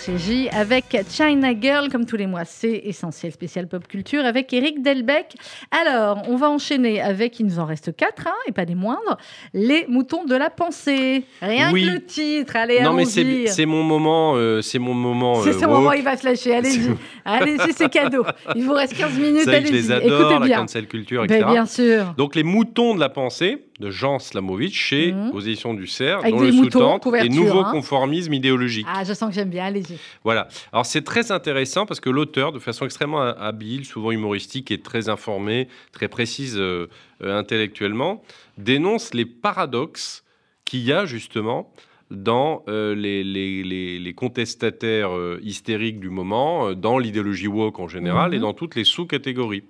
RCJ 0.04 0.43
avec 0.64 0.98
China 1.10 1.52
Girl, 1.60 1.90
comme 1.90 2.06
tous 2.06 2.16
les 2.16 2.26
mois, 2.26 2.46
c'est 2.46 2.84
essentiel 2.86 3.34
spécial 3.34 3.68
pop 3.68 3.86
culture 3.86 4.24
avec 4.26 4.54
Eric 4.54 4.82
Delbecq. 4.82 5.34
Alors, 5.72 6.22
on 6.30 6.38
va 6.38 6.50
enchaîner 6.50 7.02
avec, 7.02 7.38
il 7.42 7.48
nous 7.48 7.60
en 7.60 7.66
reste 7.66 7.94
quatre, 7.94 8.28
hein, 8.28 8.34
et 8.48 8.54
pas 8.54 8.64
des 8.64 8.74
moindres, 8.76 9.18
les 9.54 9.86
moutons 9.90 10.24
de 10.24 10.36
la 10.36 10.50
pensée. 10.50 11.26
Rien 11.42 11.74
Oui. 11.74 11.86
que 11.86 11.92
le 11.92 12.06
titre, 12.06 12.56
allez, 12.56 12.80
Non, 12.80 12.94
mais 12.94 13.04
c'est 13.04 13.66
mon 13.66 13.84
moment. 13.84 14.36
euh, 14.38 14.62
c'est 14.62 14.80
mon 14.80 14.94
moment. 14.94 15.42
C'est 15.44 15.50
euh, 15.50 15.60
ce 15.60 15.66
moment, 15.66 15.90
woke. 15.90 15.96
il 15.98 16.04
va 16.04 16.16
se 16.16 16.26
lâcher. 16.26 16.56
Allez-y, 16.56 16.92
allez-y, 17.26 17.74
c'est 17.74 17.90
cadeau. 17.90 18.24
Il 18.56 18.64
vous 18.64 18.74
reste 18.74 18.96
15 18.96 19.18
minutes, 19.20 19.44
que 19.46 19.52
je 19.52 19.56
allez-y. 19.58 19.72
les 19.74 19.92
adore, 19.92 20.22
Écoutez 20.22 20.40
la 20.40 20.46
bien. 20.46 20.58
cancel 20.62 20.88
culture, 20.88 21.26
Ben, 21.28 21.36
etc. 21.36 21.52
bien 21.52 21.66
sûr. 21.66 22.14
Donc 22.18 22.36
les 22.36 22.44
moutons 22.44 22.96
de 22.96 23.02
la 23.02 23.10
pensée 23.10 23.66
de 23.80 23.90
Jean 23.90 24.20
Slamovitch 24.20 24.80
chez 24.80 25.12
Mhm. 25.12 25.32
aux 25.34 25.42
éditions 25.42 25.74
du 25.74 25.88
Cerf, 25.88 26.20
Avec 26.20 26.36
dont 26.36 26.42
des 26.42 26.52
le 26.52 26.54
sous-tente 26.54 27.02
couverture, 27.04 27.32
nouveaux 27.34 27.60
hein. 27.62 27.70
conformismes 27.72 28.32
idéologiques. 28.34 28.86
Ah, 28.90 29.04
je 29.04 29.14
sens 29.14 29.30
que 29.30 29.36
j'aime 29.36 29.50
bien, 29.50 29.66
allez-y. 29.66 29.98
Voilà. 30.24 30.48
Alors 30.72 30.86
c'est 30.86 31.04
très 31.04 31.32
intéressant 31.32 31.86
parce 31.86 32.00
que 32.00 32.10
l'auteur, 32.10 32.52
de 32.52 32.60
façon 32.60 32.86
extrêmement 32.86 33.22
habile, 33.22 33.86
souvent 33.86 34.12
humoristique 34.12 34.72
et 34.72 34.80
très 34.80 35.10
informé, 35.10 35.68
très 35.92 36.08
précise 36.08 36.58
euh, 36.58 36.90
euh, 37.22 37.38
intellectuellement, 37.38 38.24
dénonce 38.58 39.14
les 39.14 39.26
paradoxes 39.26 40.24
qu'il 40.66 40.82
y 40.82 40.94
a 40.94 41.06
justement 41.06 41.72
dans 42.14 42.64
euh, 42.68 42.96
les, 42.96 43.24
les- 43.24 43.64
les- 43.64 44.00
les 44.00 44.14
contestataires 44.14 45.12
euh, 45.16 45.40
hystériques 45.44 46.00
du 46.00 46.10
moment, 46.10 46.68
euh, 46.70 46.74
dans 46.76 46.98
l'idéologie 47.00 47.48
woke 47.48 47.80
en 47.80 47.88
général 47.88 48.32
Mhm. 48.32 48.38
et 48.38 48.40
dans 48.40 48.54
toutes 48.54 48.76
les 48.76 48.84
sous-catégories. 48.84 49.64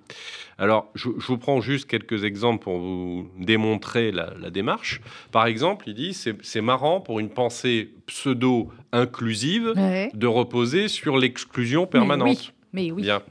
Alors, 0.58 0.88
je, 0.94 1.08
je 1.18 1.26
vous 1.26 1.38
prends 1.38 1.60
juste 1.60 1.86
quelques 1.88 2.22
exemples 2.22 2.62
pour 2.62 2.78
vous 2.78 3.28
démontrer 3.38 4.12
la, 4.12 4.34
la 4.40 4.50
démarche. 4.50 5.00
Par 5.32 5.46
exemple, 5.46 5.84
il 5.88 5.94
dit 5.94 6.14
c'est 6.14 6.60
marrant 6.60 7.00
pour 7.00 7.18
une 7.18 7.30
pensée 7.30 7.90
pseudo-inclusive 8.06 9.72
Ouais. 9.76 10.10
de 10.14 10.26
reposer 10.26 10.88
sur 10.88 11.16
l'exclusion 11.18 11.86
permanente. 11.86 12.52
Oui, 12.74 12.86
mais 12.86 12.90
oui. 12.92 13.02
Bien. 13.02 13.22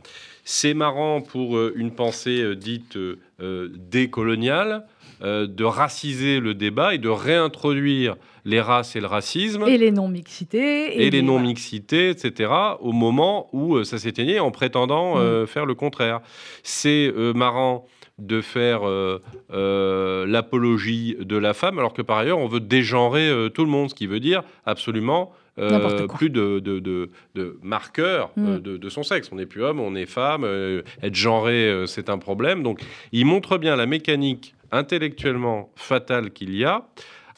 C'est 0.46 0.74
marrant 0.74 1.22
pour 1.22 1.56
euh, 1.58 1.72
une 1.76 1.92
pensée 1.92 2.42
euh, 2.42 2.56
dite 2.56 2.98
euh, 2.98 3.70
décoloniale 3.78 4.86
euh, 5.22 5.48
de 5.48 5.64
raciser 5.64 6.40
le 6.42 6.54
débat 6.54 6.94
et 6.94 6.98
de 6.98 7.08
réintroduire 7.10 8.16
les 8.46 8.60
races 8.60 8.96
et 8.98 9.00
le 9.00 9.08
racisme 9.08 9.64
Et 9.68 9.78
les 9.78 9.92
non-mixités. 9.92 10.96
et, 11.02 11.10
les 11.10 11.22
voilà. 11.22 11.40
non-mixités, 11.40 12.10
etc., 12.10 12.52
au 12.82 12.92
moment 12.92 13.48
où 13.54 13.84
ça 13.86 13.98
s'éteignait 13.98 14.40
en 14.40 14.52
prétendant 14.52 15.16
Mm. 15.16 15.20
euh, 15.20 15.46
faire 15.48 15.66
le 15.66 15.76
contraire. 15.76 16.20
C'est 16.64 17.12
marrant 17.36 17.86
de 18.20 18.42
faire 18.42 18.88
euh, 18.88 19.22
euh, 19.52 20.26
l'apologie 20.28 21.16
de 21.20 21.36
la 21.38 21.54
femme, 21.54 21.80
alors 21.80 21.94
que 21.94 22.02
par 22.02 22.18
ailleurs, 22.20 22.38
on 22.40 22.48
veut 22.48 22.60
dégenrer 22.60 23.28
euh, 23.28 23.50
tout 23.50 23.64
le 23.66 23.72
monde, 23.72 23.90
ce 23.90 23.96
qui 23.96 24.06
veut 24.08 24.20
dire 24.20 24.44
absolument 24.66 25.32
euh, 25.60 26.08
plus 26.08 26.30
de, 26.30 26.60
de, 26.60 26.80
de- 26.80 27.10
de 27.36 27.60
marqueurs 27.62 28.32
Mm. 28.36 28.58
de, 28.60 28.78
de 28.78 28.90
son 28.90 29.04
sexe. 29.04 29.30
On 29.32 29.36
n'est 29.36 29.46
plus 29.46 29.64
homme, 29.64 29.80
on 29.80 29.96
est 29.96 30.06
femme. 30.08 30.44
euh, 30.44 30.82
être 31.02 31.16
genré, 31.16 31.84
c'est 31.88 32.10
un 32.10 32.18
problème. 32.18 32.64
Donc, 32.64 32.82
il 33.12 33.26
montre 33.26 33.58
bien 33.58 33.76
la 33.76 33.86
mécanique 33.86 34.56
intellectuellement 34.72 35.72
fatale 35.76 36.32
qu'il 36.32 36.56
y 36.56 36.66
a 36.66 36.86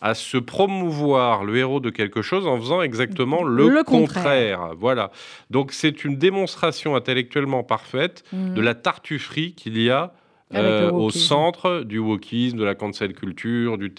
à 0.01 0.13
se 0.13 0.37
promouvoir 0.37 1.43
le 1.45 1.57
héros 1.57 1.79
de 1.79 1.89
quelque 1.89 2.21
chose 2.21 2.45
en 2.47 2.57
faisant 2.59 2.81
exactement 2.81 3.43
le, 3.43 3.69
Le 3.69 3.83
contraire. 3.83 4.23
contraire. 4.23 4.69
Voilà. 4.77 5.09
Donc 5.49 5.71
c'est 5.71 6.03
une 6.05 6.17
démonstration 6.17 6.95
intellectuellement 6.95 7.63
parfaite 7.63 8.23
Mhm. 8.31 8.53
de 8.55 8.61
la 8.61 8.75
tartufferie 8.75 9.53
qu'il 9.53 9.81
y 9.81 9.89
a 9.89 10.13
euh, 10.53 10.91
au 10.91 11.09
centre 11.09 11.81
du 11.81 11.97
wokisme, 11.97 12.57
de 12.57 12.63
la 12.63 12.75
cancel 12.75 13.13
culture, 13.13 13.77
du, 13.77 13.89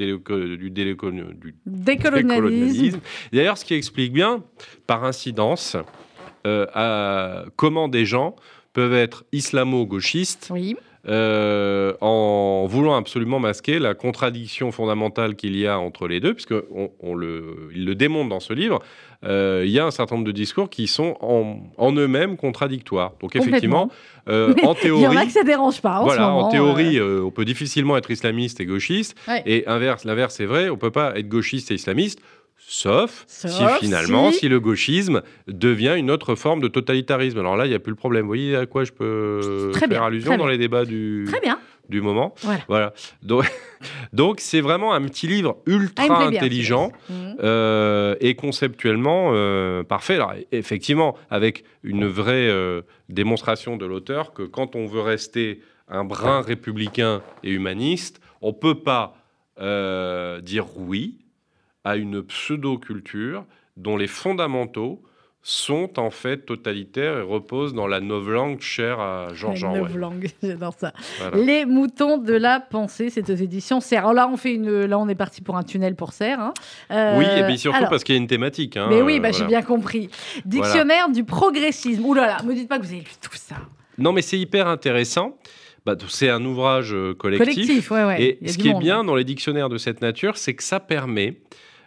Décolonialisme. 1.66 3.01
D'ailleurs, 3.32 3.59
ce 3.59 3.64
qui 3.64 3.74
explique 3.74 4.12
bien, 4.12 4.44
par 4.86 5.05
incidence, 5.05 5.76
euh, 6.47 6.66
à 6.72 7.47
comment 7.57 7.88
des 7.88 8.07
gens 8.07 8.36
peuvent 8.72 8.94
être 8.94 9.24
islamo-gauchistes 9.32 10.49
Oui. 10.53 10.76
Euh, 11.09 11.92
en 12.00 12.66
voulant 12.66 12.96
absolument 12.96 13.38
masquer 13.38 13.78
la 13.78 13.94
contradiction 13.94 14.72
fondamentale 14.72 15.36
qu'il 15.36 15.57
y 15.57 15.66
a 15.66 15.78
entre 15.78 16.09
les 16.09 16.20
deux, 16.20 16.34
puisque 16.34 16.54
on, 16.74 16.90
on 17.00 17.14
le, 17.14 17.70
il 17.74 17.84
le 17.84 17.94
démontre 17.94 18.28
dans 18.28 18.40
ce 18.40 18.52
livre. 18.52 18.80
euh, 19.24 19.62
il 19.64 19.70
y 19.70 19.78
a 19.78 19.86
un 19.86 19.90
certain 19.90 20.16
nombre 20.16 20.26
de 20.26 20.32
discours 20.32 20.68
qui 20.68 20.86
sont 20.88 21.16
en, 21.20 21.59
en 21.78 21.92
eux-mêmes 21.92 22.36
contradictoires. 22.36 23.12
Donc 23.20 23.36
effectivement, 23.36 23.88
euh, 24.28 24.52
en 24.52 24.54
Il 24.54 24.62
y 24.62 24.66
en 24.66 24.72
a 24.72 24.74
théorie, 24.74 25.26
que 25.26 25.32
ça 25.32 25.44
dérange 25.44 25.80
pas. 25.80 26.00
En 26.00 26.04
voilà, 26.04 26.22
ce 26.22 26.26
moment, 26.26 26.46
en 26.46 26.50
théorie, 26.50 27.00
on 27.00 27.30
peut 27.30 27.44
difficilement 27.44 27.96
être 27.96 28.11
islamiste 28.11 28.61
et 28.61 28.66
gauchiste. 28.66 29.16
Ouais. 29.28 29.42
Et 29.46 29.66
inverse, 29.66 30.04
l'inverse 30.04 30.38
est 30.40 30.46
vrai, 30.46 30.68
on 30.70 30.76
peut 30.76 30.90
pas 30.90 31.16
être 31.18 31.28
gauchiste 31.28 31.70
et 31.70 31.74
islamiste. 31.74 32.20
Sauf, 32.69 33.25
si 33.29 33.47
finalement, 33.81 34.33
si- 34.33 34.39
si... 34.41 34.49
le 34.49 34.59
gauchisme 34.59 35.23
devient 35.47 35.95
une 35.97 36.11
autre 36.11 36.35
forme 36.35 36.61
de 36.61 36.67
totalitarisme. 36.67 37.39
Alors 37.39 37.57
là, 37.57 37.64
il 37.64 37.69
n'y 37.69 37.77
a 37.77 37.79
plus 37.79 37.91
le 37.93 37.97
problème. 37.97 38.23
Vous 38.23 38.29
voyez 38.31 38.57
à 38.57 38.67
quoi 38.67 38.83
je 38.83 38.91
peux 38.91 39.71
Très 39.73 39.81
faire 39.81 39.89
bien, 39.89 40.03
allusion 40.03 40.37
dans 40.37 40.49
les 40.49 40.59
débats 40.59 40.85
du, 40.85 41.27
Très 41.29 41.41
bien. 41.41 41.61
du 41.89 42.01
moment. 42.01 42.35
Voilà. 42.67 42.93
Donc, 43.23 43.45
donc 44.12 44.41
c'est 44.41 44.61
vraiment 44.61 44.93
un 44.95 45.03
petit 45.05 45.29
livre 45.29 45.59
Ah, 45.59 45.71
ultra 45.71 46.25
intelligent. 46.27 46.91
Mhm. 47.09 47.37
euh, 47.41 48.17
et 48.21 48.35
conceptuellement 48.35 49.31
euh, 49.33 49.85
parfait. 49.85 50.14
Alors, 50.17 50.35
effectivement, 50.51 51.17
avec 51.31 51.62
une 51.85 52.07
vraie 52.09 52.49
euh, 52.49 52.83
démonstration 53.09 53.77
de 53.77 53.87
l'auteur 53.87 54.33
que 54.33 54.43
quand 54.43 54.75
on 54.75 54.87
veut 54.87 55.03
rester 55.03 55.61
un 55.89 56.05
brin 56.05 56.41
républicain 56.41 57.23
et 57.45 57.51
humaniste, 57.53 58.21
on 58.43 58.53
peut 58.53 58.81
pas 58.81 59.14
dire 60.43 60.67
oui 60.77 61.19
à 61.87 61.97
une 61.97 62.20
pseudo-culture 62.22 63.45
dont 63.76 63.97
les 63.97 64.07
fondamentaux 64.09 65.03
sont 65.43 66.01
en 66.01 66.11
fait 66.11 66.39
totalitaires 66.39 67.18
et 67.18 67.22
reposent 67.22 67.72
dans 67.72 67.87
la 67.87 68.01
novlangue 68.01 68.61
chère 68.61 68.99
à 68.99 69.28
Georges 69.32 69.62
La 69.62 69.68
Orwell. 69.68 69.82
novlangue, 69.84 70.28
j'adore 70.43 70.74
ça. 70.76 70.93
Voilà. 71.20 71.37
Les 71.37 71.64
moutons 71.64 72.18
de 72.18 72.32
la 72.32 72.59
pensée, 72.59 73.11
c'est 73.11 73.30
aux 73.30 73.34
éditions 73.37 73.80
Serre. 73.80 74.01
Alors 74.01 74.12
là, 74.14 74.28
on 74.28 74.37
fait 74.37 74.55
une, 74.55 74.87
là, 74.87 74.99
on 74.99 75.09
est 75.09 75.14
parti 75.14 75.43
pour 75.43 75.57
un 75.57 75.62
tunnel 75.62 75.95
pour 75.95 76.12
Serre. 76.12 76.41
hein. 76.41 76.55
Euh, 76.91 77.16
Oui, 77.18 77.24
et 77.39 77.45
puis 77.45 77.59
surtout 77.59 77.76
alors, 77.76 77.91
parce 77.91 78.03
qu'il 78.03 78.16
y 78.16 78.18
a 78.18 78.20
une 78.20 78.26
thématique. 78.26 78.76
hein, 78.76 78.87
Mais 78.89 79.03
oui, 79.03 79.18
euh, 79.18 79.20
bah, 79.20 79.30
voilà. 79.30 79.45
j'ai 79.45 79.47
bien 79.47 79.62
compris. 79.62 80.09
Dictionnaire 80.45 81.11
du 81.11 81.22
progressisme. 81.22 82.05
Ouh 82.05 82.14
là 82.14 82.26
là, 82.26 82.43
me 82.43 82.53
dites 82.53 82.68
pas 82.68 82.78
que 82.78 82.82
vous 82.84 82.91
avez 82.91 83.03
lu 83.03 83.11
tout 83.22 83.30
ça. 83.37 83.55
Non, 83.99 84.12
mais 84.12 84.22
c'est 84.22 84.39
hyper 84.41 84.66
intéressant. 84.66 85.39
Bah, 85.84 85.95
c'est 86.09 86.28
un 86.28 86.45
ouvrage 86.45 86.93
euh, 86.93 87.14
collectif. 87.14 87.55
Collectif, 87.55 87.91
ouais, 87.93 88.05
ouais. 88.05 88.39
Et 88.43 88.49
ce 88.49 88.59
qui 88.59 88.68
est 88.68 88.78
bien 88.80 89.05
dans 89.05 89.14
les 89.14 89.22
dictionnaires 89.22 89.68
de 89.68 89.78
cette 89.78 90.01
nature, 90.01 90.37
c'est 90.37 90.55
que 90.55 90.64
ça 90.64 90.80
permet 90.80 91.28
euh, 91.28 91.34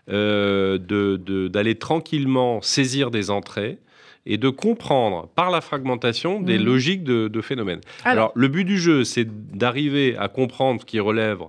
d'aller 0.10 1.76
tranquillement 1.76 2.62
saisir 2.62 3.12
des 3.12 3.30
entrées 3.30 3.78
et 4.26 4.38
de 4.38 4.50
comprendre 4.50 5.30
par 5.36 5.50
la 5.50 5.62
fragmentation 5.62 6.42
des 6.42 6.58
Mhm. 6.60 6.66
logiques 6.66 7.04
de, 7.04 7.28
de 7.28 7.42
phénomènes. 7.42 7.82
Alors, 8.04 8.12
Alors, 8.26 8.32
le 8.36 8.48
but 8.48 8.66
du 8.66 8.78
jeu, 8.78 9.04
c'est 9.04 9.26
d'arriver 9.58 10.16
à 10.18 10.28
comprendre 10.28 10.82
ce 10.82 10.86
qui 10.86 11.00
relève 11.00 11.40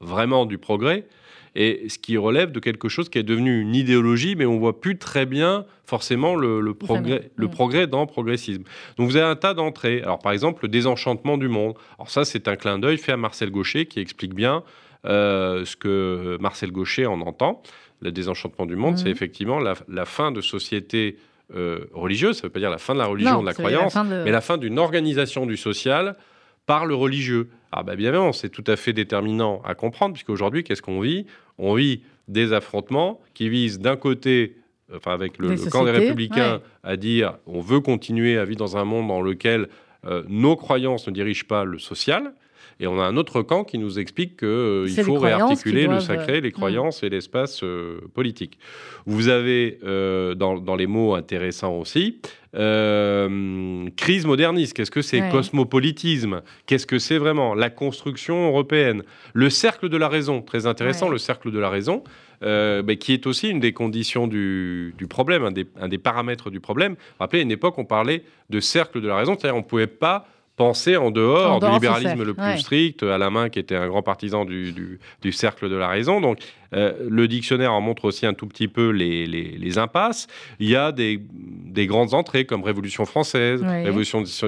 vraiment 0.00 0.44
du 0.46 0.58
progrès 0.58 1.06
et 1.56 1.88
ce 1.88 1.98
qui 1.98 2.16
relève 2.16 2.52
de 2.52 2.60
quelque 2.60 2.88
chose 2.88 3.08
qui 3.08 3.18
est 3.18 3.22
devenu 3.24 3.60
une 3.60 3.74
idéologie, 3.74 4.34
mais 4.36 4.44
on 4.46 4.58
voit 4.58 4.80
plus 4.80 4.98
très 4.98 5.24
bien 5.26 5.64
forcément 5.84 6.34
le, 6.36 6.60
le 6.60 6.74
progrès, 6.74 7.30
le 7.36 7.46
Mm. 7.46 7.50
progrès 7.50 7.86
dans 7.86 8.00
le 8.02 8.06
progressisme. 8.06 8.62
Donc 8.96 9.08
vous 9.08 9.16
avez 9.16 9.26
un 9.26 9.36
tas 9.36 9.54
d'entrées. 9.54 10.02
Alors 10.02 10.18
par 10.18 10.32
exemple, 10.32 10.64
le 10.64 10.68
désenchantement 10.68 11.38
du 11.38 11.48
monde. 11.48 11.74
Alors 11.98 12.10
ça, 12.10 12.24
c'est 12.24 12.46
un 12.48 12.56
clin 12.56 12.78
d'œil 12.78 12.98
fait 12.98 13.12
à 13.12 13.16
Marcel 13.16 13.50
Gaucher 13.50 13.86
qui 13.86 13.98
explique 14.00 14.34
bien 14.34 14.62
euh, 15.06 15.64
ce 15.64 15.76
que 15.76 16.36
Marcel 16.40 16.70
Gaucher 16.72 17.06
en 17.06 17.20
entend. 17.22 17.62
Le 18.00 18.12
désenchantement 18.12 18.66
du 18.66 18.76
monde, 18.76 18.92
Mhm. 18.92 18.98
c'est 18.98 19.10
effectivement 19.10 19.58
la, 19.58 19.74
la 19.88 20.04
fin 20.04 20.32
de 20.32 20.40
sociétés 20.40 21.16
euh, 21.54 21.86
religieuses. 21.92 22.36
Ça 22.36 22.42
ne 22.42 22.46
veut 22.48 22.52
pas 22.52 22.60
dire 22.60 22.70
la 22.70 22.78
fin 22.78 22.94
de 22.94 22.98
la 23.00 23.06
religion, 23.06 23.32
non, 23.34 23.40
de 23.42 23.46
la 23.46 23.54
croyance, 23.54 23.94
de- 23.94 24.22
mais 24.24 24.30
la 24.30 24.40
fin 24.40 24.56
d'une 24.56 24.78
organisation 24.78 25.46
du 25.46 25.56
social 25.56 26.14
par 26.66 26.86
le 26.86 26.94
religieux. 26.94 27.48
Ah 27.72 27.82
bah 27.82 27.94
évidemment, 27.94 28.32
c'est 28.32 28.48
tout 28.50 28.62
à 28.68 28.76
fait 28.76 28.92
déterminant 28.92 29.60
à 29.64 29.74
comprendre, 29.74 30.12
puisqu'aujourd'hui, 30.14 30.62
qu'est-ce 30.62 30.82
qu'on 30.82 31.00
vit? 31.00 31.26
On 31.58 31.74
vit 31.74 32.02
des 32.28 32.52
affrontements 32.52 33.20
qui 33.34 33.48
visent 33.48 33.80
d'un 33.80 33.96
côté, 33.96 34.56
enfin 34.94 35.12
avec 35.12 35.38
le, 35.38 35.56
camp 35.70 35.84
des 35.84 35.90
républicains, 35.90 36.54
ouais. 36.58 36.60
à 36.84 36.96
dire 36.96 37.34
on 37.46 37.60
veut 37.60 37.80
continuer 37.80 38.38
à 38.38 38.44
vivre 38.44 38.58
dans 38.58 38.76
un 38.76 38.84
monde 38.84 39.08
dans 39.08 39.20
lequel 39.20 39.68
euh, 40.06 40.22
nos 40.28 40.54
croyances 40.56 41.06
ne 41.08 41.12
dirigent 41.12 41.46
pas 41.48 41.64
le 41.64 41.78
social. 41.80 42.32
Et 42.80 42.86
on 42.86 42.98
a 43.00 43.04
un 43.04 43.16
autre 43.16 43.42
camp 43.42 43.64
qui 43.64 43.78
nous 43.78 43.98
explique 43.98 44.38
qu'il 44.38 44.84
les 44.96 45.02
faut 45.02 45.18
réarticuler 45.18 45.82
le 45.82 45.88
doivent, 45.88 46.00
sacré, 46.02 46.38
euh, 46.38 46.40
les 46.40 46.52
croyances 46.52 47.02
et 47.02 47.08
l'espace 47.08 47.62
euh, 47.62 48.00
politique. 48.14 48.58
Vous 49.06 49.28
avez 49.28 49.78
euh, 49.84 50.34
dans, 50.34 50.58
dans 50.58 50.76
les 50.76 50.86
mots 50.86 51.14
intéressants 51.14 51.76
aussi 51.78 52.20
euh, 52.56 53.88
crise 53.96 54.26
moderniste. 54.26 54.74
Qu'est-ce 54.74 54.90
que 54.90 55.02
c'est 55.02 55.20
Ouais. 55.20 55.28
Cosmopolitisme? 55.30 56.42
Qu'est-ce 56.66 56.86
que 56.86 56.98
c'est 56.98 57.18
vraiment? 57.18 57.54
La 57.54 57.70
construction 57.70 58.48
européenne. 58.48 59.02
Le 59.34 59.50
cercle 59.50 59.88
de 59.88 59.96
la 59.96 60.08
raison. 60.08 60.40
Très 60.42 60.66
intéressant, 60.66 61.06
Ouais. 61.06 61.12
le 61.12 61.18
cercle 61.18 61.50
de 61.50 61.58
la 61.58 61.68
raison. 61.70 62.02
euh, 62.42 62.82
qui 62.96 63.12
est 63.12 63.26
aussi 63.26 63.50
une 63.50 63.60
des 63.60 63.74
conditions 63.74 64.26
du, 64.26 64.94
du 64.96 65.06
problème, 65.06 65.44
un 65.44 65.50
des, 65.52 65.66
un 65.78 65.88
des 65.88 65.98
paramètres 65.98 66.48
du 66.48 66.58
problème. 66.58 66.96
Rappelez, 67.18 67.40
à 67.40 67.42
une 67.42 67.50
époque, 67.50 67.76
on 67.76 67.84
parlait 67.84 68.22
de 68.48 68.60
cercle 68.60 69.02
de 69.02 69.08
la 69.08 69.16
raison, 69.16 69.36
c'est-à-dire 69.38 69.56
on 69.56 69.58
ne 69.58 69.64
pouvait 69.64 69.86
pas 69.86 70.26
pensée 70.64 70.96
en 70.98 71.10
dehors, 71.10 71.52
En 71.52 71.58
dehors 71.58 71.70
du 71.70 71.76
libéralisme 71.76 72.22
le 72.22 72.34
plus 72.34 72.42
ouais. 72.44 72.58
strict, 72.58 73.02
Alain 73.02 73.30
Main 73.30 73.48
qui 73.48 73.58
était 73.58 73.76
un 73.76 73.88
grand 73.88 74.02
partisan 74.02 74.44
du, 74.44 74.72
du- 74.72 74.98
du 75.22 75.32
cercle 75.32 75.70
de 75.70 75.76
la 75.76 75.88
raison. 75.88 76.20
Donc 76.20 76.38
euh, 76.74 76.92
le 77.08 77.26
dictionnaire 77.28 77.72
en 77.72 77.80
montre 77.80 78.04
aussi 78.04 78.26
un 78.26 78.34
tout 78.34 78.46
petit 78.46 78.68
peu 78.68 78.90
les, 78.90 79.26
les- 79.26 79.56
les 79.56 79.78
impasses. 79.78 80.26
Il 80.58 80.68
y 80.68 80.76
a 80.76 80.92
des, 80.92 81.18
des 81.78 81.86
grandes 81.86 82.12
entrées 82.12 82.44
comme 82.44 82.62
Révolution 82.62 83.06
française, 83.06 83.62
Ouais. 83.62 83.84
Révolution 83.84 84.20
10 84.20 84.44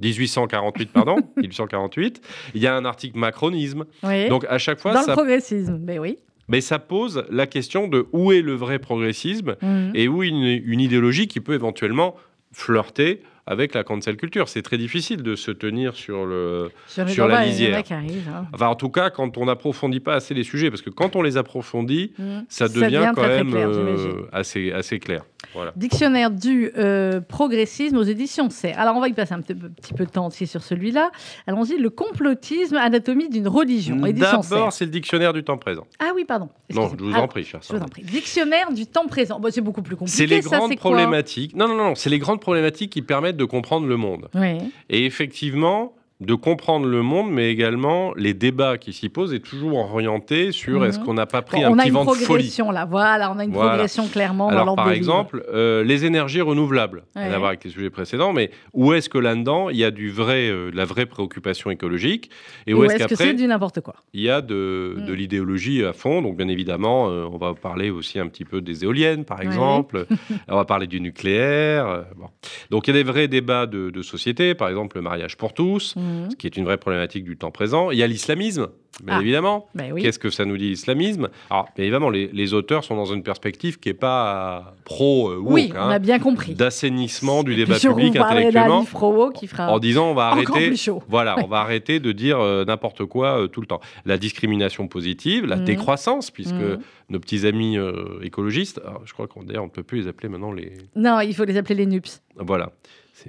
1848, 0.00 0.92
pardon, 0.92 1.16
1848. 1.36 2.20
Il 2.54 2.60
y 2.62 2.66
a 2.66 2.74
un 2.74 2.84
article 2.84 3.18
macronisme. 3.18 3.84
Oui. 4.02 4.28
Donc 4.28 4.44
à 4.48 4.58
chaque 4.58 4.78
fois, 4.80 4.92
Dans 4.92 5.00
le 5.00 5.06
ça, 5.06 5.12
progressisme, 5.12 5.78
mais 5.82 5.98
oui. 5.98 6.16
mais 6.48 6.60
ça 6.60 6.78
pose 6.78 7.24
la 7.30 7.46
question 7.46 7.88
de 7.88 8.06
où 8.12 8.32
est 8.32 8.42
le 8.42 8.54
vrai 8.54 8.78
progressisme 8.78 9.56
Mhm. 9.62 9.92
et 9.94 10.08
où 10.08 10.22
une, 10.22 10.42
une 10.64 10.80
idéologie 10.80 11.28
qui 11.28 11.40
peut 11.40 11.54
éventuellement 11.54 12.14
flirter 12.52 13.22
avec 13.46 13.74
la 13.74 13.84
cancel 13.84 14.16
culture. 14.16 14.48
C'est 14.48 14.62
très 14.62 14.78
difficile 14.78 15.22
de 15.22 15.36
se 15.36 15.50
tenir 15.50 15.94
sur 15.94 16.26
le... 16.26 16.70
sur 17.06 17.28
la 17.28 17.44
lisière. 17.44 17.82
arrivent, 17.90 18.28
hein. 18.34 18.46
Enfin, 18.52 18.66
en 18.66 18.74
tout 18.74 18.90
cas, 18.90 19.10
quand 19.10 19.38
on 19.38 19.44
n'approfondit 19.46 20.00
pas 20.00 20.14
assez 20.14 20.34
les 20.34 20.42
sujets, 20.44 20.70
parce 20.70 20.82
que 20.82 20.90
quand 20.90 21.14
on 21.16 21.22
les 21.22 21.36
approfondit, 21.36 22.12
Mhm. 22.18 22.44
ça 22.48 22.66
Ça 22.68 22.74
devient 22.74 23.12
quand 23.14 23.22
très, 23.22 23.28
très 23.36 23.44
même 23.44 23.50
clair, 23.52 23.68
euh, 23.68 24.28
assez, 24.32 24.72
assez 24.72 24.98
clair. 24.98 25.22
Voilà. 25.54 25.72
Dictionnaire 25.76 26.30
du 26.30 26.70
euh, 26.76 27.20
progressisme 27.20 27.96
aux 27.96 28.02
éditions 28.02 28.50
C. 28.50 28.72
Alors, 28.72 28.96
on 28.96 29.00
va 29.00 29.08
y 29.08 29.12
passer 29.12 29.34
un 29.34 29.40
petit 29.40 29.54
peu, 29.54 29.68
petit 29.68 29.94
peu 29.94 30.04
de 30.04 30.10
temps 30.10 30.26
aussi 30.26 30.46
sur 30.46 30.62
celui-là. 30.62 31.10
Allons-y, 31.46 31.78
le 31.78 31.90
complotisme, 31.90 32.76
anatomie 32.76 33.28
d'une 33.28 33.48
religion. 33.48 34.02
C. 34.04 34.12
D'abord, 34.12 34.72
c'est 34.72 34.84
le 34.84 34.90
dictionnaire 34.90 35.32
du 35.32 35.44
temps 35.44 35.58
présent. 35.58 35.86
Ah 35.98 36.12
oui, 36.14 36.24
pardon. 36.24 36.48
Non, 36.72 36.90
je 36.90 37.02
vous 37.02 37.14
en 37.14 37.28
prie, 37.28 37.44
cher 37.44 37.60
Je 37.62 37.74
vous 37.74 37.82
en 37.82 37.86
prie. 37.86 38.02
Dictionnaire 38.02 38.72
du 38.72 38.86
temps 38.86 39.06
présent. 39.06 39.40
Bon, 39.40 39.50
c'est 39.50 39.60
beaucoup 39.60 39.82
plus 39.82 39.96
compliqué. 39.96 40.18
C'est 40.18 40.26
les 40.26 40.42
ça, 40.42 40.58
grandes 40.58 40.70
c'est 40.70 40.76
problématiques. 40.76 41.54
Non, 41.54 41.68
non, 41.68 41.76
non, 41.76 41.94
c'est 41.94 42.10
les 42.10 42.18
grandes 42.18 42.40
problématiques 42.40 42.92
qui 42.92 43.02
permettent 43.02 43.36
de 43.36 43.44
comprendre 43.44 43.86
le 43.86 43.96
monde. 43.96 44.28
Oui. 44.34 44.58
Et 44.90 45.06
effectivement, 45.06 45.94
de 46.20 46.34
comprendre 46.34 46.86
le 46.86 47.02
monde, 47.02 47.30
mais 47.30 47.50
également 47.50 48.14
les 48.16 48.32
débats 48.32 48.78
qui 48.78 48.94
s'y 48.94 49.10
posent 49.10 49.34
est 49.34 49.40
toujours 49.44 49.76
orienté 49.76 50.50
sur 50.50 50.80
Mhm. 50.80 50.86
est-ce 50.86 50.98
qu'on 50.98 51.12
n'a 51.12 51.26
pas 51.26 51.42
pris 51.42 51.58
Bon, 51.60 51.66
un 51.66 51.70
on 51.72 51.74
a 51.74 51.82
petit 51.82 51.88
une 51.88 51.94
vent 51.94 52.04
de 52.06 52.10
folie. 52.12 52.24
progression 52.24 52.70
là. 52.70 52.86
Voilà, 52.86 53.30
on 53.32 53.38
a 53.38 53.44
une 53.44 53.50
Voilà. 53.52 53.70
progression 53.72 54.08
clairement 54.08 54.46
dans 54.46 54.52
Alors, 54.52 54.64
l'ordre 54.64 54.82
par 54.82 54.92
exemple, 54.92 55.44
euh, 55.52 55.84
les 55.84 56.06
énergies 56.06 56.40
renouvelables, 56.40 57.04
rien 57.14 57.28
Ouais. 57.28 57.34
à 57.34 57.38
voir 57.38 57.48
avec 57.48 57.64
les 57.64 57.70
sujets 57.70 57.90
précédents, 57.90 58.32
mais 58.32 58.50
où 58.72 58.94
est-ce 58.94 59.10
que 59.10 59.18
là-dedans, 59.18 59.68
il 59.68 59.76
y 59.76 59.84
a 59.84 59.90
du 59.90 60.10
vrai, 60.10 60.48
euh, 60.48 60.70
de 60.70 60.76
la 60.76 60.86
vraie 60.86 61.04
préoccupation 61.04 61.70
écologique 61.70 62.30
Et 62.66 62.72
où 62.72 62.78
où 62.78 62.84
est-ce 62.84 62.94
est-ce 62.94 63.06
que 63.08 63.14
c'est 63.14 63.34
du 63.34 63.46
n'importe 63.46 63.82
quoi? 63.82 63.96
il 64.14 64.22
y 64.22 64.30
a 64.30 64.40
de, 64.40 64.94
Mm. 64.96 65.04
de 65.04 65.12
l'idéologie 65.12 65.84
à 65.84 65.92
fond 65.92 66.22
Donc, 66.22 66.38
bien 66.38 66.48
évidemment, 66.48 67.10
euh, 67.10 67.26
on 67.30 67.36
va 67.36 67.52
parler 67.52 67.90
aussi 67.90 68.18
un 68.18 68.26
petit 68.28 68.46
peu 68.46 68.62
des 68.62 68.84
éoliennes, 68.84 69.24
par 69.26 69.38
Ouais. 69.40 69.44
exemple. 69.44 70.06
on 70.48 70.56
va 70.56 70.64
parler 70.64 70.86
du 70.86 71.00
nucléaire. 71.02 72.04
bon. 72.16 72.28
Donc, 72.70 72.88
il 72.88 72.94
y 72.94 72.98
a 72.98 73.02
des 73.02 73.08
vrais 73.10 73.28
débats 73.28 73.66
de, 73.66 73.90
de 73.90 74.02
société, 74.02 74.54
par 74.54 74.68
exemple, 74.70 74.96
le 74.96 75.02
mariage 75.02 75.36
pour 75.36 75.52
tous, 75.52 75.94
Mhm. 76.06 76.30
ce 76.30 76.36
qui 76.36 76.46
est 76.46 76.56
une 76.56 76.64
vraie 76.64 76.78
problématique 76.78 77.24
du 77.24 77.36
temps 77.36 77.50
présent. 77.50 77.90
Il 77.90 77.98
y 77.98 78.02
a 78.02 78.06
l'islamisme, 78.06 78.68
bien 79.02 79.16
Ah. 79.18 79.20
évidemment. 79.20 79.66
Ben 79.74 79.92
oui. 79.92 80.02
Qu'est-ce 80.02 80.18
que 80.18 80.30
ça 80.30 80.44
nous 80.44 80.56
dit 80.56 80.68
l'islamisme? 80.70 81.28
Alors, 81.50 81.68
bien 81.74 81.84
évidemment, 81.84 82.08
les, 82.10 82.28
les 82.32 82.54
auteurs 82.54 82.84
sont 82.84 82.96
dans 82.96 83.06
une 83.06 83.22
perspective 83.22 83.78
qui 83.78 83.88
n'est 83.88 83.94
pas 83.94 84.74
pro 84.84 85.30
euh, 85.30 85.36
woke, 85.38 85.52
Oui, 85.52 85.72
on 85.74 85.78
hein, 85.78 85.90
a 85.90 85.98
bien 85.98 86.18
compris. 86.18 86.54
d'assainissement 86.54 87.42
du 87.42 87.54
débat 87.56 87.78
je 87.78 87.88
public 87.88 88.16
intellectuellement, 88.16 88.84
pro 88.84 89.30
qui 89.30 89.46
fera 89.46 89.70
en 89.72 89.78
disant 89.78 90.10
on 90.10 90.14
va 90.14 90.28
arrêter. 90.28 90.68
plus 90.68 90.80
chaud. 90.80 91.02
Voilà, 91.08 91.36
on 91.42 91.46
va 91.46 91.58
arrêter 91.60 92.00
de 92.00 92.12
dire 92.12 92.38
euh, 92.40 92.64
n'importe 92.64 93.04
quoi 93.04 93.40
euh, 93.42 93.46
tout 93.48 93.60
le 93.60 93.66
temps. 93.66 93.80
La 94.04 94.18
discrimination 94.18 94.88
positive, 94.88 95.46
la 95.46 95.56
Mhm. 95.56 95.64
décroissance, 95.64 96.30
puisque 96.30 96.54
Mhm. 96.54 96.78
nos 97.10 97.18
petits 97.20 97.46
amis 97.46 97.78
euh, 97.78 98.20
écologistes, 98.22 98.80
alors, 98.86 99.02
je 99.04 99.12
crois 99.12 99.26
qu'on 99.26 99.40
on 99.40 99.64
ne 99.64 99.68
peut 99.70 99.82
plus 99.82 100.02
les 100.02 100.08
appeler 100.08 100.28
maintenant 100.28 100.52
les. 100.52 100.72
Non, 100.94 101.20
il 101.20 101.34
faut 101.34 101.44
les 101.44 101.56
appeler 101.56 101.74
les 101.76 101.86
NUPS. 101.86 102.22
Voilà, 102.36 102.70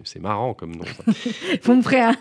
c'est 0.04 0.20
marrant 0.20 0.54
comme 0.54 0.76
nom. 0.76 0.84
ça. 0.86 1.04
Vous 1.64 1.76
me 1.76 1.82
ferez, 1.82 2.02
un- 2.02 2.16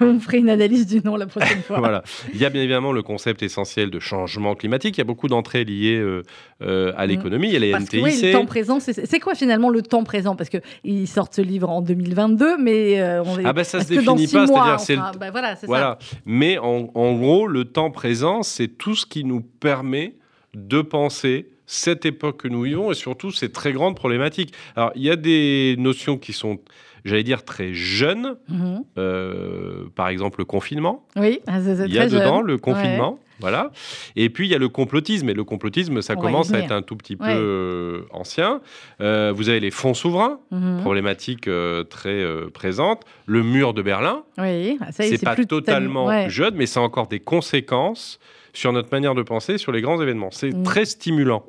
vous 0.00 0.12
me 0.14 0.18
ferez 0.18 0.38
une 0.38 0.50
analyse 0.50 0.86
du 0.86 1.00
nom 1.00 1.16
la 1.16 1.26
prochaine 1.26 1.62
fois. 1.66 1.78
voilà. 1.78 2.02
Il 2.34 2.40
y 2.40 2.44
a 2.44 2.50
bien 2.50 2.60
évidemment 2.62 2.92
le 2.92 3.02
concept 3.02 3.42
essentiel 3.42 3.90
de 3.90 4.00
changement 4.00 4.54
climatique. 4.54 4.96
Il 4.96 5.00
y 5.00 5.02
a 5.02 5.04
beaucoup 5.04 5.28
d'entrées 5.28 5.64
liées 5.64 5.96
euh, 5.96 6.22
euh, 6.62 6.92
à 6.96 7.04
Mhm. 7.06 7.10
l'économie. 7.10 7.46
Il 7.48 7.52
y 7.52 7.56
a 7.56 7.60
les 7.60 7.70
Parce 7.70 7.88
que 7.88 7.96
oui, 7.98 8.20
le 8.20 8.32
temps 8.32 8.46
présent, 8.46 8.80
c'est 8.80 9.20
quoi 9.20 9.34
finalement 9.34 9.70
le 9.70 9.82
temps 9.82 10.02
présent? 10.04 10.34
Parce 10.36 10.50
qu'ils 10.50 11.08
sortent 11.08 11.34
ce 11.34 11.42
livre 11.42 11.70
en 11.70 11.82
2022, 11.82 12.58
mais 12.58 13.00
euh, 13.00 13.22
on 13.24 13.38
est. 13.38 13.44
Ah 13.44 13.52
ben 13.52 13.64
ça 13.64 13.80
se 13.80 13.88
définit 13.88 14.26
pas, 14.28 14.46
c'est-à-dire 14.46 14.80
c'est 14.80 14.96
le- 14.96 15.18
ben 15.18 15.30
voilà, 15.30 15.56
c'est 15.56 15.66
Voilà. 15.66 15.98
Mais 16.26 16.58
en, 16.58 16.90
en 16.94 17.14
gros, 17.14 17.46
le 17.46 17.64
temps 17.64 17.90
présent, 17.90 18.42
c'est 18.42 18.68
tout 18.68 18.94
ce 18.96 19.06
qui 19.06 19.24
nous 19.24 19.40
permet 19.40 20.16
de 20.54 20.82
penser 20.82 21.48
cette 21.66 22.04
époque 22.04 22.42
que 22.42 22.48
nous 22.48 22.62
vivons 22.62 22.90
et 22.90 22.94
surtout 22.94 23.30
ces 23.30 23.50
très 23.50 23.72
grandes 23.72 23.96
problématiques. 23.96 24.52
Alors, 24.76 24.92
il 24.96 25.02
y 25.02 25.10
a 25.10 25.16
des 25.16 25.76
notions 25.78 26.18
qui 26.18 26.32
sont, 26.34 26.58
j'allais 27.04 27.22
dire, 27.22 27.44
très 27.44 27.74
jeunes. 27.74 28.36
Mhm. 28.48 28.82
Euh, 28.98 29.84
par 29.94 30.08
exemple, 30.08 30.40
le 30.40 30.44
confinement. 30.44 31.06
Oui, 31.16 31.40
ah, 31.46 31.60
c'est 31.62 31.76
c'est 31.76 31.86
Il 31.86 31.94
y 31.94 31.98
a 31.98 32.06
dedans 32.08 32.38
jeune. 32.38 32.46
le 32.46 32.58
confinement. 32.58 33.18
Voilà. 33.40 33.72
Et 34.14 34.30
puis, 34.30 34.46
il 34.46 34.50
y 34.52 34.54
a 34.54 34.58
le 34.58 34.68
complotisme. 34.68 35.28
Et 35.28 35.34
le 35.34 35.42
complotisme, 35.42 36.00
ça 36.02 36.14
On 36.16 36.20
commence 36.20 36.52
à 36.54 36.60
être 36.60 36.70
un 36.70 36.82
tout 36.82 36.94
petit 36.96 37.16
peu 37.16 37.24
Ouais. 37.24 37.34
euh, 37.36 38.02
ancien. 38.12 38.60
Euh, 39.00 39.32
vous 39.34 39.48
avez 39.48 39.58
les 39.60 39.72
fonds 39.72 39.92
souverains, 39.92 40.38
Mhm. 40.52 40.80
problématique 40.82 41.48
euh, 41.48 41.82
très 41.82 42.10
euh, 42.22 42.48
présente. 42.54 43.02
Le 43.26 43.42
mur 43.42 43.74
de 43.74 43.82
Berlin. 43.82 44.22
Oui, 44.38 44.78
ah, 44.80 44.92
ça 44.92 45.02
c'est 45.02 45.22
pas 45.22 45.34
plus 45.34 45.46
totalement 45.48 46.06
ouais. 46.06 46.30
jeune, 46.30 46.54
mais 46.54 46.66
ça 46.66 46.78
a 46.80 46.82
encore 46.84 47.08
des 47.08 47.18
conséquences 47.20 48.18
sur 48.52 48.72
notre 48.72 48.88
manière 48.92 49.16
de 49.16 49.22
penser, 49.22 49.58
sur 49.58 49.72
les 49.72 49.80
grands 49.82 50.00
événements. 50.00 50.30
C'est 50.30 50.54
Mm. 50.54 50.62
très 50.62 50.84
stimulant. 50.84 51.44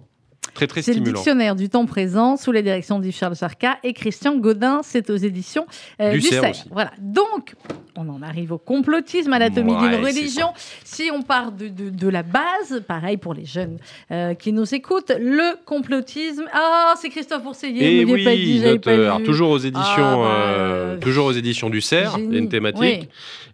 Très, 0.54 0.68
très 0.68 0.82
C'est 0.82 0.92
le 0.92 0.96
stimulant. 0.98 1.16
dictionnaire 1.16 1.56
du 1.56 1.68
temps 1.70 1.86
présent 1.86 2.38
sous 2.38 2.52
la 2.54 2.62
direction 2.62 3.00
d'Yves 3.00 3.16
Charles 3.16 3.36
Sarka 3.36 3.78
et 3.84 3.92
Christian 3.94 4.38
Godin. 4.38 4.82
C'est 4.84 5.10
aux 5.10 5.18
éditions 5.18 5.66
euh, 6.02 6.14
Du 6.14 6.22
Cerf. 6.22 6.64
Voilà. 6.72 6.92
Donc, 7.00 7.56
on 7.98 8.08
en 8.10 8.22
arrive 8.22 8.54
au 8.54 8.58
complotisme, 8.58 9.34
anatomie 9.34 9.74
Ouais, 9.74 9.90
d'une 9.90 10.06
religion. 10.06 10.48
Si 10.86 11.10
on 11.14 11.24
part 11.24 11.52
de, 11.52 11.68
de- 11.68 11.90
de 11.90 12.08
la 12.08 12.24
base, 12.24 12.82
pareil 12.88 13.18
pour 13.18 13.34
les 13.34 13.46
jeunes 13.46 13.78
euh, 14.12 14.34
qui 14.34 14.54
nous 14.54 14.74
écoutent, 14.74 15.12
le 15.20 15.56
complotisme. 15.66 16.46
Ah, 16.54 16.94
c'est 17.02 17.10
Christophe 17.10 17.44
Bourseillet. 17.44 17.96
Et 18.02 18.06
vous 18.06 18.12
l'aviez 18.16 18.26
pas 18.26 18.32
oui, 18.32 18.46
dit, 18.46 18.60
notre- 18.62 18.82
pas 18.82 18.92
alors, 18.94 19.24
toujours 19.24 19.50
aux 19.50 19.58
éditions, 19.58 19.84
Ah, 19.98 20.16
bah, 20.16 20.44
euh, 20.58 20.98
toujours 21.00 21.26
aux 21.26 21.32
éditions 21.34 21.70
du 21.70 21.82
Cerf, 21.82 22.14
il 22.18 22.20
y 22.20 22.24
a 22.24 22.26
Génie. 22.28 22.38
une 22.38 22.50
thématique, 22.50 22.82
Oui. 22.82 23.08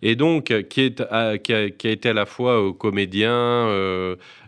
et 0.04 0.16
donc 0.16 0.54
qui, 0.70 0.82
est, 0.82 1.02
à- 1.10 1.38
qui, 1.40 1.54
a, 1.54 1.70
qui 1.72 1.88
a 1.88 1.92
été 1.92 2.10
à 2.10 2.14
la 2.14 2.26
fois 2.26 2.62
comédien, 2.78 3.32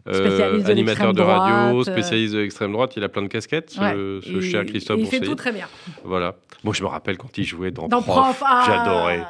euh, 0.10 0.60
de 0.62 0.70
animateur 0.72 1.14
de 1.14 1.22
radio, 1.22 1.72
droite, 1.72 1.88
euh. 1.88 1.92
spécialiste 1.92 2.34
de 2.34 2.40
l'extrême 2.40 2.72
droite. 2.72 2.94
Il 2.98 3.04
a 3.04 3.10
plein 3.10 3.22
de 3.22 3.28
casquettes, 3.28 3.72
ce, 3.72 3.80
Ouais. 3.80 3.94
ce 4.26 4.38
Et- 4.38 4.42
cher 4.42 4.66
Christophe 4.66 5.00
Il 5.00 5.08
fait 5.08 5.22
tout 5.22 5.36
très 5.36 5.52
bien. 5.52 5.68
Voilà. 6.04 6.36
Moi, 6.64 6.74
je 6.74 6.84
me 6.84 6.88
rappelle 6.88 7.18
quand 7.18 7.38
il 7.38 7.44
jouait 7.46 7.72
dans, 7.72 7.88
Dans 7.88 8.02
prof, 8.02 8.42
ah 8.46 8.64
J'adorais. 8.66 9.24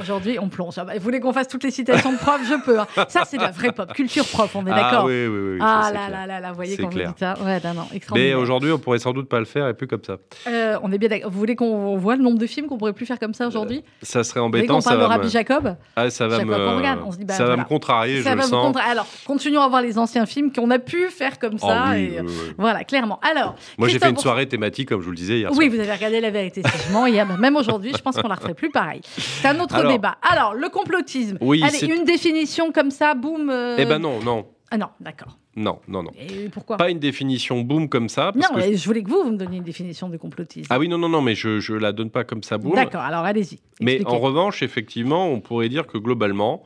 Aujourd'hui, 0.00 0.38
on 0.40 0.48
plonge. 0.48 0.74
Ah 0.78 0.84
bah, 0.84 0.92
vous 0.96 1.00
voulez 1.02 1.20
qu'on 1.20 1.32
fasse 1.32 1.48
toutes 1.48 1.64
les 1.64 1.70
citations 1.70 2.12
de 2.12 2.16
prof? 2.18 2.40
Je 2.48 2.54
peux. 2.64 2.78
hein. 2.80 2.86
Ça, 3.08 3.24
c'est 3.26 3.36
de 3.36 3.42
la 3.42 3.50
vraie 3.50 3.72
pop 3.72 3.92
culture 3.92 4.24
prof, 4.26 4.54
on 4.56 4.66
est 4.66 4.70
Ah 4.72 4.74
d'accord 4.76 5.04
oui, 5.04 5.26
oui, 5.26 5.52
oui. 5.54 5.58
Ah 5.60 5.90
là 5.92 6.08
là 6.08 6.26
là 6.26 6.40
là, 6.40 6.48
vous 6.50 6.54
voyez 6.56 6.76
quand 6.76 6.84
vous 6.88 6.90
clair. 6.96 7.08
dites 7.08 7.18
ça. 7.18 7.34
Ouais, 7.44 7.60
non, 7.64 7.74
non, 7.74 7.86
Mais 8.14 8.32
aujourd'hui, 8.34 8.72
on 8.72 8.78
pourrait 8.78 8.98
sans 8.98 9.12
doute 9.12 9.28
pas 9.28 9.38
le 9.38 9.44
faire 9.44 9.68
et 9.68 9.74
plus 9.74 9.86
comme 9.86 10.02
ça. 10.02 10.16
Euh, 10.46 10.78
on 10.82 10.90
est 10.92 10.98
bien 10.98 11.08
d'accord. 11.08 11.30
Vous 11.30 11.38
voulez 11.38 11.56
qu'on 11.56 11.96
voit 11.98 12.16
le 12.16 12.22
nombre 12.22 12.38
de 12.38 12.46
films 12.46 12.66
qu'on 12.68 12.78
pourrait 12.78 12.92
plus 12.94 13.06
faire 13.06 13.18
comme 13.18 13.34
ça 13.34 13.46
aujourd'hui? 13.46 13.84
Ça 14.02 14.24
serait 14.24 14.40
Vous 14.40 14.46
embêtant. 14.46 14.80
Ça 14.80 14.94
de 14.94 15.00
va, 15.00 15.08
Rabbi 15.08 15.26
me... 15.26 15.30
Jacob? 15.30 15.76
Ah, 15.96 16.08
ça 16.10 16.26
va 16.26 16.42
me... 16.44 16.54
regarde, 16.76 17.00
on 17.04 17.12
se 17.12 17.18
dit, 17.18 17.24
bah, 17.24 17.34
ça 17.34 17.44
va 17.44 17.56
me 17.56 17.64
contrarier, 17.64 18.22
Ça 18.22 18.30
je 18.30 18.34
va 18.34 18.34
le 18.36 18.40
vous 18.42 18.48
sens. 18.48 18.66
contra- 18.66 18.84
Alors, 18.90 19.06
continuons 19.26 19.60
à 19.62 19.68
voir 19.68 19.82
les 19.82 19.98
anciens 19.98 20.24
films 20.26 20.52
qu'on 20.52 20.70
a 20.70 20.78
pu 20.78 21.08
faire 21.10 21.38
comme 21.38 21.56
Oh 21.60 21.66
ça. 21.68 21.98
et, 21.98 22.18
euh. 22.18 22.22
Voilà, 22.56 22.84
clairement. 22.84 23.20
Alors, 23.20 23.54
Moi, 23.78 23.88
j'ai 23.88 23.98
fait 23.98 24.08
une 24.10 24.16
soirée 24.16 24.48
thématique, 24.48 24.88
comme 24.88 25.00
je 25.00 25.04
vous 25.04 25.10
le 25.12 25.16
disais 25.16 25.38
hier 25.38 25.50
Oui, 25.54 25.68
vous 25.68 25.78
avez 25.78 25.92
regardé 25.92 26.20
La 26.20 26.30
vérité 26.30 26.62
sigement 26.66 27.06
hier. 27.06 27.26
bah, 27.26 27.36
Même 27.38 27.56
aujourd'hui, 27.56 27.92
je 27.96 28.00
pense 28.02 28.16
qu'on 28.16 28.28
la 28.28 28.36
referait 28.36 28.54
plus 28.54 28.70
pareil. 28.70 29.00
C'est 29.18 29.48
un 29.48 29.60
autre 29.60 29.81
Alors- 29.82 29.92
débat. 29.92 30.16
Alors, 30.22 30.54
le 30.54 30.68
complotisme. 30.68 31.38
Oui, 31.40 31.62
Allez, 31.62 31.78
c'est- 31.78 31.86
une 31.86 32.04
définition 32.04 32.72
comme 32.72 32.90
ça, 32.90 33.14
boum. 33.14 33.50
euh, 33.50 33.76
Eh 33.78 33.84
ben 33.84 33.98
non, 33.98 34.20
non, 34.22 34.46
Ah 34.70 34.78
non, 34.78 34.86
d'accord. 35.00 35.36
non, 35.56 35.78
non, 35.86 36.02
non. 36.02 36.10
Et 36.18 36.48
pourquoi? 36.48 36.76
Pas 36.78 36.90
une 36.90 36.98
définition 36.98 37.60
boom 37.60 37.88
comme 37.88 38.08
ça. 38.08 38.32
Parce 38.32 38.48
Non, 38.50 38.54
que- 38.56 38.60
mais 38.64 38.76
je 38.76 38.84
voulais 38.86 39.02
que 39.02 39.10
vous, 39.10 39.22
vous 39.22 39.30
me 39.32 39.36
donniez 39.36 39.58
une 39.58 39.64
définition 39.64 40.08
de 40.08 40.16
complotisme. 40.16 40.66
Ah 40.70 40.78
oui, 40.78 40.88
non, 40.88 40.98
non, 40.98 41.08
non, 41.08 41.20
mais 41.20 41.34
je, 41.34 41.60
je 41.60 41.74
la 41.74 41.92
donne 41.92 42.10
pas 42.10 42.24
comme 42.24 42.42
ça 42.42 42.58
boom. 42.58 42.74
D'accord, 42.74 43.02
alors 43.02 43.24
allez-y. 43.24 43.60
Mais 43.80 44.04
en 44.06 44.18
revanche, 44.18 44.62
effectivement, 44.62 45.28
on 45.28 45.40
pourrait 45.40 45.68
dire 45.68 45.86
que 45.86 45.98
globalement, 45.98 46.62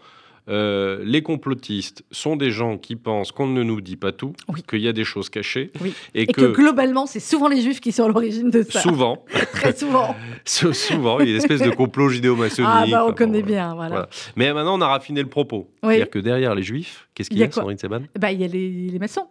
euh, 0.49 1.01
les 1.05 1.23
complotistes 1.23 2.05
sont 2.11 2.37
des 2.37 2.51
gens 2.51 2.79
qui 2.79 2.95
pensent 2.97 3.33
qu'on 3.33 3.47
ne 3.49 3.63
nous 3.63 3.81
dit 3.81 3.97
pas 3.97 4.13
tout, 4.13 4.33
Oui. 4.49 4.63
qu'il 4.69 4.81
y 4.81 4.89
a 4.89 4.93
des 4.93 5.05
choses 5.05 5.29
cachées, 5.29 5.71
Oui. 5.81 5.93
et, 6.15 6.23
Et 6.23 6.27
que, 6.27 6.53
globalement, 6.53 7.07
c'est 7.07 7.21
souvent 7.21 7.49
les 7.49 7.61
juifs 7.61 7.81
qui 7.81 7.91
sont 7.93 8.05
à 8.05 8.09
l'origine 8.09 8.51
de 8.51 8.63
ça. 8.63 8.81
souvent, 8.81 9.25
Très 9.53 9.75
souvent. 9.77 10.15
sou- 10.45 10.73
souvent, 10.73 11.19
il 11.21 11.27
y 11.27 11.29
a 11.29 11.33
une 11.33 11.39
espèce 11.41 11.63
de 11.63 11.71
complot 11.71 12.09
judéo-maçonnique. 12.11 12.71
Ah, 12.73 12.85
bah, 12.91 13.03
on 13.03 13.07
enfin, 13.07 13.15
connaît 13.15 13.41
bon, 13.43 13.47
bien, 13.49 13.75
voilà. 13.75 13.89
Voilà. 13.91 14.09
Mais 14.37 14.53
maintenant, 14.53 14.79
on 14.79 14.81
a 14.81 14.89
raffiné 14.89 15.21
le 15.23 15.29
propos. 15.29 15.69
Oui. 15.83 15.95
C'est-à-dire 15.95 16.11
que 16.11 16.19
derrière 16.21 16.55
les 16.55 16.63
juifs, 16.63 17.09
qu'est-ce 17.15 17.29
qu'il 17.31 17.39
Il 17.39 17.41
y 17.41 17.43
y 17.43 17.47
a, 17.47 17.49
a 17.49 17.53
Sandrine 17.53 17.79
Seban? 17.79 18.03
Bah, 18.19 18.31
il 18.33 18.41
y 18.41 18.45
a 18.45 18.49
les, 18.49 18.71
les 18.91 18.99
maçons. 18.99 19.27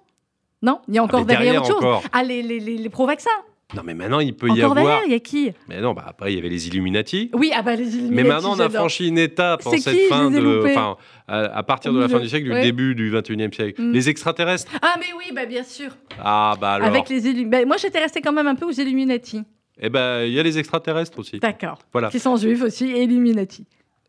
Non? 0.62 0.80
Il 0.88 0.96
y 0.96 0.98
a 0.98 1.02
Ah, 1.02 1.06
encore 1.06 1.22
mais 1.22 1.26
derrière, 1.28 1.62
autre 1.62 1.68
chose. 1.68 1.78
encore. 1.78 2.04
Ah, 2.12 2.24
les, 2.24 2.42
les, 2.42 2.60
les, 2.60 2.78
les 2.78 2.90
pro-vaccins. 2.90 3.30
Non, 3.74 3.82
mais 3.84 3.96
maintenant, 3.96 4.20
il 4.20 4.36
peut 4.36 4.50
y 4.50 4.62
avoir. 4.62 5.02
il 5.06 5.12
y 5.12 5.16
a 5.16 5.20
qui? 5.20 5.52
Mais 5.68 5.82
non, 5.82 5.94
bah, 5.94 6.06
après, 6.08 6.32
il 6.32 6.36
y 6.36 6.40
avait 6.40 6.50
les 6.50 6.68
Illuminati. 6.68 7.32
Oui, 7.34 7.52
ah 7.56 7.64
bah 7.64 7.76
les 7.76 7.96
Illuminati, 7.96 8.14
Mais 8.14 8.24
maintenant, 8.24 8.56
on 8.56 8.60
a 8.60 8.70
franchi 8.70 9.08
une 9.08 9.18
étape 9.18 9.66
en 9.66 9.72
C'est 9.72 9.80
cette 9.80 9.98
qui 9.98 10.08
fin 10.08 10.30
de. 10.30 10.64
Enfin, 10.68 10.98
à, 11.28 11.58
à 11.58 11.64
partir 11.64 11.92
de 11.92 12.00
la 12.00 12.08
fin 12.08 12.20
du 12.20 12.30
siècle, 12.30 12.46
du 12.54 12.62
début 12.62 12.94
du 12.94 13.12
21e 13.12 13.54
siècle. 13.54 13.82
Mm. 13.82 13.92
Les 13.92 14.10
extraterrestres. 14.10 14.72
Ah 14.82 14.96
mais 15.00 15.08
oui, 15.18 15.34
bah 15.34 15.46
bien 15.46 15.64
sûr. 15.64 15.92
Ah, 16.20 16.56
bah 16.62 16.74
alors. 16.74 16.88
Avec 16.88 17.10
les 17.10 17.28
Illuminati. 17.28 17.66
moi, 17.66 17.78
j'étais 17.78 18.00
restée 18.00 18.22
quand 18.22 18.34
même 18.34 18.48
un 18.48 18.56
peu 18.56 18.66
aux 18.66 18.72
Illuminati. 18.72 19.42
Eh 19.80 19.90
ben, 19.90 20.24
il 20.24 20.32
y 20.32 20.40
a 20.40 20.44
les 20.44 20.58
extraterrestres 20.58 21.18
aussi. 21.20 21.40
D'accord. 21.40 21.80
Voilà. 21.92 22.10
Qui 22.10 22.20
sont 22.20 22.38
juifs 22.38 22.62
aussi, 22.62 22.86
et 22.86 23.04
Illuminati. 23.04 23.66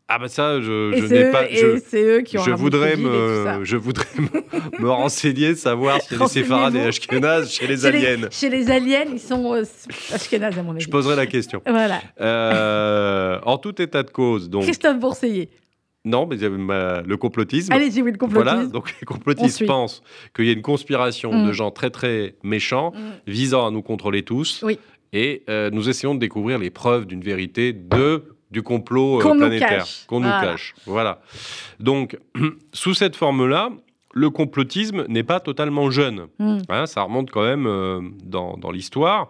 Ah 0.09 0.19
bah 0.19 0.29
ça, 0.29 0.61
je, 0.61 0.93
Et 0.93 1.01
je 1.01 1.05
n'ai 1.07 1.31
pas. 1.31 1.49
et 1.51 1.55
Je, 1.57 1.81
c'est 1.85 2.01
eux 2.01 2.21
qui 2.21 2.37
ont 2.37 2.43
je 2.43 2.51
voudrais 2.51 2.93
et 2.93 2.95
me, 2.95 3.59
je 3.63 3.75
voudrais 3.75 4.05
me, 4.17 4.79
me 4.81 4.89
renseigner, 4.89 5.53
savoir 5.55 6.01
si 6.01 6.15
les 6.15 6.27
séfarades 6.27 6.75
et 6.75 6.85
Renseignez-vous. 6.85 6.87
Ashkénazes 6.87 7.51
chez 7.51 7.67
les 7.67 7.85
aliens. 7.85 8.27
Chez 8.31 8.49
les 8.49 8.71
aliens, 8.71 9.03
ils 9.11 9.19
sont 9.19 9.53
euh, 9.53 9.63
ashkénazes, 10.13 10.57
à 10.57 10.63
mon 10.63 10.71
avis. 10.71 10.79
Je 10.81 10.89
poserai 10.89 11.17
la 11.17 11.25
question. 11.25 11.61
Voilà. 11.67 11.99
Euh, 12.21 13.39
en 13.43 13.57
tout 13.57 13.81
état 13.81 14.03
de 14.03 14.09
cause, 14.11 14.49
donc 14.49 14.63
Christophe 14.63 14.97
Bourseiller. 14.99 15.49
non, 16.05 16.25
mais 16.25 16.37
y 16.37 16.47
ma- 16.49 17.01
le 17.01 17.17
complotisme. 17.17 17.73
Allez-y, 17.73 18.01
oui, 18.01 18.11
le 18.11 18.17
complotisme. 18.17 18.49
Voilà, 18.55 18.65
donc 18.69 18.93
les 19.01 19.05
complotistes 19.05 19.65
pensent 19.65 20.01
qu'il 20.33 20.45
y 20.45 20.49
a 20.49 20.53
une 20.53 20.61
conspiration 20.61 21.33
Mm. 21.33 21.47
de 21.47 21.51
gens 21.51 21.71
très 21.71 21.89
très 21.89 22.35
méchants 22.43 22.93
Mm. 22.95 22.99
visant 23.29 23.67
à 23.67 23.71
nous 23.71 23.81
contrôler 23.81 24.23
tous. 24.23 24.61
Oui. 24.63 24.79
Et 25.11 25.43
euh, 25.49 25.69
nous 25.71 25.89
essayons 25.89 26.15
de 26.15 26.19
découvrir 26.19 26.59
les 26.59 26.69
preuves 26.69 27.05
d'une 27.05 27.21
vérité 27.21 27.73
de 27.73 28.23
du 28.51 28.61
complot 28.63 29.19
euh, 29.19 29.21
Qu'on 29.21 29.35
nous 29.35 29.41
planétaire 29.41 29.69
cache. 29.79 30.05
qu'on 30.07 30.19
nous 30.21 30.29
cache. 30.29 30.73
Voilà. 30.85 31.21
Donc, 31.79 32.17
sous 32.73 32.93
cette 32.93 33.15
forme-là, 33.15 33.71
le 34.13 34.29
complotisme 34.29 35.05
n'est 35.09 35.23
pas 35.23 35.39
totalement 35.39 35.89
jeune. 35.91 36.27
Mm. 36.39 36.57
Hein, 36.69 36.85
ça 36.85 37.01
remonte 37.03 37.29
quand 37.29 37.43
même 37.43 37.67
euh, 37.67 38.01
dans, 38.23 38.57
dans 38.57 38.71
l'histoire. 38.71 39.29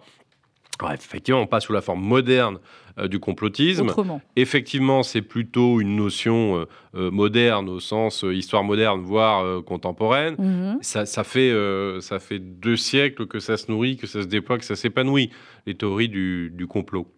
Effectivement, 0.94 1.40
on 1.40 1.46
passe 1.48 1.64
sous 1.64 1.72
la 1.72 1.80
forme 1.80 2.02
moderne 2.02 2.58
euh, 3.00 3.08
du 3.08 3.18
complotisme. 3.18 3.88
Autrement. 3.88 4.20
Effectivement, 4.36 5.02
c'est 5.02 5.22
plutôt 5.22 5.80
une 5.80 5.96
notion 5.96 6.56
euh, 6.60 6.66
euh, 6.94 7.10
moderne 7.10 7.68
au 7.68 7.80
sens 7.80 8.22
euh, 8.22 8.32
histoire 8.32 8.62
moderne, 8.62 9.00
voire 9.00 9.44
euh, 9.44 9.60
contemporaine. 9.60 10.36
Mhm. 10.38 10.78
Ça, 10.80 11.04
ça 11.04 11.24
fait, 11.24 11.50
euh, 11.50 12.00
ça 12.00 12.20
fait 12.20 12.38
deux 12.38 12.76
siècles 12.76 13.26
que 13.26 13.40
ça 13.40 13.56
se 13.56 13.68
nourrit, 13.72 13.96
que 13.96 14.06
ça 14.06 14.22
se 14.22 14.28
déploie, 14.28 14.56
que 14.56 14.64
ça 14.64 14.76
s'épanouit, 14.76 15.30
les 15.66 15.74
théories 15.74 16.08
du, 16.08 16.50
du 16.54 16.68
complot. 16.68 17.08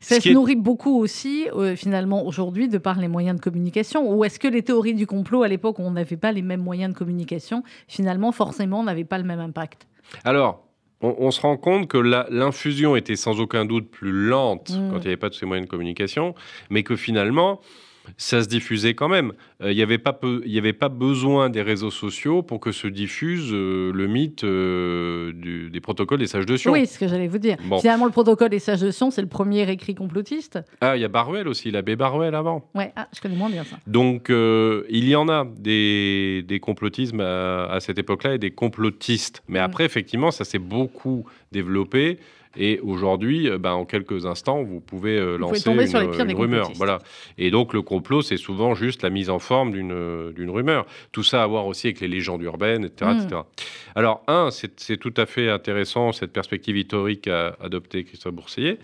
Ça 0.00 0.16
Ce 0.16 0.20
se 0.22 0.28
est- 0.28 0.32
nourrit 0.32 0.56
beaucoup 0.56 0.98
aussi, 0.98 1.46
euh, 1.54 1.76
finalement, 1.76 2.24
aujourd'hui, 2.26 2.68
de 2.68 2.78
par 2.78 2.98
les 3.00 3.08
moyens 3.08 3.36
de 3.38 3.42
communication. 3.42 4.10
Ou 4.12 4.24
est-ce 4.24 4.38
que 4.38 4.48
les 4.48 4.62
théories 4.62 4.94
du 4.94 5.06
complot, 5.06 5.42
à 5.42 5.48
l'époque 5.48 5.78
où 5.78 5.82
on 5.82 5.90
n'avait 5.92 6.16
pas 6.16 6.32
les 6.32 6.42
mêmes 6.42 6.62
moyens 6.62 6.92
de 6.92 6.98
communication, 6.98 7.62
finalement, 7.88 8.32
forcément, 8.32 8.82
n'avaient 8.82 9.04
pas 9.04 9.18
le 9.18 9.24
même 9.24 9.40
impact? 9.40 9.86
Alors, 10.24 10.64
on, 11.00 11.14
on 11.18 11.30
se 11.30 11.40
rend 11.40 11.56
compte 11.56 11.86
que 11.88 11.98
l'infusion 11.98 12.96
était 12.96 13.16
sans 13.16 13.40
aucun 13.40 13.64
doute 13.64 13.88
plus 13.90 14.12
lente 14.12 14.70
Mm. 14.70 14.90
quand 14.90 14.96
il 14.96 15.02
n'y 15.02 15.06
avait 15.08 15.16
pas 15.16 15.30
tous 15.30 15.38
ces 15.38 15.46
moyens 15.46 15.66
de 15.66 15.70
communication, 15.70 16.34
mais 16.70 16.82
que 16.82 16.96
finalement, 16.96 17.60
ça 18.16 18.42
se 18.42 18.48
diffusait 18.48 18.94
quand 18.94 19.08
même. 19.08 19.32
Euh, 19.62 19.72
Il 19.72 19.76
n'y 19.76 19.82
avait, 19.82 19.98
pas 19.98 20.12
peu- 20.12 20.42
y 20.46 20.58
avait 20.58 20.72
pas 20.72 20.88
besoin 20.88 21.50
des 21.50 21.62
réseaux 21.62 21.90
sociaux 21.90 22.42
pour 22.42 22.60
que 22.60 22.72
se 22.72 22.86
diffuse 22.86 23.50
euh, 23.52 23.92
le 23.92 24.06
mythe 24.06 24.44
euh, 24.44 25.32
du- 25.32 25.70
des 25.70 25.80
protocoles 25.80 26.18
des 26.20 26.26
sages 26.26 26.46
de 26.46 26.56
Sion. 26.56 26.72
Oui, 26.72 26.80
c'est 26.86 26.94
ce 26.94 26.98
que 26.98 27.08
j'allais 27.08 27.28
vous 27.28 27.38
dire. 27.38 27.56
Bon. 27.64 27.78
Finalement, 27.78 28.06
le 28.06 28.12
protocole 28.12 28.48
des 28.50 28.58
sages 28.58 28.80
de 28.80 28.90
Sion, 28.90 29.10
c'est 29.10 29.22
le 29.22 29.28
premier 29.28 29.68
écrit 29.70 29.94
complotiste. 29.94 30.58
Ah, 30.80 30.96
il 30.96 31.00
y 31.00 31.04
a 31.04 31.08
Baruel 31.08 31.48
aussi, 31.48 31.70
l'abbé 31.70 31.96
Baruel 31.96 32.34
avant. 32.34 32.68
Ouais, 32.74 32.92
ah, 32.96 33.08
je 33.14 33.20
connais 33.20 33.36
moins 33.36 33.50
bien 33.50 33.64
ça. 33.64 33.76
Donc, 33.86 34.30
euh, 34.30 34.84
il 34.88 35.08
y 35.08 35.14
en 35.16 35.28
a 35.28 35.44
des, 35.58 36.44
des 36.46 36.60
complotismes 36.60 37.20
à, 37.20 37.66
à 37.66 37.80
cette 37.80 37.98
époque-là 37.98 38.34
et 38.34 38.38
des 38.38 38.50
complotistes. 38.50 39.42
Mais 39.48 39.58
Mm. 39.60 39.62
après, 39.62 39.84
effectivement, 39.84 40.30
ça 40.30 40.44
s'est 40.44 40.58
beaucoup 40.58 41.24
développé. 41.52 42.18
Et 42.58 42.80
aujourd'hui, 42.80 43.48
euh, 43.48 43.56
ben, 43.56 43.72
en 43.72 43.84
quelques 43.84 44.26
instants, 44.26 44.62
vous 44.62 44.80
pouvez 44.80 45.16
euh, 45.16 45.36
pouvez 45.36 45.38
lancer 45.38 45.70
une, 45.70 45.86
sur 45.86 46.00
les 46.00 46.32
une 46.32 46.36
rumeur. 46.36 46.70
Voilà. 46.74 46.98
Et 47.38 47.50
donc, 47.50 47.72
le 47.72 47.82
complot, 47.82 48.20
c'est 48.20 48.36
souvent 48.36 48.74
juste 48.74 49.02
la 49.02 49.10
mise 49.10 49.30
en 49.30 49.38
forme 49.38 49.70
d'une 49.70 49.92
euh, 49.92 50.32
rumeur. 50.48 50.84
Tout 51.12 51.22
ça 51.22 51.42
à 51.44 51.46
voir 51.46 51.66
aussi 51.66 51.86
avec 51.86 52.00
les 52.00 52.08
légendes 52.08 52.42
urbaines, 52.42 52.84
etc. 52.84 53.12
Etc. 53.16 53.40
Alors, 53.94 54.22
un, 54.26 54.50
c'est 54.50 54.96
tout 54.96 55.14
à 55.16 55.26
fait 55.26 55.48
intéressant, 55.48 56.12
cette 56.12 56.32
perspective 56.32 56.76
historique 56.76 57.22
qu'a 57.22 57.56
adoptée 57.60 58.04
Christophe 58.04 58.34
Bourseiller. 58.34 58.78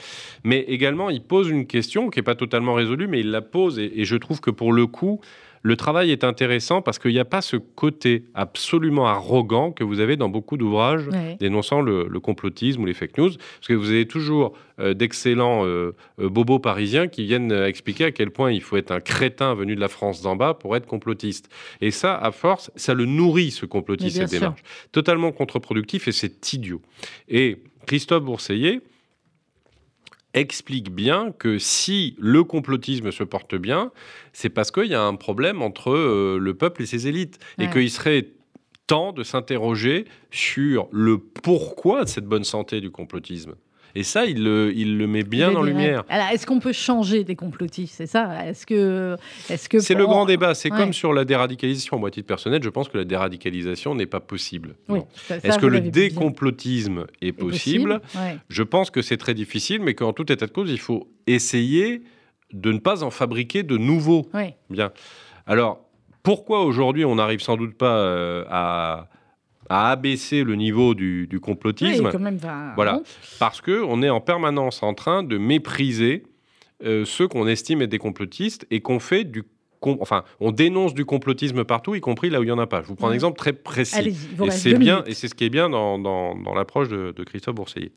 Mais 0.44 0.60
également, 0.60 1.10
il 1.10 1.22
pose 1.22 1.50
une 1.50 1.66
question 1.66 2.10
qui 2.10 2.20
n'est 2.20 2.24
pas 2.24 2.36
totalement 2.36 2.74
résolue, 2.74 3.08
mais 3.08 3.20
il 3.20 3.30
la 3.30 3.42
pose. 3.42 3.78
Et, 3.78 4.00
et 4.00 4.04
je 4.04 4.16
trouve 4.16 4.40
que 4.40 4.50
pour 4.50 4.72
le 4.72 4.86
coup, 4.86 5.20
le 5.66 5.76
travail 5.76 6.10
est 6.12 6.24
intéressant 6.24 6.82
parce 6.82 6.98
qu'il 6.98 7.12
n'y 7.12 7.18
a 7.18 7.24
pas 7.24 7.40
ce 7.40 7.56
côté 7.56 8.26
absolument 8.34 9.06
arrogant 9.06 9.72
que 9.72 9.82
vous 9.82 9.98
avez 9.98 10.16
dans 10.16 10.28
beaucoup 10.28 10.58
d'ouvrages 10.58 11.08
Ouais. 11.08 11.36
dénonçant 11.40 11.80
le, 11.80 12.06
le 12.06 12.20
complotisme 12.20 12.82
ou 12.82 12.86
les 12.86 12.92
fake 12.92 13.16
news. 13.16 13.30
Parce 13.30 13.68
que 13.68 13.72
vous 13.72 13.88
avez 13.90 14.06
toujours 14.06 14.52
euh, 14.78 14.92
d'excellents 14.92 15.64
euh, 15.64 15.96
euh, 16.20 16.28
bobos 16.28 16.58
parisiens 16.58 17.08
qui 17.08 17.24
viennent 17.24 17.50
expliquer 17.50 18.04
à 18.04 18.12
quel 18.12 18.30
point 18.30 18.52
il 18.52 18.60
faut 18.60 18.76
être 18.76 18.90
un 18.90 19.00
crétin 19.00 19.54
venu 19.54 19.74
de 19.74 19.80
la 19.80 19.88
France 19.88 20.20
d'en 20.20 20.36
bas 20.36 20.52
pour 20.52 20.76
être 20.76 20.86
complotiste. 20.86 21.48
Et 21.80 21.90
ça, 21.90 22.14
à 22.14 22.30
force, 22.30 22.70
ça 22.76 22.92
le 22.92 23.06
nourrit, 23.06 23.50
ce 23.50 23.64
complotisme, 23.64 24.20
cette 24.20 24.28
sûr. 24.30 24.40
démarche. 24.40 24.62
Totalement 24.92 25.32
contre-productif 25.32 26.08
et 26.08 26.12
c'est 26.12 26.52
idiot. 26.52 26.82
Et 27.30 27.62
Christophe 27.86 28.22
Bourseiller 28.22 28.82
explique 30.34 30.90
bien 30.90 31.32
que 31.32 31.58
si 31.58 32.16
le 32.18 32.44
complotisme 32.44 33.10
se 33.10 33.24
porte 33.24 33.54
bien, 33.54 33.92
c'est 34.32 34.50
parce 34.50 34.70
qu'il 34.70 34.86
y 34.86 34.94
a 34.94 35.02
un 35.02 35.14
problème 35.14 35.62
entre 35.62 35.90
euh, 35.90 36.38
le 36.38 36.54
peuple 36.54 36.82
et 36.82 36.86
ses 36.86 37.06
élites. 37.06 37.38
Et 37.58 37.70
qu'il 37.70 37.90
serait 37.90 38.28
temps 38.86 39.12
de 39.12 39.22
s'interroger 39.22 40.04
sur 40.30 40.88
le 40.92 41.18
pourquoi 41.18 42.04
de 42.04 42.08
cette 42.08 42.26
bonne 42.26 42.44
santé 42.44 42.80
du 42.80 42.90
complotisme. 42.90 43.54
Et 43.96 44.02
ça, 44.02 44.24
il 44.26 44.42
le, 44.42 44.72
il 44.74 44.98
le 44.98 45.06
met 45.06 45.22
bien 45.22 45.54
en 45.54 45.62
lumière. 45.62 46.02
Alors, 46.08 46.26
est-ce 46.32 46.46
qu'on 46.46 46.58
peut 46.58 46.72
changer 46.72 47.22
des 47.22 47.36
complotistes? 47.36 47.94
C'est 47.96 48.06
ça? 48.06 48.44
Est-ce 48.46 48.66
que, 48.66 49.16
est-ce 49.48 49.68
que 49.68 49.78
C'est 49.78 49.94
le 49.94 50.04
grand 50.06 50.24
débat. 50.26 50.54
C'est 50.54 50.72
Ouais. 50.72 50.78
comme 50.78 50.92
sur 50.92 51.12
la 51.12 51.24
déradicalisation. 51.24 51.98
Moi, 51.98 52.08
à 52.08 52.10
titre 52.10 52.26
personnel, 52.26 52.62
je 52.62 52.68
pense 52.70 52.88
que 52.88 52.98
la 52.98 53.04
déradicalisation 53.04 53.94
n'est 53.94 54.06
pas 54.06 54.20
possible. 54.20 54.74
Oui, 54.88 54.98
Non. 54.98 55.06
ça- 55.14 55.38
ça, 55.40 55.46
Est-ce 55.48 55.58
que 55.58 55.66
le 55.66 55.80
décomplotisme 55.80 57.06
est 57.22 57.28
Est 57.28 57.32
possible 57.32 58.00
Ouais. 58.16 58.36
Je 58.48 58.62
pense 58.62 58.90
que 58.90 59.02
c'est 59.02 59.16
très 59.16 59.34
difficile, 59.34 59.80
mais 59.82 59.94
qu'en 59.94 60.12
tout 60.12 60.30
état 60.32 60.46
de 60.46 60.50
cause, 60.52 60.70
il 60.70 60.78
faut 60.80 61.08
essayer 61.26 62.02
de 62.52 62.72
ne 62.72 62.78
pas 62.78 63.02
en 63.02 63.10
fabriquer 63.10 63.62
de 63.62 63.76
nouveaux. 63.76 64.28
Ouais. 64.34 64.56
Bien. 64.70 64.92
Alors, 65.46 65.80
pourquoi 66.22 66.64
aujourd'hui 66.64 67.04
on 67.04 67.14
n'arrive 67.16 67.40
sans 67.40 67.56
doute 67.56 67.74
pas 67.74 67.96
euh, 67.98 68.44
à, 68.48 69.08
à 69.68 69.90
abaisser 69.90 70.44
le 70.44 70.54
niveau 70.56 70.94
du, 70.94 71.26
du 71.26 71.40
complotisme 71.40 72.04
Oui, 72.06 72.12
quand 72.12 72.18
même, 72.18 72.36
enfin, 72.36 72.72
Voilà. 72.76 73.00
Parce 73.38 73.60
qu'on 73.60 74.02
est 74.02 74.10
en 74.10 74.20
permanence 74.20 74.82
en 74.82 74.94
train 74.94 75.22
de 75.22 75.38
mépriser 75.38 76.24
euh, 76.84 77.04
ceux 77.04 77.28
qu'on 77.28 77.46
estime 77.46 77.82
être 77.82 77.90
des 77.90 77.98
complotistes 77.98 78.66
et 78.70 78.80
qu'on 78.80 78.98
fait 78.98 79.24
du... 79.24 79.42
Enfin, 80.00 80.24
on 80.40 80.50
dénonce 80.50 80.94
du 80.94 81.04
complotisme 81.04 81.62
partout, 81.64 81.94
y 81.94 82.00
compris 82.00 82.30
là 82.30 82.40
où 82.40 82.42
il 82.42 82.46
n'y 82.46 82.52
en 82.52 82.58
a 82.58 82.66
pas. 82.66 82.80
Je 82.82 82.88
vous 82.88 82.94
prends 82.94 83.08
un 83.08 83.12
exemple 83.12 83.36
très 83.38 83.52
précis. 83.52 84.14
Et 84.46 84.50
c'est 84.50 84.74
bien, 84.74 84.94
minutes. 85.00 85.08
et 85.10 85.14
c'est 85.14 85.28
ce 85.28 85.34
qui 85.34 85.44
est 85.44 85.50
bien 85.50 85.68
dans, 85.68 85.98
dans- 85.98 86.34
dans 86.34 86.54
l'approche 86.54 86.88
de, 86.88 87.12
de 87.14 87.24
Christophe 87.24 87.54
Bourseiller. 87.54 87.92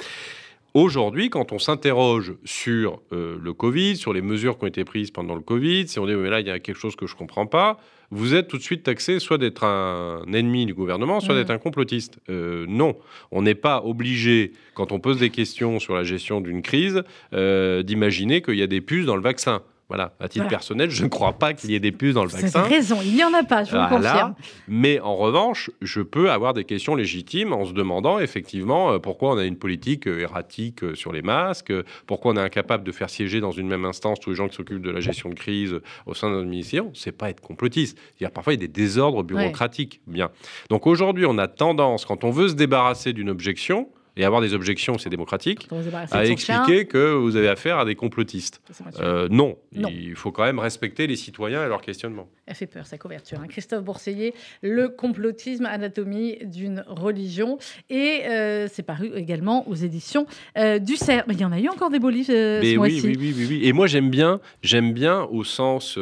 Aujourd'hui, 0.73 1.29
quand 1.29 1.53
on 1.53 1.59
s'interroge 1.59 2.33
sur 2.43 2.99
euh, 3.13 3.37
le 3.41 3.53
Covid, 3.53 3.95
sur 3.95 4.11
les 4.13 4.21
mesures 4.21 4.57
qui 4.57 4.65
ont 4.65 4.67
été 4.67 4.83
prises 4.83 5.11
pendant 5.11 5.33
le 5.33 5.41
Covid, 5.41 5.87
si 5.87 5.97
on 5.97 6.05
dit 6.05 6.13
mais 6.13 6.29
là 6.29 6.39
il 6.41 6.47
y 6.47 6.51
a 6.51 6.59
quelque 6.59 6.75
chose 6.77 6.95
que 6.95 7.07
je 7.07 7.15
comprends 7.15 7.47
pas, 7.47 7.77
vous 8.11 8.35
êtes 8.35 8.47
tout 8.47 8.57
de 8.57 8.63
suite 8.63 8.83
taxé 8.83 9.19
soit 9.19 9.37
d'être 9.37 9.63
un 9.65 10.21
ennemi 10.33 10.65
du 10.65 10.73
gouvernement, 10.73 11.19
soit 11.19 11.33
Mhm. 11.35 11.41
d'être 11.41 11.51
un 11.51 11.57
complotiste. 11.57 12.19
Euh, 12.29 12.65
non, 12.67 12.95
on 13.31 13.41
n'est 13.41 13.55
pas 13.55 13.81
obligé, 13.83 14.53
quand 14.75 14.91
on 14.91 14.99
pose 14.99 15.17
des 15.19 15.29
questions 15.29 15.79
sur 15.79 15.93
la 15.95 16.03
gestion 16.03 16.39
d'une 16.41 16.61
crise, 16.61 17.03
euh, 17.33 17.83
d'imaginer 17.83 18.41
qu'il 18.41 18.55
y 18.55 18.63
a 18.63 18.67
des 18.67 18.81
puces 18.81 19.05
dans 19.05 19.15
le 19.15 19.21
vaccin. 19.21 19.61
Voilà, 19.89 20.13
à 20.19 20.27
titre 20.27 20.43
Voilà. 20.43 20.49
personnel, 20.49 20.89
je 20.91 21.03
ne 21.03 21.07
crois 21.09 21.31
pas 21.33 21.53
qu'il 21.53 21.71
y 21.71 21.75
ait 21.75 21.79
des 21.79 21.93
puces 21.93 22.13
dans 22.15 22.23
le 22.23 22.29
Vous 22.29 22.35
avez 22.35 22.43
vaccin. 22.49 22.63
raison, 22.63 22.97
il 23.01 23.15
n'y 23.15 23.23
en 23.23 23.33
a 23.33 23.43
pas, 23.43 23.63
je 23.63 23.71
vous 23.71 23.77
le 23.81 23.87
confirme. 23.87 24.35
Mais 24.67 24.99
en 24.99 25.15
revanche, 25.15 25.71
je 25.81 26.01
peux 26.01 26.29
avoir 26.29 26.53
des 26.53 26.65
questions 26.65 26.93
légitimes 26.95 27.53
en 27.53 27.63
se 27.63 27.71
demandant 27.71 28.19
effectivement 28.19 28.91
euh, 28.91 28.99
pourquoi 28.99 29.31
on 29.31 29.37
a 29.37 29.45
une 29.45 29.55
politique 29.57 30.07
euh, 30.07 30.19
erratique 30.19 30.83
euh, 30.83 30.93
sur 30.93 31.13
les 31.13 31.21
masques, 31.21 31.71
pourquoi 32.05 32.33
on 32.33 32.35
est 32.35 32.41
incapable 32.41 32.83
de 32.83 32.91
faire 32.91 33.09
siéger 33.09 33.39
dans 33.39 33.51
une 33.51 33.67
même 33.69 33.85
instance 33.85 34.19
tous 34.19 34.31
les 34.31 34.35
gens 34.35 34.49
qui 34.49 34.55
s'occupent 34.57 34.81
de 34.81 34.91
la 34.91 34.99
gestion 34.99 35.29
de 35.29 35.35
crise 35.35 35.79
au 36.05 36.13
sein 36.13 36.29
de 36.29 36.35
notre 36.35 36.49
ministère. 36.49 36.83
C'est 36.93 37.13
pas 37.13 37.29
être 37.29 37.39
complotiste. 37.41 37.97
C'est-à-dire, 38.17 38.33
parfois, 38.33 38.53
il 38.53 38.59
y 38.59 38.63
a 38.63 38.67
des 38.67 38.73
désordres 38.73 39.23
bureaucratiques. 39.23 40.01
Bien. 40.05 40.31
Donc 40.69 40.85
aujourd'hui, 40.85 41.25
on 41.25 41.37
a 41.37 41.47
tendance, 41.47 42.03
quand 42.05 42.25
on 42.25 42.31
veut 42.31 42.49
se 42.49 42.55
débarrasser 42.55 43.13
d'une 43.13 43.29
objection, 43.29 43.87
et 44.17 44.25
avoir 44.25 44.41
des 44.41 44.53
objections, 44.53 44.97
c'est 44.97 45.09
démocratique, 45.09 45.67
à 46.11 46.25
expliquer 46.25 46.85
que 46.85 47.13
vous 47.13 47.35
avez 47.35 47.47
affaire 47.47 47.77
à 47.77 47.85
des 47.85 47.95
complotistes. 47.95 48.61
Euh, 48.99 49.27
non. 49.29 49.57
Non. 49.73 49.89
il 49.89 50.15
faut 50.15 50.31
quand 50.31 50.43
même 50.43 50.59
respecter 50.59 51.05
les 51.07 51.15
citoyens 51.15 51.63
et 51.65 51.69
leurs 51.69 51.81
questionnements. 51.81 52.27
Elle 52.47 52.55
fait 52.55 52.65
peur, 52.65 52.85
sa 52.87 52.97
couverture. 52.97 53.39
hein. 53.39 53.47
Christophe 53.47 53.83
Bourseiller, 53.83 54.33
Le 54.61 54.89
complotisme, 54.89 55.65
anatomie 55.65 56.37
d'une 56.43 56.83
religion. 56.87 57.59
Et 57.89 58.21
euh, 58.27 58.67
c'est 58.71 58.83
paru 58.83 59.11
également 59.15 59.67
aux 59.69 59.75
éditions 59.75 60.25
euh, 60.57 60.79
du 60.79 60.95
CERF. 60.95 61.25
Mais 61.27 61.35
il 61.35 61.41
y 61.41 61.45
en 61.45 61.51
a 61.51 61.59
eu 61.59 61.67
encore 61.69 61.89
des 61.89 61.99
beaux 61.99 62.09
livres 62.09 62.27
ce 62.27 62.61
oui, 62.61 62.75
mois-ci. 62.77 63.01
oui, 63.03 63.15
oui, 63.19 63.33
oui, 63.37 63.45
oui. 63.49 63.59
Et 63.63 63.73
moi, 63.73 63.85
j'aime 63.87 64.09
bien, 64.09 64.39
j'aime 64.63 64.93
bien 64.93 65.21
au 65.23 65.43
sens 65.43 65.97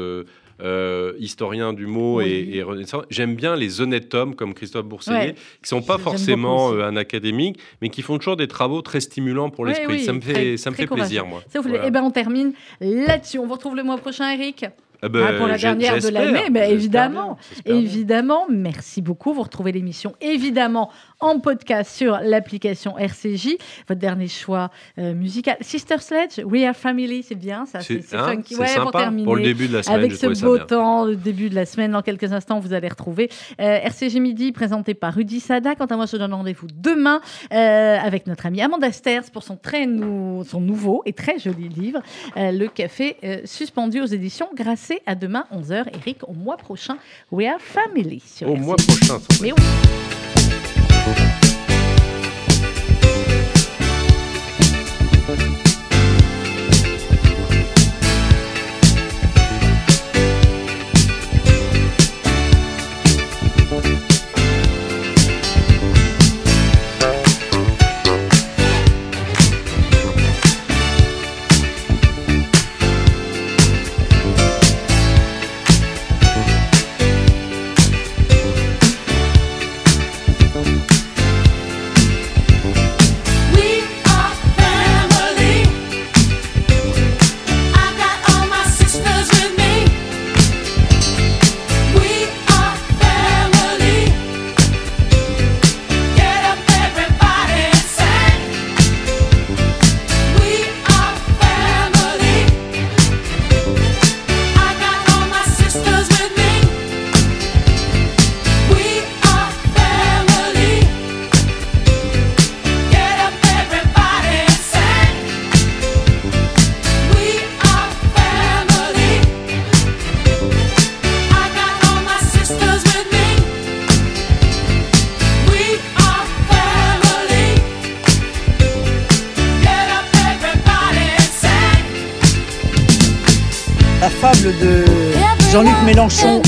euh, 0.62 1.14
historien 1.20 1.74
du 1.74 1.86
mot 1.86 2.18
Oui. 2.18 2.26
et, 2.26 2.58
et 2.58 2.64
renaissance, 2.64 3.04
j'aime 3.10 3.36
bien 3.36 3.56
les 3.56 3.82
honnêtes 3.82 4.14
hommes 4.14 4.36
comme 4.36 4.54
Christophe 4.54 4.86
Bourseiller, 4.86 5.18
Ouais. 5.20 5.36
qui 5.62 5.68
sont 5.70 5.82
pas 5.82 5.98
forcément 5.98 6.72
euh, 6.74 6.84
un 6.88 6.96
académique, 6.96 7.60
mais 7.82 7.90
qui 7.90 8.02
font 8.02 8.18
toujours 8.18 8.38
des 8.38 8.48
travaux 8.48 8.82
très 8.82 9.00
stimulants 9.02 9.50
pour 9.50 9.66
l'esprit. 9.66 9.96
oui, 9.98 10.04
ça 10.04 10.14
me 10.14 10.22
fait, 10.22 10.34
très- 10.34 10.58
ça 10.58 10.72
me 10.72 10.76
fait 10.76 10.88
plaisir, 10.88 11.26
moi. 11.26 11.42
Ça, 11.50 11.60
vous 11.60 11.64
voulez- 11.64 11.74
Voilà. 11.76 11.88
Eh 11.88 11.92
ben, 11.92 12.04
on 12.04 12.12
termine 12.12 12.54
là-dessus. 12.80 13.38
On 13.40 13.46
vous 13.48 13.54
retrouve 13.54 13.76
le 13.76 13.84
mois 13.84 13.98
prochain, 13.98 14.30
Eric. 14.32 14.66
Ah 15.02 15.10
ben, 15.10 15.26
Ah, 15.28 15.34
pour 15.34 15.48
la 15.48 15.58
dernière 15.58 16.00
de 16.00 16.08
l'année, 16.08 16.50
mais 16.50 16.72
évidemment. 16.72 17.38
bien. 17.66 17.76
Évidemment, 17.76 18.46
merci 18.50 19.02
beaucoup. 19.02 19.34
Vous 19.34 19.44
retrouvez 19.44 19.72
l'émission 19.74 20.14
évidemment 20.22 20.90
en 21.20 21.40
podcast 21.40 21.96
sur 21.96 22.20
l'application 22.22 22.98
RCJ. 22.98 23.56
Votre 23.88 24.00
dernier 24.00 24.28
choix 24.28 24.70
euh, 24.98 25.14
musical, 25.14 25.58
Sister 25.62 25.98
Sledge, 26.00 26.40
We 26.46 26.64
Are 26.66 26.76
Family, 26.76 27.24
c'est 27.24 27.36
bien, 27.36 27.66
ça, 27.66 27.80
c'est 27.82 28.02
hein, 28.14 28.28
funky. 28.34 28.56
Ouais, 28.56 28.66
pour 28.76 28.86
sympa 28.86 29.00
terminer. 29.00 29.24
pour 29.26 29.36
le 29.36 29.44
début 29.44 29.68
de 29.68 29.74
la 29.74 29.84
semaine. 29.84 30.00
Avec 30.00 30.14
ce 30.14 30.28
beau 30.44 30.58
temps, 30.58 31.06
le 31.06 31.16
début 31.16 31.50
de 31.50 31.56
la 31.56 31.66
semaine, 31.66 31.92
dans 31.92 32.02
quelques 32.02 32.32
instants, 32.34 32.60
vous 32.60 32.74
allez 32.74 32.88
retrouver 32.88 33.30
euh, 33.60 33.80
RCG 33.84 34.20
Midi 34.20 34.52
présenté 34.52 34.94
par 34.94 35.14
Rudy 35.14 35.40
Sada. 35.40 35.76
Quant 35.76 35.86
à 35.86 35.96
moi, 35.96 36.06
je 36.06 36.18
donne 36.18 36.34
rendez-vous 36.34 36.68
demain 36.76 37.22
euh, 37.54 37.98
avec 38.00 38.28
notre 38.28 38.46
amie 38.46 38.62
Amanda 38.62 38.92
Sters 38.92 39.32
pour 39.32 39.44
son, 39.44 39.56
très 39.58 39.86
nou- 39.86 40.44
son 40.48 40.60
nouveau 40.62 41.02
et 41.06 41.14
très 41.14 41.40
joli 41.40 41.70
livre, 41.70 42.02
Le 42.36 42.68
Café 42.68 43.18
suspendu 43.46 44.02
aux 44.02 44.06
éditions 44.06 44.50
Grasset. 44.56 45.02
À 45.06 45.16
demain, 45.16 45.46
11h. 45.54 45.86
Eric, 45.94 46.28
au 46.28 46.34
mois 46.34 46.58
prochain, 46.58 46.98
We 47.32 47.48
Are 47.48 47.60
Family. 47.60 48.20
Sur 48.26 48.50
Au 48.50 48.54
RCJ. 48.56 48.66
mois 48.66 48.76
prochain. 48.76 49.20
Mais 49.42 49.52
oui. 49.52 50.25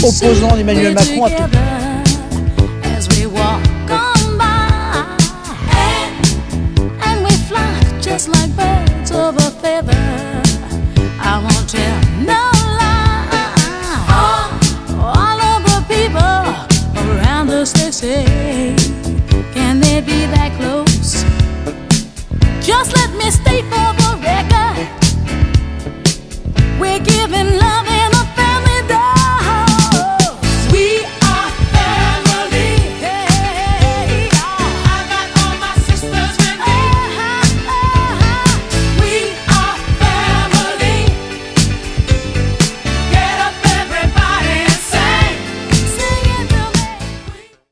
Opposant 0.08 0.58
Emmanuel 0.58 0.94
Macron 0.94 1.26
a 1.26 1.48
pu 1.50 1.77